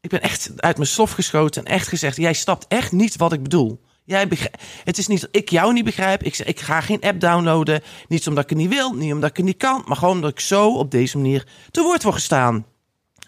ik 0.00 0.10
ben 0.10 0.22
echt 0.22 0.50
uit 0.56 0.76
mijn 0.76 0.88
slof 0.88 1.10
geschoten 1.10 1.64
en 1.64 1.72
echt 1.72 1.88
gezegd: 1.88 2.16
Jij 2.16 2.32
snapt 2.32 2.66
echt 2.68 2.92
niet 2.92 3.16
wat 3.16 3.32
ik 3.32 3.42
bedoel. 3.42 3.80
Jij 4.06 4.28
begrijp, 4.28 4.56
het 4.84 4.98
is 4.98 5.06
niet 5.06 5.20
dat 5.20 5.28
ik 5.32 5.48
jou 5.50 5.72
niet 5.72 5.84
begrijp. 5.84 6.22
Ik, 6.22 6.38
ik 6.38 6.60
ga 6.60 6.80
geen 6.80 7.00
app 7.00 7.20
downloaden. 7.20 7.82
Niet 8.08 8.26
omdat 8.28 8.44
ik 8.44 8.50
het 8.50 8.58
niet 8.58 8.68
wil, 8.68 8.92
niet 8.92 9.12
omdat 9.12 9.30
ik 9.30 9.36
het 9.36 9.46
niet 9.46 9.56
kan, 9.56 9.82
maar 9.86 9.96
gewoon 9.96 10.14
omdat 10.14 10.30
ik 10.30 10.40
zo 10.40 10.68
op 10.72 10.90
deze 10.90 11.16
manier 11.16 11.46
te 11.70 11.82
woord 11.82 12.02
word 12.02 12.14
gestaan. 12.14 12.66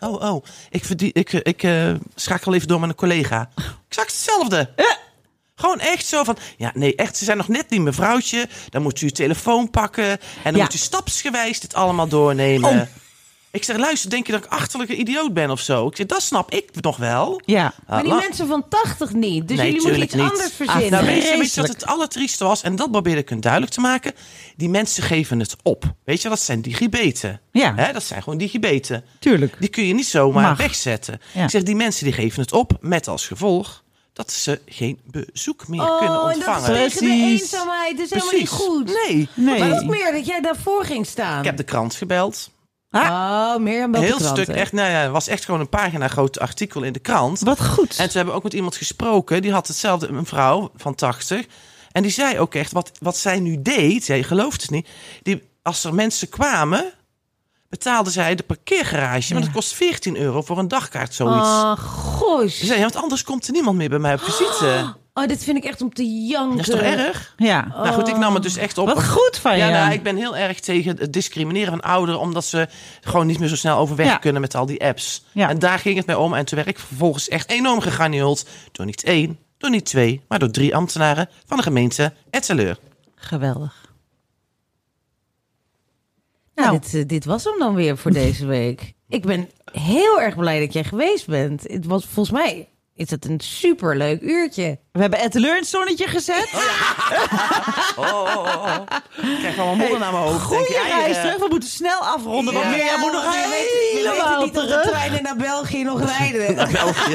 Oh, 0.00 0.22
oh, 0.22 0.44
ik, 0.70 0.84
verdien, 0.84 1.10
ik, 1.12 1.32
ik 1.32 1.62
eh, 1.62 1.94
schakel 2.14 2.54
even 2.54 2.68
door 2.68 2.80
met 2.80 2.88
een 2.88 2.94
collega. 2.94 3.50
Exact 3.88 4.10
hetzelfde. 4.10 4.70
Gewoon 5.54 5.78
echt 5.80 6.06
zo 6.06 6.24
van, 6.24 6.36
ja 6.56 6.70
nee, 6.74 6.94
echt, 6.96 7.16
ze 7.16 7.24
zijn 7.24 7.36
nog 7.36 7.48
net 7.48 7.70
niet 7.70 7.80
mevrouwtje. 7.80 8.48
Dan 8.70 8.82
moet 8.82 9.00
u 9.00 9.04
uw 9.04 9.10
telefoon 9.12 9.70
pakken 9.70 10.04
en 10.10 10.18
dan 10.42 10.54
Ja. 10.54 10.62
moet 10.62 10.74
u 10.74 10.78
stapsgewijs 10.78 11.60
dit 11.60 11.74
allemaal 11.74 12.08
doornemen. 12.08 12.88
Ik 13.50 13.64
zeg, 13.64 13.76
luister, 13.76 14.10
denk 14.10 14.26
je 14.26 14.32
dat 14.32 14.44
ik 14.44 14.50
achterlijke 14.50 14.96
idioot 14.96 15.32
ben 15.34 15.50
of 15.50 15.60
zo? 15.60 15.86
Ik 15.86 15.96
zeg, 15.96 16.06
dat 16.06 16.22
snap 16.22 16.50
ik 16.50 16.80
nog 16.80 16.96
wel. 16.96 17.40
Ja. 17.44 17.72
Maar 17.86 18.02
die 18.02 18.14
mensen 18.14 18.46
van 18.46 18.68
80 18.68 19.12
niet. 19.12 19.48
Dus 19.48 19.56
Nee, 19.56 19.66
jullie 19.72 19.82
moeten 19.82 20.02
iets 20.02 20.14
niet. 20.14 20.30
anders 20.30 20.52
verzinnen. 20.52 20.90
Nou, 20.90 21.06
weet 21.06 21.22
je, 21.22 21.36
weet 21.38 21.54
je 21.54 21.60
wat 21.60 21.70
het 21.70 21.86
allertrieste 21.86 22.44
was? 22.44 22.62
En 22.62 22.76
dat 22.76 22.90
probeerde 22.90 23.20
ik 23.20 23.28
hun 23.28 23.40
duidelijk 23.40 23.72
te 23.72 23.80
maken. 23.80 24.12
Die 24.56 24.68
mensen 24.68 25.02
geven 25.02 25.38
het 25.40 25.56
op. 25.62 25.84
Weet 26.04 26.22
je, 26.22 26.28
dat 26.28 26.40
zijn 26.40 26.62
digibeten. 26.62 27.40
Ja. 27.52 27.72
Hè, 27.76 27.92
dat 27.92 28.02
zijn 28.02 28.22
gewoon 28.22 28.38
digibeten. 28.38 29.04
Tuurlijk. 29.18 29.56
Die 29.60 29.68
kun 29.68 29.86
je 29.86 29.94
niet 29.94 30.06
zomaar 30.06 30.42
Mag. 30.48 30.58
wegzetten. 30.58 31.20
Ja. 31.34 31.44
Ik 31.44 31.50
zeg, 31.50 31.62
die 31.62 31.76
mensen 31.76 32.04
die 32.04 32.12
geven 32.14 32.42
het 32.42 32.52
op 32.52 32.72
met 32.80 33.08
als 33.08 33.26
gevolg 33.26 33.82
dat 34.12 34.32
ze 34.32 34.60
geen 34.66 35.00
bezoek 35.04 35.68
meer 35.68 35.80
Oh, 35.82 35.98
kunnen 35.98 36.16
en 36.20 36.24
dat 36.26 36.34
ontvangen. 36.34 36.84
is 36.84 36.92
tegen 36.92 37.08
de 37.08 37.16
Precies. 37.16 37.40
eenzaamheid. 37.40 37.96
Dat 37.96 38.04
is 38.06 38.10
helemaal 38.12 38.32
niet 38.40 38.48
goed. 38.48 38.86
Nee. 39.06 39.28
Nee. 39.34 39.58
Maar 39.58 39.72
ook 39.82 39.84
meer 39.90 40.12
dat 40.12 40.26
jij 40.26 40.40
daarvoor 40.40 40.84
ging 40.84 41.06
staan. 41.06 41.38
Ik 41.38 41.44
heb 41.44 41.56
de 41.56 41.62
krant 41.62 41.94
gebeld. 41.94 42.50
Oh, 42.90 43.56
Mirjam 43.56 43.94
Heel 43.94 44.16
krant, 44.16 44.38
stuk, 44.38 44.48
echt, 44.56 44.72
nou 44.72 44.90
ja, 44.90 45.00
het 45.00 45.10
was 45.10 45.28
echt 45.28 45.44
gewoon 45.44 45.60
een 45.60 45.68
pagina 45.68 46.08
groot 46.08 46.38
artikel 46.38 46.82
in 46.82 46.92
de 46.92 46.98
krant. 46.98 47.40
Wat 47.40 47.66
goed. 47.66 47.96
En 47.96 48.04
toen 48.04 48.16
hebben 48.16 48.26
we 48.26 48.32
ook 48.32 48.42
met 48.42 48.54
iemand 48.54 48.76
gesproken. 48.76 49.42
Die 49.42 49.52
had 49.52 49.66
hetzelfde, 49.66 50.08
een 50.08 50.26
vrouw 50.26 50.70
van 50.76 50.94
80. 50.94 51.46
En 51.92 52.02
die 52.02 52.10
zei 52.10 52.38
ook 52.38 52.54
echt, 52.54 52.72
wat, 52.72 52.90
wat 53.00 53.16
zij 53.16 53.40
nu 53.40 53.62
deed, 53.62 54.06
jij 54.06 54.22
gelooft 54.22 54.62
het 54.62 54.70
niet. 54.70 54.88
Die, 55.22 55.48
als 55.62 55.84
er 55.84 55.94
mensen 55.94 56.28
kwamen, 56.28 56.92
betaalde 57.68 58.10
zij 58.10 58.34
de 58.34 58.42
parkeergarage. 58.42 59.32
Maar 59.32 59.42
dat 59.42 59.52
kost 59.52 59.72
14 59.74 60.16
euro 60.16 60.42
voor 60.42 60.58
een 60.58 60.68
dagkaart, 60.68 61.14
zoiets. 61.14 61.48
Oh, 61.48 61.78
gosh. 61.78 62.58
Ze 62.58 62.66
zei, 62.66 62.80
want 62.80 62.96
anders 62.96 63.24
komt 63.24 63.46
er 63.46 63.52
niemand 63.52 63.76
meer 63.76 63.88
bij 63.88 63.98
mij 63.98 64.14
op 64.14 64.20
visite. 64.20 64.66
Oh, 64.66 64.88
dit 65.26 65.44
vind 65.44 65.56
ik 65.56 65.64
echt 65.64 65.82
om 65.82 65.92
te 65.92 66.04
janken. 66.26 66.56
Dat 66.56 66.68
is 66.68 66.74
toch 66.74 66.82
erg? 66.82 67.34
Ja. 67.36 67.66
Nou 67.68 67.88
goed, 67.92 68.08
ik 68.08 68.16
nam 68.16 68.34
het 68.34 68.42
dus 68.42 68.56
echt 68.56 68.78
op. 68.78 68.86
Wat 68.86 69.08
goed 69.08 69.38
van 69.38 69.52
je. 69.52 69.58
Ja, 69.58 69.70
nou, 69.70 69.92
ik 69.92 70.02
ben 70.02 70.16
heel 70.16 70.36
erg 70.36 70.60
tegen 70.60 70.96
het 70.98 71.12
discrimineren 71.12 71.70
van 71.70 71.80
ouderen, 71.80 72.20
omdat 72.20 72.44
ze 72.44 72.68
gewoon 73.00 73.26
niet 73.26 73.38
meer 73.38 73.48
zo 73.48 73.56
snel 73.56 73.78
overweg 73.78 74.06
Ja. 74.06 74.16
kunnen 74.16 74.40
met 74.40 74.54
al 74.54 74.66
die 74.66 74.84
apps. 74.84 75.24
Ja. 75.32 75.48
En 75.48 75.58
daar 75.58 75.78
ging 75.78 75.96
het 75.96 76.06
mee 76.06 76.18
om. 76.18 76.34
En 76.34 76.44
toen 76.44 76.56
werd 76.56 76.68
ik 76.70 76.78
vervolgens 76.78 77.28
echt 77.28 77.50
enorm 77.50 77.80
gegranuleerd 77.80 78.46
door 78.72 78.86
niet 78.86 79.04
één, 79.04 79.38
door 79.58 79.70
niet 79.70 79.84
twee, 79.84 80.20
maar 80.28 80.38
door 80.38 80.50
drie 80.50 80.76
ambtenaren 80.76 81.28
van 81.46 81.56
de 81.56 81.62
gemeente 81.62 82.12
Etteleur. 82.30 82.78
Geweldig. 83.14 83.86
Nou, 86.54 86.68
Nou. 86.70 86.80
dit, 86.80 86.94
eh, 86.94 87.06
dit 87.06 87.24
was 87.24 87.44
hem 87.44 87.58
dan 87.58 87.74
weer 87.74 87.96
voor 87.96 88.10
deze 88.10 88.46
week. 88.46 88.92
Ik 89.08 89.22
ben 89.26 89.50
heel 89.72 90.20
erg 90.20 90.36
blij 90.36 90.60
dat 90.60 90.72
jij 90.72 90.84
geweest 90.84 91.26
bent. 91.26 91.62
Het 91.62 91.86
was 91.86 92.04
volgens 92.04 92.38
mij 92.38 92.68
is 92.98 93.10
het 93.10 93.24
een 93.24 93.40
superleuk 93.40 94.20
uurtje. 94.20 94.78
We 94.92 95.00
hebben 95.00 95.18
in 95.18 95.24
het 95.54 95.66
zonnetje 95.66 96.06
gezet. 96.06 96.48
Oh, 97.96 98.04
oh, 98.06 98.36
oh, 98.36 98.64
oh. 98.64 98.74
Ik 99.32 99.38
krijg 99.38 99.56
een 99.56 99.76
modder 99.76 99.98
naar 99.98 100.12
mijn 100.12 100.24
hoofd. 100.24 100.42
Goeie 100.44 100.66
Denk 100.72 100.86
reis 100.86 101.16
eh, 101.16 101.22
terug. 101.22 101.38
We 101.38 101.46
moeten 101.50 101.68
snel 101.68 102.00
afronden. 102.00 102.54
Want 102.54 102.66
Ja. 102.66 102.70
Mirjam 102.70 103.00
moet 103.00 103.12
nog 103.12 103.34
helemaal 103.34 104.50
terug. 104.50 104.82
treinen 104.86 105.22
naar 105.22 105.36
België 105.36 105.82
nog 105.82 106.04
rijden. 106.18 106.60
Oké, 106.60 106.70
België. 106.72 107.14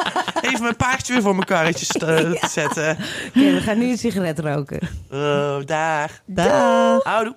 Even 0.48 0.62
mijn 0.62 0.76
paardje 0.76 1.12
weer 1.12 1.22
voor 1.22 1.34
mijn 1.34 1.46
karretje 1.46 1.84
st- 1.84 1.98
te 1.98 2.38
zetten. 2.50 2.96
we 3.32 3.60
gaan 3.64 3.78
nu 3.78 3.90
een 3.90 3.98
sigaret 3.98 4.38
roken. 4.38 4.80
Oh, 5.10 5.56
daar. 5.64 6.22
Dag. 6.26 7.02
Houdoe. 7.04 7.36